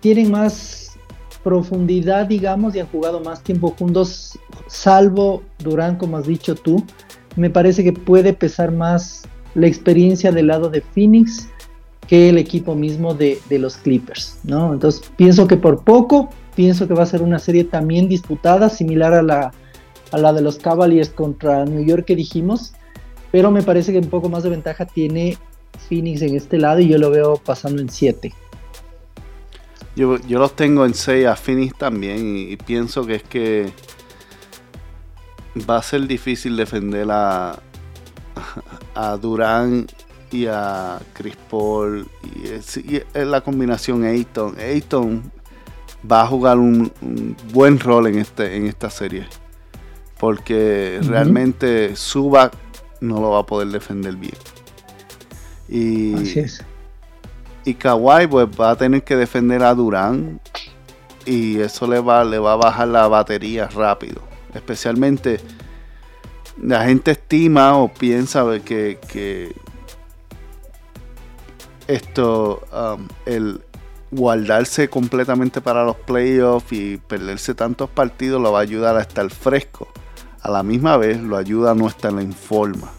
tienen 0.00 0.30
más 0.30 0.98
profundidad, 1.42 2.26
digamos, 2.26 2.74
y 2.74 2.80
han 2.80 2.86
jugado 2.88 3.20
más 3.20 3.42
tiempo 3.42 3.74
juntos, 3.78 4.38
salvo 4.66 5.42
Durán, 5.58 5.96
como 5.96 6.18
has 6.18 6.26
dicho 6.26 6.54
tú. 6.54 6.84
Me 7.36 7.48
parece 7.48 7.82
que 7.82 7.92
puede 7.94 8.34
pesar 8.34 8.72
más 8.72 9.22
la 9.54 9.66
experiencia 9.66 10.30
del 10.32 10.48
lado 10.48 10.68
de 10.68 10.82
Phoenix 10.82 11.48
que 12.08 12.30
el 12.30 12.38
equipo 12.38 12.74
mismo 12.74 13.14
de, 13.14 13.38
los 13.50 13.76
Clippers, 13.76 14.38
¿no? 14.42 14.72
Entonces 14.72 15.02
pienso 15.16 15.46
que 15.46 15.58
por 15.58 15.84
poco, 15.84 16.30
pienso 16.56 16.88
que 16.88 16.94
va 16.94 17.02
a 17.02 17.06
ser 17.06 17.22
una 17.22 17.38
serie 17.38 17.64
también 17.64 18.08
disputada, 18.08 18.70
similar 18.70 19.12
a 19.12 19.22
la, 19.22 19.52
a 20.10 20.18
la 20.18 20.32
de 20.32 20.40
los 20.40 20.58
Cavaliers 20.58 21.10
contra 21.10 21.66
New 21.66 21.84
York 21.84 22.06
que 22.06 22.16
dijimos, 22.16 22.72
pero 23.30 23.50
me 23.50 23.62
parece 23.62 23.92
que 23.92 23.98
un 23.98 24.08
poco 24.08 24.30
más 24.30 24.42
de 24.42 24.48
ventaja 24.48 24.86
tiene 24.86 25.36
Phoenix 25.88 26.22
en 26.22 26.34
este 26.34 26.56
lado 26.56 26.80
y 26.80 26.88
yo 26.88 26.96
lo 26.96 27.10
veo 27.10 27.36
pasando 27.36 27.82
en 27.82 27.90
7. 27.90 28.32
Yo, 29.94 30.16
los 30.16 30.56
tengo 30.56 30.86
en 30.86 30.94
6 30.94 31.26
a 31.26 31.36
Phoenix 31.36 31.76
también 31.76 32.36
y, 32.38 32.56
pienso 32.56 33.04
que 33.04 33.16
es 33.16 33.22
que 33.22 33.70
va 35.68 35.76
a 35.76 35.82
ser 35.82 36.06
difícil 36.06 36.56
defender 36.56 37.08
a, 37.10 37.58
a 38.94 39.16
Durán 39.18 39.86
y 40.30 40.46
a 40.46 41.00
Chris 41.14 41.36
Paul 41.50 42.06
y, 42.22 42.48
es, 42.48 42.80
la 43.14 43.40
combinación 43.40 44.04
Ayton. 44.04 44.56
Ayton 44.58 45.30
va 46.10 46.22
a 46.22 46.26
jugar 46.26 46.58
un, 46.58 46.92
buen 47.52 47.78
rol 47.80 48.06
en 48.08 48.18
este 48.18 48.56
en 48.56 48.66
esta 48.66 48.90
serie 48.90 49.26
porque 50.18 51.00
realmente 51.02 51.94
Suba 51.96 52.50
no 53.00 53.20
lo 53.20 53.30
va 53.30 53.40
a 53.40 53.46
poder 53.46 53.68
defender 53.68 54.16
bien. 54.16 54.34
Y, 55.68 56.14
y 57.64 57.74
Kawhi 57.74 58.26
pues 58.26 58.48
va 58.58 58.70
a 58.70 58.76
tener 58.76 59.04
que 59.04 59.14
defender 59.14 59.62
a 59.62 59.74
Durán 59.74 60.40
y 61.24 61.60
eso 61.60 61.86
le 61.86 62.00
va, 62.00 62.24
le 62.24 62.38
va 62.38 62.54
a 62.54 62.56
bajar 62.56 62.88
la 62.88 63.06
batería 63.06 63.68
rápido. 63.68 64.22
Especialmente 64.54 65.40
la 66.60 66.84
gente 66.84 67.12
estima 67.12 67.76
o 67.76 67.92
piensa 67.92 68.44
que, 68.64 68.98
que 69.08 69.54
esto, 71.88 72.62
um, 72.72 73.08
el 73.26 73.60
guardarse 74.10 74.88
completamente 74.88 75.60
para 75.60 75.84
los 75.84 75.96
playoffs 75.96 76.72
y 76.72 76.98
perderse 76.98 77.54
tantos 77.54 77.90
partidos 77.90 78.40
lo 78.40 78.52
va 78.52 78.60
a 78.60 78.62
ayudar 78.62 78.96
a 78.96 79.00
estar 79.00 79.28
fresco. 79.30 79.88
A 80.40 80.50
la 80.50 80.62
misma 80.62 80.96
vez 80.96 81.20
lo 81.20 81.36
ayuda 81.36 81.72
a 81.72 81.74
no 81.74 81.88
estar 81.88 82.12
en 82.12 82.32
forma. 82.32 82.90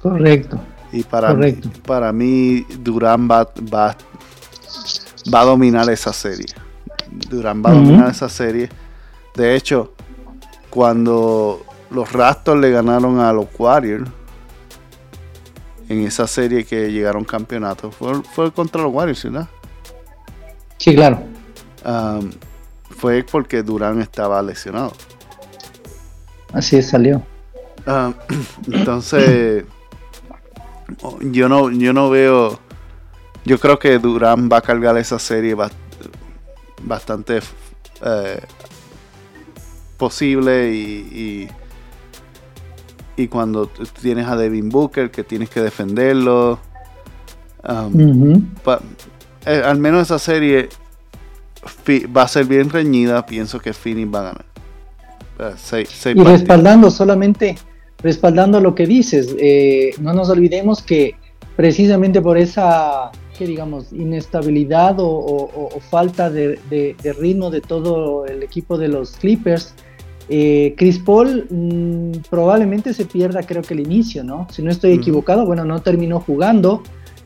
Correcto. 0.00 0.60
Y 0.92 1.02
para, 1.02 1.34
Mí, 1.34 1.52
para 1.84 2.12
mí 2.12 2.64
Durán 2.78 3.28
va, 3.28 3.50
va, 3.74 3.96
va, 5.34 5.40
a 5.40 5.44
dominar 5.44 5.90
esa 5.90 6.12
serie. 6.12 6.46
Durán 7.28 7.62
va 7.64 7.70
a 7.70 7.74
dominar 7.74 8.10
esa 8.10 8.28
serie. 8.28 8.68
De 9.34 9.56
hecho, 9.56 9.92
cuando 10.70 11.64
los 11.90 12.12
Raptors 12.12 12.60
le 12.60 12.70
ganaron 12.70 13.18
a 13.18 13.32
los 13.32 13.46
Warriors, 13.58 14.08
en 15.88 16.06
esa 16.06 16.26
serie 16.26 16.64
que 16.64 16.90
llegaron 16.90 17.24
campeonato. 17.24 17.90
Fue, 17.90 18.22
fue 18.22 18.52
contra 18.52 18.82
los 18.82 18.92
Warriors, 18.92 19.24
¿verdad? 19.24 19.48
Sí, 20.78 20.94
claro. 20.94 21.22
fue 22.90 23.24
porque 23.24 23.62
Durán 23.62 24.00
estaba 24.00 24.42
lesionado. 24.42 24.92
Así 26.52 26.82
salió. 26.82 27.22
entonces, 28.66 29.64
yo 31.20 31.48
no, 31.48 31.70
yo 31.70 31.92
no 31.92 32.10
veo. 32.10 32.58
Yo 33.44 33.60
creo 33.60 33.78
que 33.78 33.98
Durán 33.98 34.48
va 34.52 34.58
a 34.58 34.60
cargar 34.60 34.96
esa 34.98 35.18
serie 35.20 35.56
bastante 36.82 37.40
eh, 38.04 38.40
posible 39.96 40.72
y 40.74 41.48
y 41.48 41.48
cuando 43.28 43.68
tienes 44.00 44.26
a 44.26 44.36
Devin 44.36 44.68
Booker 44.68 45.10
que 45.10 45.24
tienes 45.24 45.48
que 45.50 45.60
defenderlo. 45.60 46.58
Um, 47.66 48.46
eh, 49.46 49.62
al 49.64 49.78
menos 49.78 50.02
esa 50.02 50.18
serie 50.18 50.68
va 52.16 52.22
a 52.22 52.28
ser 52.28 52.44
bien 52.46 52.70
reñida. 52.70 53.24
Pienso 53.26 53.58
que 53.58 53.72
Phoenix 53.72 54.14
va 54.14 54.18
a 54.18 54.22
ganar. 54.22 54.44
Y 56.14 56.22
respaldando 56.22 56.90
solamente, 56.90 57.56
respaldando 58.02 58.60
lo 58.60 58.74
que 58.74 58.86
dices, 58.86 59.34
eh, 59.38 59.90
no 60.00 60.14
nos 60.14 60.30
olvidemos 60.30 60.82
que 60.82 61.14
precisamente 61.56 62.22
por 62.22 62.38
esa, 62.38 63.10
que 63.36 63.46
digamos, 63.46 63.92
inestabilidad 63.92 64.96
o, 64.98 65.70
falta 65.90 66.30
de, 66.30 66.58
ritmo 67.18 67.50
de 67.50 67.60
todo 67.60 68.26
el 68.26 68.42
equipo 68.42 68.78
de 68.78 68.88
los 68.88 69.12
Clippers, 69.12 69.74
eh, 70.28 70.74
Chris 70.76 70.98
Paul 70.98 71.46
mm, 71.48 72.28
probablemente 72.28 72.92
se 72.92 73.04
pierda, 73.04 73.42
creo 73.42 73.62
que 73.62 73.74
el 73.74 73.80
inicio, 73.80 74.24
¿no? 74.24 74.48
Si 74.50 74.62
no 74.62 74.70
estoy 74.70 74.92
equivocado, 74.92 75.46
bueno, 75.46 75.64
no 75.64 75.80
terminó 75.82 76.20
jugando 76.20 76.82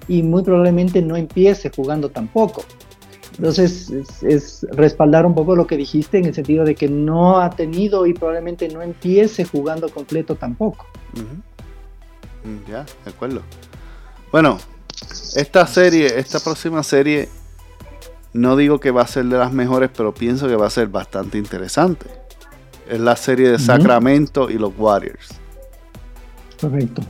y 0.06 0.22
muy 0.22 0.42
probablemente 0.42 1.00
no 1.00 1.16
empiece 1.16 1.70
jugando 1.74 2.10
tampoco. 2.10 2.64
Entonces, 3.38 3.90
es, 4.22 4.66
respaldar 4.72 5.24
un 5.24 5.34
poco 5.34 5.56
lo 5.56 5.66
que 5.66 5.78
dijiste 5.78 6.18
en 6.18 6.26
el 6.26 6.34
sentido 6.34 6.64
de 6.64 6.74
que 6.74 6.88
no 6.88 7.38
ha 7.40 7.48
tenido 7.50 8.06
y 8.06 8.12
probablemente 8.12 8.68
no 8.68 8.82
empiece 8.82 9.44
jugando 9.44 9.88
completo 9.88 10.34
tampoco. 10.34 10.84
Mm, 11.14 12.70
ya, 12.70 12.84
de 13.04 13.10
acuerdo. 13.10 13.40
Bueno, 14.30 14.58
esta 15.36 15.66
serie, 15.66 16.18
esta 16.18 16.38
próxima 16.40 16.82
serie, 16.82 17.30
no 18.34 18.56
digo 18.56 18.78
que 18.78 18.90
va 18.90 19.02
a 19.02 19.06
ser 19.06 19.24
de 19.24 19.38
las 19.38 19.54
mejores, 19.54 19.88
pero 19.96 20.12
pienso 20.12 20.46
que 20.46 20.56
va 20.56 20.66
a 20.66 20.70
ser 20.70 20.88
bastante 20.88 21.38
interesante 21.38 22.19
es 22.90 23.00
la 23.00 23.16
serie 23.16 23.50
de 23.50 23.58
Sacramento 23.58 24.50
y 24.50 24.54
los 24.54 24.72
Warriors. 24.76 25.28
Correcto. 26.60 27.02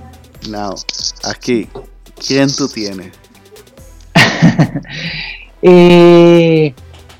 Now, 0.48 0.74
aquí, 1.24 1.68
¿quién 2.26 2.48
tú 2.54 2.68
tienes? 2.68 3.12
Eh, 5.62 6.72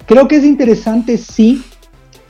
creo 0.06 0.26
que 0.26 0.36
es 0.36 0.44
interesante, 0.44 1.18
sí. 1.18 1.62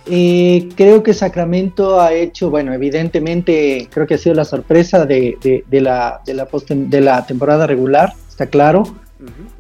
Eh, 0.06 0.68
creo 0.74 1.04
que 1.04 1.14
Sacramento 1.14 2.00
ha 2.00 2.12
hecho, 2.12 2.50
bueno, 2.50 2.72
evidentemente 2.72 3.88
creo 3.92 4.08
que 4.08 4.14
ha 4.14 4.18
sido 4.18 4.34
la 4.34 4.44
sorpresa 4.44 5.06
de, 5.06 5.36
la, 5.70 6.20
de, 6.26 6.34
la, 6.34 6.48
de 6.68 7.00
la 7.00 7.26
temporada 7.26 7.68
regular, 7.68 8.12
está 8.28 8.46
claro. 8.46 8.82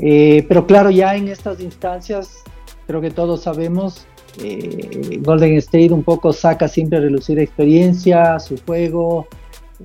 Eh, 0.00 0.44
pero 0.48 0.66
claro, 0.66 0.90
ya 0.90 1.14
en 1.14 1.28
estas 1.28 1.60
instancias, 1.60 2.38
creo 2.88 3.00
que 3.00 3.12
todos 3.12 3.42
sabemos, 3.42 4.06
eh, 4.38 5.18
Golden 5.22 5.54
State 5.54 5.92
un 5.92 6.02
poco 6.02 6.32
saca 6.32 6.68
siempre 6.68 6.98
a 6.98 7.00
relucir 7.00 7.38
experiencia, 7.38 8.38
su 8.38 8.56
juego, 8.64 9.26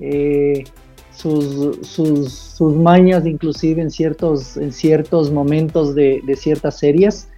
eh, 0.00 0.64
sus, 1.12 1.86
sus, 1.86 2.60
mañas 2.76 3.26
inclusive 3.26 3.80
en 3.82 3.90
ciertos, 3.90 4.56
en 4.56 4.72
ciertos 4.72 5.30
momentos 5.30 5.94
de, 5.94 6.22
ciertas 6.36 6.78
series. 6.78 7.28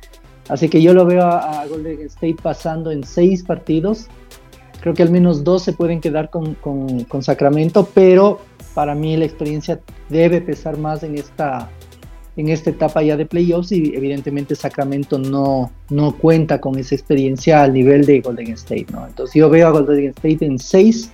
Así 0.48 0.68
que 0.68 0.82
yo 0.82 0.94
lo 0.94 1.04
veo 1.04 1.24
a, 1.24 1.66
Golden 1.66 2.00
State 2.02 2.36
pasando 2.42 2.90
en 2.90 3.04
seis 3.04 3.42
partidos. 3.42 4.08
Creo 4.80 4.94
que 4.94 5.02
al 5.02 5.10
menos 5.10 5.44
dos 5.44 5.62
se 5.62 5.72
pueden 5.72 6.00
quedar 6.00 6.30
con, 6.30 6.54
con 6.54 7.22
Sacramento, 7.22 7.88
pero 7.94 8.40
para 8.74 8.94
mí 8.94 9.16
la 9.16 9.24
experiencia 9.24 9.80
debe 10.08 10.40
pesar 10.40 10.78
más 10.78 11.02
en 11.02 11.16
esta, 11.16 11.68
en 12.38 12.48
esta 12.50 12.70
etapa 12.70 13.02
ya 13.02 13.16
de 13.16 13.26
playoffs 13.26 13.72
y 13.72 13.96
evidentemente 13.96 14.54
Sacramento 14.54 15.18
no, 15.18 15.72
no 15.90 16.16
cuenta 16.16 16.60
con 16.60 16.78
esa 16.78 16.94
experiencia 16.94 17.64
al 17.64 17.72
nivel 17.72 18.06
de 18.06 18.20
Golden 18.20 18.52
State, 18.52 18.86
¿no? 18.92 19.04
Entonces 19.04 19.34
yo 19.34 19.50
veo 19.50 19.66
a 19.66 19.70
Golden 19.72 20.10
State 20.10 20.46
en 20.46 20.58
6 20.58 21.10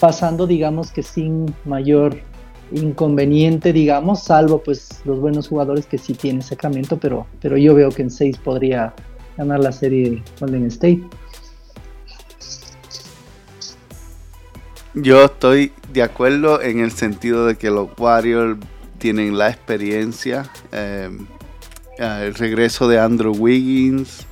pasando 0.00 0.46
digamos 0.48 0.90
que 0.90 1.04
sin 1.04 1.54
mayor 1.64 2.18
inconveniente, 2.72 3.72
digamos, 3.72 4.24
salvo 4.24 4.60
pues 4.64 5.00
los 5.04 5.20
buenos 5.20 5.46
jugadores 5.46 5.86
que 5.86 5.96
sí 5.96 6.12
tiene 6.12 6.42
Sacramento, 6.42 6.98
pero, 6.98 7.28
pero 7.40 7.56
yo 7.56 7.76
veo 7.76 7.90
que 7.90 8.02
en 8.02 8.10
6 8.10 8.38
podría 8.38 8.92
ganar 9.36 9.60
la 9.60 9.70
serie 9.70 10.24
Golden 10.40 10.66
State. 10.66 11.02
Yo 14.94 15.26
estoy 15.26 15.70
de 15.92 16.02
acuerdo 16.02 16.60
en 16.60 16.80
el 16.80 16.90
sentido 16.90 17.46
de 17.46 17.54
que 17.54 17.70
los 17.70 17.90
Warriors 17.96 18.58
tienen 19.06 19.38
la 19.38 19.50
experiencia, 19.50 20.50
eh, 20.72 21.08
el 21.96 22.34
regreso 22.34 22.88
de 22.88 22.98
Andrew 22.98 23.32
Wiggins, 23.36 24.26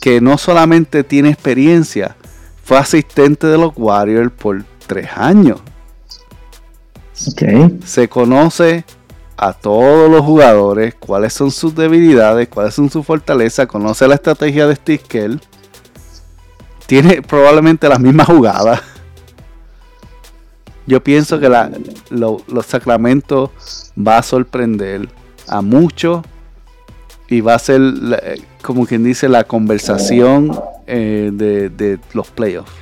que 0.00 0.20
no 0.20 0.36
solamente 0.36 1.04
tiene 1.04 1.30
experiencia, 1.30 2.16
fue 2.62 2.76
asistente 2.76 3.46
de 3.46 3.56
los 3.56 3.72
Warriors 3.76 4.32
por 4.32 4.62
tres 4.86 5.08
años. 5.14 5.60
Se 7.14 8.08
conoce 8.08 8.84
a 9.38 9.52
todos 9.52 10.10
los 10.10 10.22
jugadores, 10.22 10.94
cuáles 10.94 11.32
son 11.32 11.50
sus 11.50 11.74
debilidades, 11.74 12.48
cuáles 12.48 12.74
son 12.74 12.90
sus 12.90 13.06
fortalezas, 13.06 13.66
conoce 13.66 14.06
la 14.06 14.16
estrategia 14.16 14.66
de 14.66 14.74
Steve 14.74 15.38
Tiene 16.86 17.22
probablemente 17.22 17.88
las 17.88 18.00
mismas 18.00 18.26
jugadas 18.26 18.82
yo 20.88 21.04
pienso 21.04 21.38
que 21.38 21.50
los 22.10 22.66
sacramentos 22.66 23.50
va 23.94 24.16
a 24.16 24.22
sorprender 24.22 25.06
a 25.46 25.60
muchos 25.60 26.24
y 27.28 27.42
va 27.42 27.54
a 27.54 27.58
ser, 27.58 27.82
como 28.62 28.86
quien 28.86 29.04
dice, 29.04 29.28
la 29.28 29.44
conversación 29.44 30.58
eh, 30.86 31.30
de, 31.30 31.98
los 32.14 32.30
playoffs. 32.30 32.72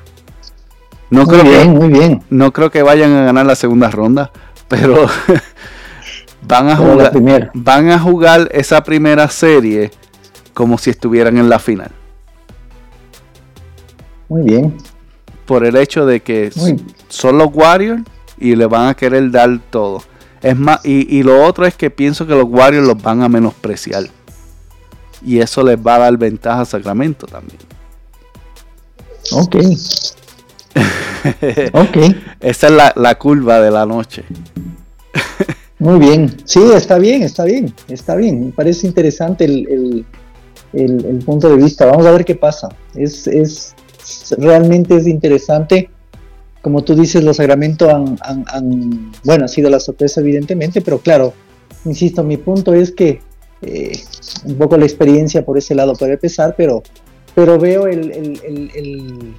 No 1.11 1.25
muy 1.25 1.35
creo 1.35 1.43
bien, 1.43 1.73
que, 1.73 1.79
muy 1.79 1.89
bien. 1.89 2.23
No 2.31 2.53
creo 2.53 2.71
que 2.71 2.83
vayan 2.85 3.13
a 3.13 3.25
ganar 3.25 3.45
la 3.45 3.57
segunda 3.57 3.91
ronda, 3.91 4.31
pero 4.69 5.09
van 6.47 6.69
a 6.69 6.77
jugar, 6.77 7.51
van 7.55 7.91
a 7.91 7.99
jugar 7.99 8.49
esa 8.53 8.83
primera 8.83 9.29
serie 9.29 9.91
como 10.55 10.79
si 10.79 10.91
estuvieran 10.91 11.39
en 11.39 11.49
la 11.49 11.59
final. 11.59 11.91
Muy 14.29 14.43
bien 14.43 14.77
por 15.47 15.65
el 15.65 15.77
hecho 15.77 16.05
de 16.05 16.21
que 16.21 16.51
son 17.09 17.39
los 17.39 17.49
Warriors 17.55 18.03
y 18.39 18.55
le 18.57 18.67
van 18.67 18.89
a 18.89 18.95
querer 18.95 19.31
dar 19.31 19.59
todo. 19.71 20.03
Es 20.43 20.57
más, 20.57 20.81
y, 20.85 21.23
lo 21.23 21.45
otro 21.45 21.65
es 21.65 21.75
que 21.75 21.91
pienso 21.91 22.27
que 22.27 22.35
los 22.35 22.45
Warriors 22.47 22.87
los 22.87 23.01
van 23.01 23.23
a 23.23 23.29
menospreciar. 23.29 24.05
Y 25.25 25.39
eso 25.41 25.63
les 25.63 25.79
va 25.79 25.95
a 25.97 25.99
dar 26.01 26.17
ventaja 26.19 26.61
a 26.61 26.65
Sacramento 26.67 27.27
también. 27.27 27.59
Ok. 29.33 29.57
ok. 31.73 31.97
Esa 32.41 32.67
es 32.67 32.95
la, 32.97 33.15
curva 33.15 33.61
de 33.61 33.71
la 33.71 33.87
noche. 33.87 34.25
Muy 35.87 36.01
bien. 36.01 36.37
Sí, 36.45 36.61
está 36.75 36.99
bien, 36.99 37.23
está 37.23 37.45
bien, 37.45 37.73
está 37.87 38.17
bien. 38.17 38.47
Me 38.47 38.51
parece 38.51 38.89
interesante 38.89 39.45
el, 39.45 40.05
punto 41.25 41.49
de 41.49 41.63
vista. 41.63 41.87
Vamos 41.87 42.05
a 42.07 42.11
ver 42.11 42.25
qué 42.25 42.35
pasa. 42.35 42.69
Es, 42.97 43.29
es 43.29 43.77
realmente 44.37 44.97
es 44.97 45.07
interesante. 45.07 45.89
Como 46.61 46.83
tú 46.83 46.97
dices, 46.97 47.23
los 47.23 47.37
Sacramento 47.37 47.89
han, 47.89 49.13
bueno, 49.23 49.45
ha 49.45 49.49
sido 49.49 49.71
la 49.71 49.79
sorpresa 49.79 50.21
evidentemente, 50.21 50.81
pero 50.81 50.99
claro, 50.99 51.33
insisto, 51.85 52.25
mi 52.25 52.37
punto 52.37 52.75
es 52.75 52.91
que 52.91 53.21
eh, 53.63 53.93
un 54.45 54.57
poco 54.57 54.77
la 54.77 54.87
experiencia 54.87 55.45
por 55.45 55.57
ese 55.57 55.77
lado 55.77 55.93
puede 55.93 56.19
pesar, 56.19 56.57
pero, 56.57 56.83
pero 57.37 57.61
veo 57.61 57.87
el, 57.87 58.11
el, 58.11 59.35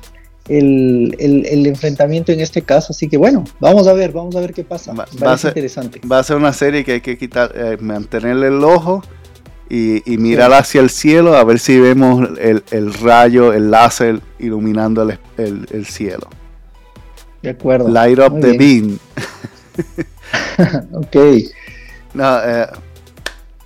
enfrentamiento 0.50 2.32
en 2.32 2.40
este 2.40 2.62
caso. 2.62 2.94
Así 2.94 3.08
que 3.08 3.18
bueno, 3.18 3.44
vamos 3.60 3.88
a 3.88 3.94
ver, 3.94 4.12
vamos 4.12 4.36
a 4.36 4.42
ver 4.42 4.54
qué 4.54 4.64
pasa. 4.64 4.94
Va, 4.94 5.06
a 5.34 5.38
ser 5.38 5.50
interesante. 5.50 6.02
Va 6.10 6.20
a 6.20 6.24
ser 6.24 6.38
una 6.38 6.54
serie 6.54 6.84
que 6.84 6.94
hay 6.94 7.02
que 7.02 7.18
quitar, 7.18 7.52
eh, 7.56 7.78
mantenerle 7.80 8.48
el 8.48 8.64
ojo 8.64 9.04
y, 9.70 10.02
mirar 10.18 10.54
hacia 10.54 10.82
el 10.82 10.90
cielo 10.90 11.36
a 11.36 11.44
ver 11.44 11.60
si 11.60 11.80
vemos 11.80 12.30
el, 12.40 12.94
rayo, 12.94 13.54
el 13.54 13.70
láser 13.70 14.22
iluminando 14.40 15.08
el, 15.38 15.86
cielo. 15.86 16.30
De 17.42 17.50
acuerdo. 17.50 17.90
Light 17.90 18.20
up 18.20 18.40
the 18.40 18.58
beam. 18.58 18.98
ok. 20.94 21.16
Eh, 21.16 22.68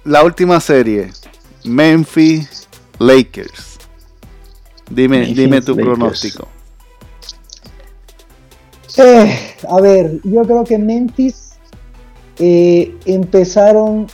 la 0.04 0.24
última 0.24 0.60
serie, 0.60 1.12
Memphis 1.64 2.68
Lakers. 3.00 3.78
Dime, 4.90 5.26
dime 5.28 5.62
tu 5.62 5.76
pronóstico. 5.76 6.48
Eh, 8.98 9.38
a 9.68 9.82
ver, 9.82 10.20
yo 10.24 10.42
creo 10.44 10.64
que 10.64 10.78
Memphis 10.78 11.54
eh, 12.40 12.96
empezaron 13.06 14.08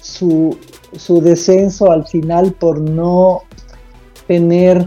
su, 0.00 0.56
su 0.96 1.20
descenso 1.20 1.90
al 1.90 2.06
final 2.06 2.52
por 2.52 2.80
no 2.80 3.42
tener 4.26 4.86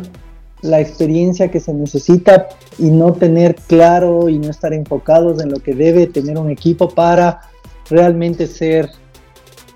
la 0.62 0.80
experiencia 0.80 1.52
que 1.52 1.60
se 1.60 1.74
necesita 1.74 2.48
y 2.80 2.90
no 2.90 3.14
tener 3.14 3.56
claro 3.56 4.30
y 4.30 4.40
no 4.40 4.50
estar 4.50 4.74
enfocados 4.74 5.42
en 5.42 5.52
lo 5.52 5.60
que 5.60 5.74
debe 5.74 6.08
tener 6.08 6.38
un 6.38 6.50
equipo 6.50 6.90
para 6.90 7.42
realmente 7.90 8.48
ser 8.48 8.90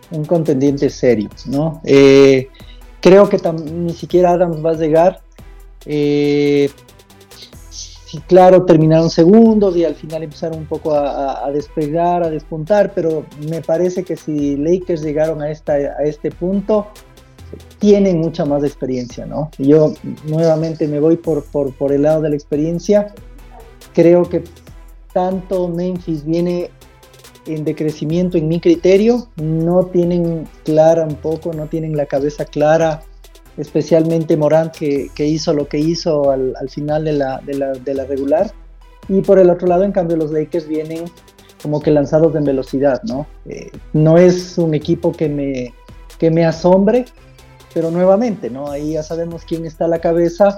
un 0.09 0.25
contendiente 0.25 0.89
serio, 0.89 1.29
¿no? 1.45 1.81
Eh, 1.85 2.49
creo 2.99 3.29
que 3.29 3.37
ni 3.63 3.93
siquiera 3.93 4.31
Adams 4.31 4.63
va 4.63 4.71
a 4.71 4.75
llegar. 4.75 5.21
Claro, 8.27 8.65
terminaron 8.65 9.09
segundos 9.09 9.75
y 9.75 9.85
al 9.85 9.95
final 9.95 10.23
empezaron 10.23 10.59
un 10.59 10.65
poco 10.65 10.93
a, 10.93 11.49
despegar, 11.51 12.23
a 12.23 12.29
despuntar, 12.29 12.93
pero 12.93 13.25
me 13.49 13.61
parece 13.61 14.03
que 14.03 14.15
si 14.15 14.57
Lakers 14.57 15.01
llegaron 15.01 15.41
a, 15.41 15.45
a 15.45 16.03
este 16.03 16.31
punto, 16.31 16.87
tienen 17.79 18.19
mucha 18.19 18.45
más 18.45 18.63
experiencia, 18.63 19.25
¿no? 19.25 19.49
Yo 19.57 19.93
nuevamente 20.25 20.87
me 20.87 20.99
voy 20.99 21.17
por, 21.17 21.43
por, 21.45 21.73
por 21.73 21.91
el 21.91 22.03
lado 22.03 22.21
de 22.21 22.29
la 22.29 22.35
experiencia. 22.35 23.13
Creo 23.93 24.23
que 24.23 24.43
tanto 25.13 25.67
Memphis 25.67 26.25
viene 26.25 26.69
en 27.45 27.63
decrecimiento 27.63 28.37
en 28.37 28.47
mi 28.47 28.59
criterio, 28.59 29.27
no 29.35 29.85
tienen 29.85 30.47
clara 30.63 31.03
un 31.03 31.15
poco, 31.15 31.53
no 31.53 31.67
tienen 31.67 31.97
la 31.97 32.05
cabeza 32.05 32.45
clara 32.45 33.01
especialmente 33.57 34.37
Morant 34.37 34.73
que, 34.73 35.09
hizo 35.17 35.53
lo 35.53 35.67
que 35.67 35.77
hizo 35.77 36.31
al, 36.31 36.55
final 36.69 37.05
de 37.05 37.13
la, 37.13 37.39
de 37.41 37.93
la, 37.93 38.05
regular. 38.05 38.51
Y 39.07 39.21
por 39.21 39.39
el 39.39 39.49
otro 39.49 39.67
lado, 39.67 39.83
en 39.83 39.91
cambio, 39.91 40.17
los 40.17 40.31
Lakers 40.31 40.67
vienen 40.67 41.05
como 41.61 41.79
que 41.79 41.91
lanzados 41.91 42.35
en 42.35 42.43
velocidad, 42.43 43.01
¿no? 43.03 43.27
Eh, 43.45 43.69
no 43.93 44.17
es 44.17 44.57
un 44.57 44.73
equipo 44.73 45.11
que 45.11 45.29
me, 45.29 45.73
que 46.17 46.31
me 46.31 46.45
asombre, 46.45 47.05
pero 47.73 47.91
nuevamente, 47.91 48.49
¿no? 48.49 48.69
Ahí 48.69 48.93
ya 48.93 49.03
sabemos 49.03 49.43
quién 49.45 49.65
está 49.65 49.85
a 49.85 49.87
la 49.87 49.99
cabeza. 49.99 50.57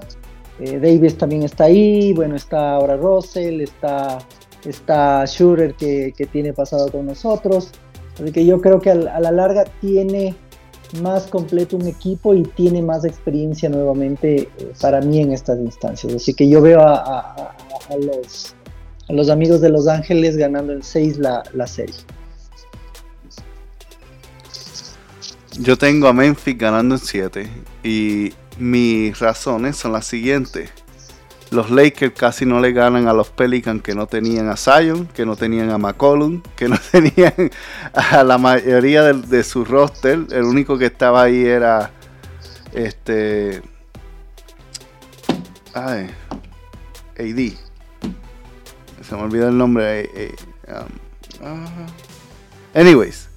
Eh, 0.60 0.80
Davis 0.80 1.18
también 1.18 1.44
está 1.44 1.66
ahí, 1.66 2.14
bueno, 2.14 2.36
está 2.36 2.74
ahora 2.74 2.96
Russell, 2.96 3.62
está, 3.62 4.20
está 4.64 5.26
Schurer 5.26 5.74
que, 5.74 6.14
que 6.16 6.26
tiene 6.26 6.54
pasado 6.54 6.92
con 6.92 7.06
nosotros. 7.06 7.72
Así 8.22 8.32
que 8.32 8.46
yo 8.46 8.62
creo 8.62 8.80
que 8.80 8.92
a 8.92 8.96
la 8.96 9.32
larga 9.32 9.66
tiene 9.82 10.36
más 11.02 11.28
completo 11.28 11.76
un 11.76 11.88
equipo 11.88 12.34
y 12.34 12.44
tiene 12.44 12.82
más 12.82 13.06
experiencia 13.06 13.70
nuevamente 13.70 14.50
eh, 14.58 14.74
para 14.82 15.02
mí 15.02 15.20
en 15.20 15.32
estas 15.32 15.60
instancias. 15.60 16.14
Así 16.14 16.34
que 16.34 16.48
yo 16.48 16.62
veo 16.62 16.82
a, 16.82 17.56
los, 19.10 19.30
amigos 19.30 19.62
de 19.62 19.70
Los 19.70 19.88
Ángeles 19.88 20.38
ganando 20.38 20.74
en 20.74 20.84
6 20.84 21.18
la, 21.18 21.44
la 21.54 21.68
serie. 21.68 21.96
Yo 25.60 25.78
tengo 25.78 26.08
a 26.08 26.14
Memphis 26.14 26.58
ganando 26.58 26.96
en 26.96 27.02
7 27.02 27.50
y 27.84 28.34
mis 28.58 29.18
razones 29.20 29.78
son 29.78 29.94
las 29.94 30.06
siguientes 30.06 30.70
los 31.54 31.70
Lakers 31.70 32.14
casi 32.14 32.46
no 32.46 32.60
le 32.60 32.74
ganan 32.74 33.08
a 33.08 33.14
los 33.14 33.30
Pelicans 33.30 33.82
que 33.82 33.96
no 33.96 34.08
tenían 34.08 34.50
a 34.50 34.58
Zion, 34.58 35.08
que 35.08 35.26
no 35.26 35.36
tenían 35.36 35.70
a 35.70 35.78
McCollum, 35.78 36.42
que 36.56 36.68
no 36.68 36.78
tenían 36.92 37.52
a 37.94 38.24
la 38.24 38.38
mayoría 38.38 39.14
de, 39.14 39.44
su 39.44 39.64
roster. 39.64 40.26
El 40.32 40.44
único 40.44 40.78
que 40.78 40.88
estaba 40.88 41.24
ahí 41.24 41.46
era 41.46 41.92
este. 42.74 43.62
Ay, 45.74 46.10
AD. 47.18 47.54
Se 49.04 49.16
me 49.16 49.22
olvidó 49.22 49.50
el 49.50 49.58
nombre. 49.58 50.02
Eh, 50.02 50.10
eh, 50.16 50.36
um, 50.68 51.48
ah. 51.48 51.88
Anyways, 52.74 53.30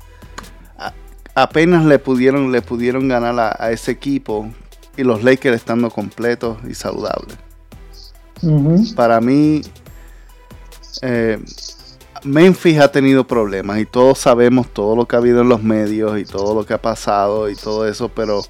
apenas 1.35 1.85
le 1.85 1.99
pudieron, 1.99 2.51
le 2.51 2.63
pudieron 2.63 3.09
ganar 3.09 3.57
a 3.59 3.71
ese 3.71 3.93
equipo 3.93 4.51
y 4.97 5.03
los 5.03 5.23
Lakers 5.23 5.57
estando 5.57 5.91
completos 5.91 6.59
y 6.67 6.75
saludables. 6.75 7.46
Para 8.95 9.21
mí, 9.21 9.63
eh, 11.03 11.39
Memphis 12.25 12.79
ha 12.81 12.91
tenido 12.91 13.27
problemas 13.27 13.79
y 13.79 13.87
todos 13.87 14.19
sabemos 14.19 14.69
todo 14.73 14.97
lo 14.97 15.07
que 15.07 15.17
ha 15.17 15.19
habido 15.19 15.43
en 15.43 15.49
los 15.49 15.63
medios 15.63 16.19
y 16.19 16.25
todo 16.25 16.55
lo 16.55 16.67
que 16.67 16.75
ha 16.75 16.83
pasado 16.83 17.49
y 17.49 17.57
todo 17.57 17.89
eso, 17.89 18.09
pero 18.09 18.43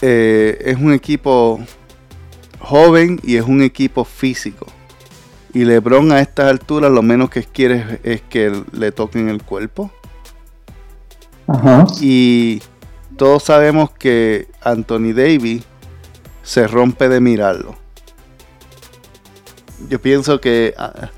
eh, 0.00 0.58
es 0.64 0.76
un 0.76 0.92
equipo 0.92 1.60
joven 2.58 3.20
y 3.22 3.36
es 3.36 3.44
un 3.44 3.62
equipo 3.62 4.04
físico. 4.04 4.66
Y 5.54 5.64
LeBron 5.64 6.12
a 6.12 6.20
estas 6.20 6.48
alturas 6.48 6.90
lo 6.90 7.02
menos 7.02 7.30
que 7.30 7.44
quiere 7.44 8.00
es 8.02 8.22
que 8.22 8.64
le 8.72 8.90
toquen 8.90 9.28
el 9.28 9.42
cuerpo. 9.42 9.90
Y 12.00 12.62
todos 13.16 13.42
sabemos 13.42 13.90
que 13.90 14.48
Anthony 14.62 15.12
Davis 15.14 15.64
se 16.42 16.66
rompe 16.66 17.08
de 17.08 17.20
mirarlo. 17.20 17.76
Yo 19.88 20.00
pienso 20.00 20.40
que 20.40 20.74
ah, 20.76 21.10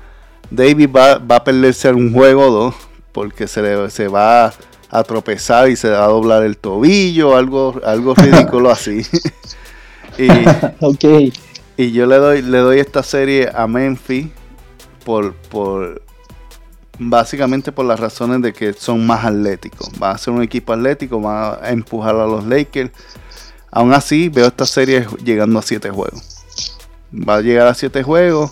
David 0.49 0.89
va, 0.95 1.35
a 1.35 1.43
perderse 1.43 1.91
un 1.91 2.13
juego 2.13 2.47
o 2.47 2.51
dos 2.51 2.75
porque 3.11 3.47
se, 3.47 3.89
se 3.89 4.07
va 4.07 4.53
a 4.89 5.03
tropezar 5.03 5.69
y 5.69 5.75
se 5.75 5.89
va 5.89 6.05
a 6.05 6.07
doblar 6.07 6.43
el 6.43 6.57
tobillo, 6.57 7.35
algo, 7.35 7.79
algo 7.83 8.13
ridículo 8.15 8.69
así. 8.69 9.05
y, 10.17 11.31
y 11.77 11.91
yo 11.91 12.05
le 12.05 12.17
doy, 12.17 12.41
le 12.41 12.57
doy 12.59 12.79
esta 12.79 13.03
serie 13.03 13.49
a 13.53 13.67
Memphis 13.67 14.27
por, 15.03 15.33
por 15.33 16.01
básicamente 16.97 17.71
por 17.71 17.85
las 17.85 17.99
razones 17.99 18.41
de 18.41 18.53
que 18.53 18.73
son 18.73 19.05
más 19.05 19.25
atléticos. 19.25 19.89
Va 20.01 20.11
a 20.11 20.17
ser 20.17 20.33
un 20.33 20.41
equipo 20.41 20.73
atlético, 20.73 21.21
va 21.21 21.63
a 21.63 21.71
empujar 21.71 22.15
a 22.15 22.25
los 22.25 22.45
Lakers 22.45 22.91
Aún 23.75 23.93
así, 23.93 24.29
veo 24.29 24.47
esta 24.47 24.65
serie 24.65 25.05
llegando 25.21 25.59
a 25.59 25.61
7 25.61 25.89
juegos. 25.89 26.45
Va 27.13 27.35
a 27.35 27.41
llegar 27.41 27.67
a 27.67 27.73
7 27.73 28.03
juegos. 28.03 28.51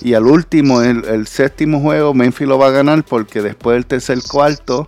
Y 0.00 0.14
al 0.14 0.26
último, 0.26 0.80
el, 0.80 1.26
séptimo 1.26 1.78
juego, 1.80 2.14
Memphis 2.14 2.48
lo 2.48 2.58
va 2.58 2.68
a 2.68 2.70
ganar 2.70 3.04
porque 3.04 3.42
después 3.42 3.74
del 3.74 3.84
tercer 3.84 4.18
cuarto, 4.22 4.86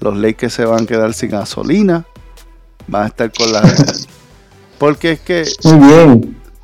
los 0.00 0.16
Lakers 0.16 0.54
se 0.54 0.64
van 0.64 0.84
a 0.84 0.86
quedar 0.86 1.12
sin 1.12 1.32
gasolina. 1.32 2.06
Van 2.86 3.02
a 3.02 3.06
estar 3.08 3.30
con 3.30 3.52
la. 3.52 3.62
porque 4.78 5.12
es 5.12 5.20
que. 5.20 5.44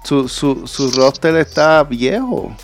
Su, 0.02 0.26
su, 0.26 0.90
roster 0.96 1.36
está 1.36 1.84
viejo. 1.84 2.56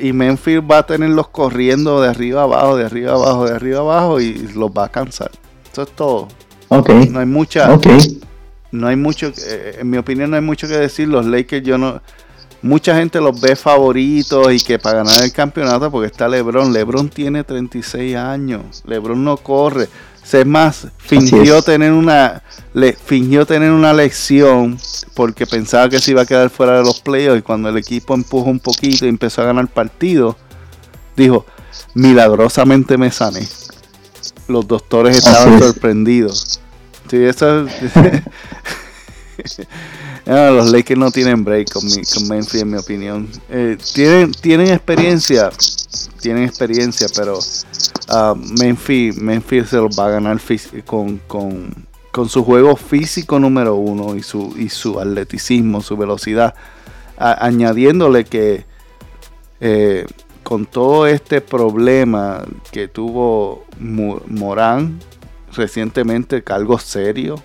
y 0.00 0.12
Memphis 0.12 0.60
va 0.60 0.78
a 0.78 0.86
tenerlos 0.86 1.28
corriendo 1.28 2.02
de 2.02 2.10
arriba 2.10 2.42
abajo, 2.42 2.76
de 2.76 2.84
arriba 2.84 3.12
abajo, 3.12 3.46
de 3.46 3.54
arriba 3.54 3.80
abajo 3.80 4.20
y 4.20 4.34
los 4.54 4.70
va 4.70 4.84
a 4.84 4.88
cansar. 4.90 5.30
Eso 5.72 5.82
es 5.84 5.90
todo. 5.92 6.28
No 7.10 7.20
hay 7.20 7.26
mucha. 7.26 7.68
No 8.70 8.86
hay 8.86 8.96
mucho. 8.96 9.32
Eh, 9.46 9.78
en 9.80 9.90
mi 9.90 9.98
opinión, 9.98 10.30
no 10.30 10.36
hay 10.36 10.42
mucho 10.42 10.66
que 10.66 10.74
decir. 10.74 11.08
Los 11.08 11.26
Lakers, 11.26 11.64
yo 11.64 11.78
no. 11.78 12.00
Mucha 12.62 12.94
gente 12.96 13.20
los 13.20 13.40
ve 13.40 13.56
favoritos 13.56 14.52
y 14.52 14.60
que 14.60 14.78
para 14.78 14.98
ganar 14.98 15.24
el 15.24 15.32
campeonato 15.32 15.90
porque 15.90 16.06
está 16.06 16.28
LeBron. 16.28 16.72
LeBron 16.72 17.08
tiene 17.08 17.42
36 17.42 18.14
años. 18.16 18.82
LeBron 18.86 19.22
no 19.22 19.36
corre. 19.36 19.88
Es 20.32 20.46
más, 20.46 20.86
fingió 20.98 21.60
tener 21.60 21.92
una 21.92 22.42
le, 22.72 22.94
fingió 22.94 23.44
tener 23.44 23.70
una 23.70 23.92
lección 23.92 24.78
porque 25.14 25.46
pensaba 25.46 25.88
que 25.90 25.98
se 25.98 26.12
iba 26.12 26.22
a 26.22 26.26
quedar 26.26 26.48
fuera 26.48 26.78
de 26.78 26.84
los 26.84 27.00
playoffs 27.00 27.40
y 27.40 27.42
cuando 27.42 27.68
el 27.68 27.76
equipo 27.76 28.14
empujó 28.14 28.48
un 28.48 28.60
poquito 28.60 29.04
y 29.04 29.08
empezó 29.08 29.42
a 29.42 29.46
ganar 29.46 29.68
partido, 29.68 30.36
dijo, 31.16 31.44
milagrosamente 31.94 32.96
me 32.96 33.10
sané. 33.10 33.46
Los 34.48 34.66
doctores 34.66 35.18
estaban 35.18 35.58
sorprendidos. 35.58 36.61
Sí, 37.12 37.22
eso 37.22 37.66
los 40.24 40.72
Lakers 40.72 40.98
no 40.98 41.10
tienen 41.10 41.44
break 41.44 41.70
con, 41.70 41.84
Memphis, 42.26 42.62
en 42.62 42.70
mi 42.70 42.78
opinión. 42.78 43.28
Eh, 43.50 43.76
tienen, 43.92 44.32
tienen 44.32 44.68
experiencia, 44.68 45.50
tienen 46.22 46.44
experiencia, 46.44 47.08
pero 47.14 47.38
uh, 47.38 48.34
Memphis, 48.34 49.14
se 49.68 49.76
los 49.76 49.94
va 49.94 50.06
a 50.06 50.10
ganar 50.12 50.40
con, 50.86 51.18
con, 51.28 51.84
su 52.30 52.42
juego 52.42 52.76
físico 52.76 53.38
número 53.38 53.74
uno 53.74 54.16
y 54.16 54.22
su, 54.22 54.54
y 54.56 54.70
su 54.70 54.98
atleticismo, 54.98 55.82
su 55.82 55.98
velocidad. 55.98 56.54
añadiéndole 57.18 58.24
que 58.24 58.64
eh, 59.60 60.06
con 60.42 60.64
todo 60.64 61.06
este 61.06 61.42
problema 61.42 62.42
que 62.70 62.88
tuvo 62.88 63.66
Morán 63.78 64.98
recientemente 65.54 66.42
algo 66.48 66.78
serio. 66.78 67.42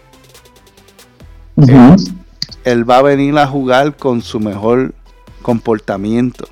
él, 2.63 2.89
va 2.89 2.97
a 2.97 3.01
venir 3.01 3.37
a 3.37 3.47
jugar 3.47 3.95
con 3.95 4.21
su 4.21 4.39
mejor 4.39 4.93
comportamiento. 5.41 6.47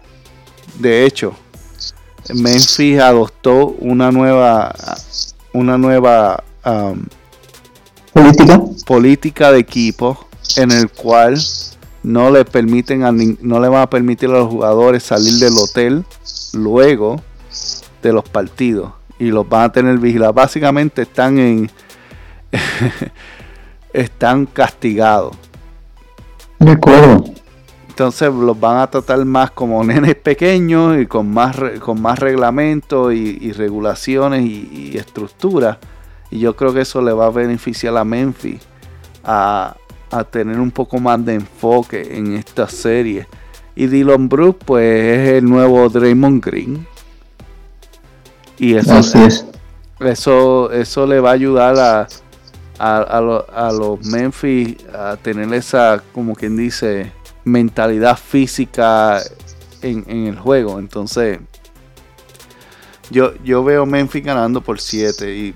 De 0.80 1.06
hecho, 1.06 1.34
Memphis 2.34 3.00
adoptó 3.00 3.68
una 3.80 4.12
nueva 4.12 4.74
una 5.54 5.78
nueva 5.78 6.44
um, 6.66 7.06
política 8.12 8.62
política 8.86 9.52
de 9.52 9.60
equipo 9.60 10.28
en 10.58 10.72
el 10.72 10.90
cual 10.90 11.38
no 12.04 12.30
le 12.32 12.44
permiten 12.46 13.04
a 13.04 13.12
no 13.12 13.60
le 13.60 13.70
van 13.70 13.84
a 13.84 13.90
permitir 13.90 14.30
a 14.30 14.34
los 14.34 14.50
jugadores 14.50 15.04
salir 15.04 15.36
del 15.36 15.54
hotel 15.58 16.04
luego 16.54 17.22
de 18.02 18.12
los 18.12 18.28
partidos 18.28 18.92
y 19.20 19.32
los 19.32 19.48
van 19.48 19.64
a 19.64 19.72
tener 19.72 19.98
vigilados. 19.98 20.36
Básicamente 20.36 21.04
están 21.04 21.38
en 21.40 21.70
están 23.94 24.46
castigados. 24.46 25.36
De 26.60 26.72
acuerdo. 26.72 27.26
Entonces 27.88 28.34
los 28.34 28.60
van 28.60 28.80
a 28.80 28.88
tratar 28.88 29.24
más 29.24 29.52
como 29.52 29.82
nenes 29.84 30.16
pequeños 30.16 31.00
y 31.00 31.06
con 31.06 31.32
más 31.32 31.56
con 31.80 32.02
más 32.02 32.20
reglamentos 32.20 33.14
y, 33.14 33.54
regulaciones 33.54 34.44
y, 34.44 34.92
y 34.94 34.98
estructuras. 34.98 35.78
Y 36.30 36.40
yo 36.40 36.56
creo 36.56 36.74
que 36.74 36.82
eso 36.82 37.02
le 37.02 37.14
va 37.14 37.28
a 37.28 37.30
beneficiar 37.30 37.96
a 37.96 38.04
Memphis 38.04 38.60
a, 39.24 39.78
a 40.12 40.24
tener 40.24 40.60
un 40.60 40.72
poco 40.72 41.00
más 41.00 41.24
de 41.26 41.36
enfoque 41.36 42.18
en 42.18 42.34
esta 42.34 42.68
serie. 42.68 43.28
Y 43.76 43.88
Dylan 43.88 44.30
Brooks, 44.30 44.64
pues 44.66 45.18
es 45.18 45.30
el 45.34 45.46
nuevo 45.46 45.90
Draymond 45.90 46.44
Green. 46.44 46.88
Y 48.58 48.76
eso, 48.76 49.00
eso, 50.00 50.72
eso 50.72 51.06
le 51.06 51.20
va 51.20 51.32
a 51.32 51.34
ayudar 51.34 51.78
a, 51.78 52.08
a, 52.80 53.72
los 53.72 54.06
Memphis 54.06 54.78
a 54.94 55.18
tener 55.18 55.54
esa, 55.54 56.02
como 56.14 56.36
quien 56.36 56.56
dice, 56.56 57.12
mentalidad 57.44 58.18
física 58.18 59.22
en, 59.82 60.28
el 60.28 60.38
juego. 60.38 60.80
Entonces, 60.80 61.40
yo, 63.10 63.34
yo 63.44 63.64
veo 63.64 63.86
Memphis 63.86 64.24
ganando 64.24 64.62
por 64.62 64.80
7 64.80 65.36
y 65.36 65.56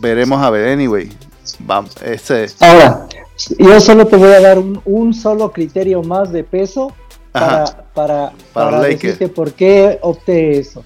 veremos 0.00 0.42
a 0.42 0.50
ver. 0.50 0.68
Anyway, 0.68 1.10
vamos, 1.60 1.94
ese. 2.02 2.46
Ahora, 2.60 3.06
yo 3.58 3.80
solo 3.80 4.06
te 4.06 4.16
voy 4.16 4.32
a 4.32 4.40
dar 4.40 4.58
un, 4.58 5.14
solo 5.14 5.52
criterio 5.52 6.02
más 6.02 6.32
de 6.32 6.42
peso 6.44 6.92
para, 7.32 7.64
para, 7.94 8.32
para, 8.52 8.80
decirte 8.80 9.28
por 9.28 9.52
qué 9.52 9.98
opté 10.00 10.58
eso. 10.58 10.84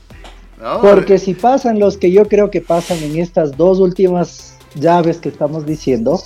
Porque 0.80 1.18
si 1.18 1.34
pasan 1.34 1.78
los 1.78 1.96
que 1.96 2.10
yo 2.10 2.26
creo 2.26 2.50
que 2.50 2.60
pasan 2.60 2.98
en 2.98 3.18
estas 3.18 3.56
dos 3.56 3.78
últimas 3.78 4.56
llaves 4.74 5.18
que 5.18 5.28
estamos 5.28 5.66
diciendo, 5.66 6.20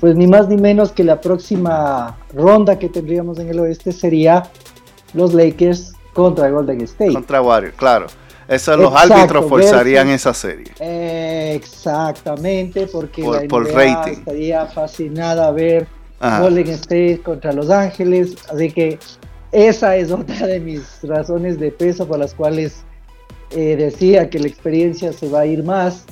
pues 0.00 0.16
ni 0.16 0.26
más 0.26 0.48
ni 0.48 0.56
menos 0.56 0.92
que 0.92 1.04
la 1.04 1.20
próxima 1.20 2.16
ronda 2.32 2.78
que 2.78 2.88
tendríamos 2.88 3.38
en 3.38 3.48
el 3.48 3.60
oeste 3.60 3.92
sería 3.92 4.44
los 5.14 5.34
Lakers 5.34 5.92
contra 6.12 6.50
Golden 6.50 6.80
State. 6.82 7.12
Contra 7.12 7.42
Warriors, 7.42 7.76
claro. 7.76 8.06
Eso 8.48 8.76
los 8.78 8.94
árbitros 8.94 9.46
forzarían 9.46 10.08
esa 10.08 10.32
serie. 10.32 10.72
exactamente, 11.54 12.86
porque 12.86 13.22
la 13.22 13.42
NBA 13.42 14.10
estaría 14.10 14.66
fascinada 14.66 15.48
a 15.48 15.50
ver 15.50 15.86
Golden 16.20 16.68
State 16.68 17.20
contra 17.22 17.52
Los 17.52 17.70
Ángeles, 17.70 18.36
así 18.50 18.70
que 18.70 18.98
esa 19.52 19.96
es 19.96 20.10
otra 20.10 20.46
de 20.46 20.60
mis 20.60 21.00
razones 21.02 21.58
de 21.58 21.70
peso 21.72 22.06
por 22.06 22.18
las 22.18 22.34
cuales 22.34 22.84
eh, 23.50 23.76
decía 23.76 24.28
que 24.30 24.38
la 24.38 24.48
experiencia 24.48 25.12
se 25.12 25.28
va 25.28 25.40
a 25.40 25.46
ir 25.46 25.64
más, 25.64 26.04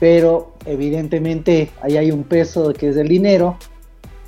pero 0.00 0.54
evidentemente 0.64 1.70
ahí 1.80 1.96
hay 1.96 2.10
un 2.10 2.24
peso 2.24 2.72
que 2.72 2.88
es 2.88 2.96
el 2.96 3.08
dinero 3.08 3.56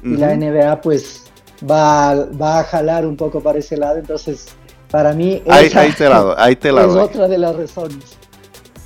y 0.03 0.17
la 0.17 0.37
NBA 0.37 0.81
pues 0.83 1.25
va, 1.69 2.27
va 2.27 2.61
a 2.61 2.65
jalar 2.65 3.07
un 3.07 3.17
poco 3.17 3.41
para 3.41 3.59
ese 3.59 3.77
lado, 3.77 3.99
entonces 3.99 4.49
para 4.91 5.13
mí 5.13 5.43
ahí, 5.49 5.69
te 5.97 6.09
la 6.09 6.35
ahí 6.37 6.55
te 6.57 6.69
es 6.71 6.77
otra 6.77 7.27
de 7.27 7.39
las 7.39 7.57
razones. 7.57 8.19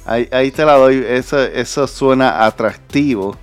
Ahí, 0.06 0.50
te 0.52 0.64
la 0.64 0.76
doy, 0.76 1.04
eso, 1.06 1.38
eso 1.42 1.86
suena 1.86 2.46
atractivo 2.46 3.36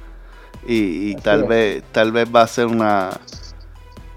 y, 0.66 1.14
tal 1.18 1.44
vez 1.44 1.84
tal 1.92 2.12
vez 2.12 2.28
va 2.34 2.42
a 2.42 2.48
ser 2.48 2.66
una 2.66 3.12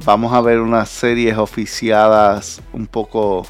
vamos 0.02 0.32
a 0.32 0.40
ver 0.40 0.60
unas 0.60 0.88
series 0.88 1.36
oficiadas 1.36 2.62
un 2.72 2.86
poco 2.86 3.46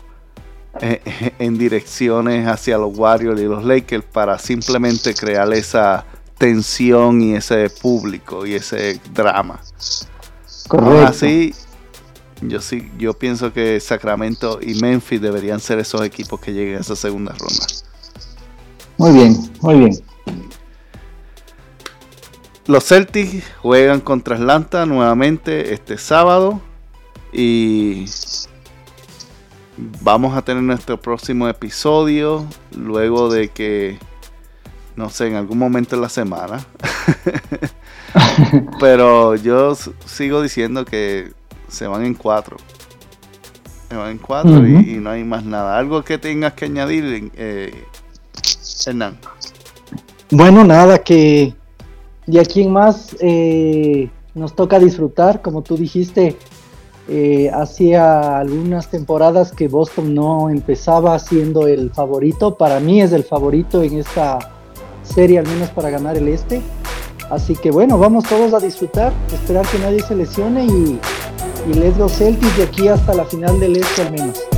eh, 0.81 1.33
en 1.39 1.59
direcciones 1.59 2.47
hacia 2.47 2.79
los 2.79 2.97
Warriors 2.97 3.41
y 3.41 3.45
los 3.45 3.64
Lakers 3.64 4.05
para 4.05 4.39
simplemente 4.39 5.14
crear 5.14 5.53
esa 5.53 6.05
tensión 6.37 7.20
y 7.22 7.35
ese 7.35 7.70
público 7.70 8.47
y 8.47 8.55
ese 8.55 9.01
drama. 9.12 9.61
Correcto. 10.68 11.07
Así 11.07 11.55
yo 12.41 12.61
sí, 12.61 12.91
yo 12.99 13.14
pienso 13.14 13.53
que 13.53 13.81
Sacramento 13.81 14.61
y 14.62 14.74
Memphis 14.74 15.20
deberían 15.20 15.61
ser 15.61 15.79
esos 15.79 16.03
equipos 16.03 16.41
que 16.41 16.53
lleguen 16.53 16.76
a 16.76 16.81
esa 16.81 16.95
segunda 16.95 17.33
ronda. 17.33 17.66
Muy 18.97 19.12
bien, 19.12 19.37
muy 19.61 19.74
bien. 19.76 19.93
Los 22.66 22.85
Celtics 22.85 23.45
juegan 23.62 24.01
contra 24.01 24.37
Atlanta 24.37 24.87
nuevamente 24.87 25.72
este 25.72 25.99
sábado 25.99 26.61
y 27.33 28.05
vamos 30.03 30.37
a 30.37 30.43
tener 30.43 30.62
nuestro 30.62 31.01
próximo 31.01 31.49
episodio 31.49 32.47
luego 32.76 33.31
de 33.31 33.49
que 33.49 33.99
no 34.99 35.11
sé, 35.11 35.29
en 35.29 35.37
algún 35.37 35.59
momento 35.59 35.95
en 35.95 36.03
la 36.03 36.09
semana. 36.09 36.66
Pero 38.81 39.37
yo 39.37 39.76
sigo 40.05 40.43
diciendo 40.43 40.85
que 40.85 41.31
se 41.68 41.87
van 41.87 42.05
en 42.05 42.14
cuatro. 42.14 42.57
Se 43.89 43.97
van 43.97 44.11
en 44.11 44.18
cuatro 44.18 44.66
y, 44.66 44.99
no 44.99 45.11
hay 45.11 45.22
más 45.22 45.45
nada. 45.45 45.79
¿Algo 45.79 46.03
que 46.03 46.18
tengas 46.18 46.55
que 46.55 46.64
añadir, 46.64 47.31
eh, 47.37 47.85
Hernán? 48.87 49.18
Bueno, 50.31 50.64
nada, 50.64 50.99
que 50.99 51.55
de 52.26 52.41
aquí 52.41 52.62
en 52.62 52.72
más 52.72 53.16
eh, 53.20 54.11
nos 54.35 54.57
toca 54.57 54.81
disfrutar, 54.81 55.41
como 55.43 55.62
tú 55.62 55.76
dijiste, 55.76 56.37
eh, 57.09 57.50
hacía 57.52 58.38
algunas 58.38 58.88
temporadas 58.88 59.52
que 59.52 59.68
Boston 59.68 60.14
no 60.14 60.50
empezaba 60.50 61.18
siendo 61.18 61.66
el 61.66 61.90
favorito. 61.90 62.56
Para 62.56 62.80
mí 62.80 63.00
es 63.00 63.12
el 63.12 63.24
favorito 63.24 63.82
en 63.82 63.98
esta 63.98 64.38
serie, 65.02 65.38
al 65.38 65.46
menos 65.46 65.70
para 65.70 65.90
ganar 65.90 66.16
el 66.16 66.28
este. 66.28 66.61
Así 67.30 67.56
que 67.56 67.70
bueno, 67.70 67.98
vamos 67.98 68.24
todos 68.24 68.54
a 68.54 68.61
disfrutar, 68.61 69.12
esperar 69.32 69.66
que 69.66 69.78
nadie 69.78 70.00
se 70.02 70.14
lesione 70.14 70.64
y 70.64 70.98
y 71.66 71.74
les 71.74 71.96
los 71.98 72.12
Celtics 72.12 72.56
de 72.56 72.64
aquí 72.64 72.88
hasta 72.88 73.14
la 73.14 73.24
final 73.24 73.59
del 73.61 73.76
este 73.76 74.02
al 74.02 74.12
menos. 74.12 74.57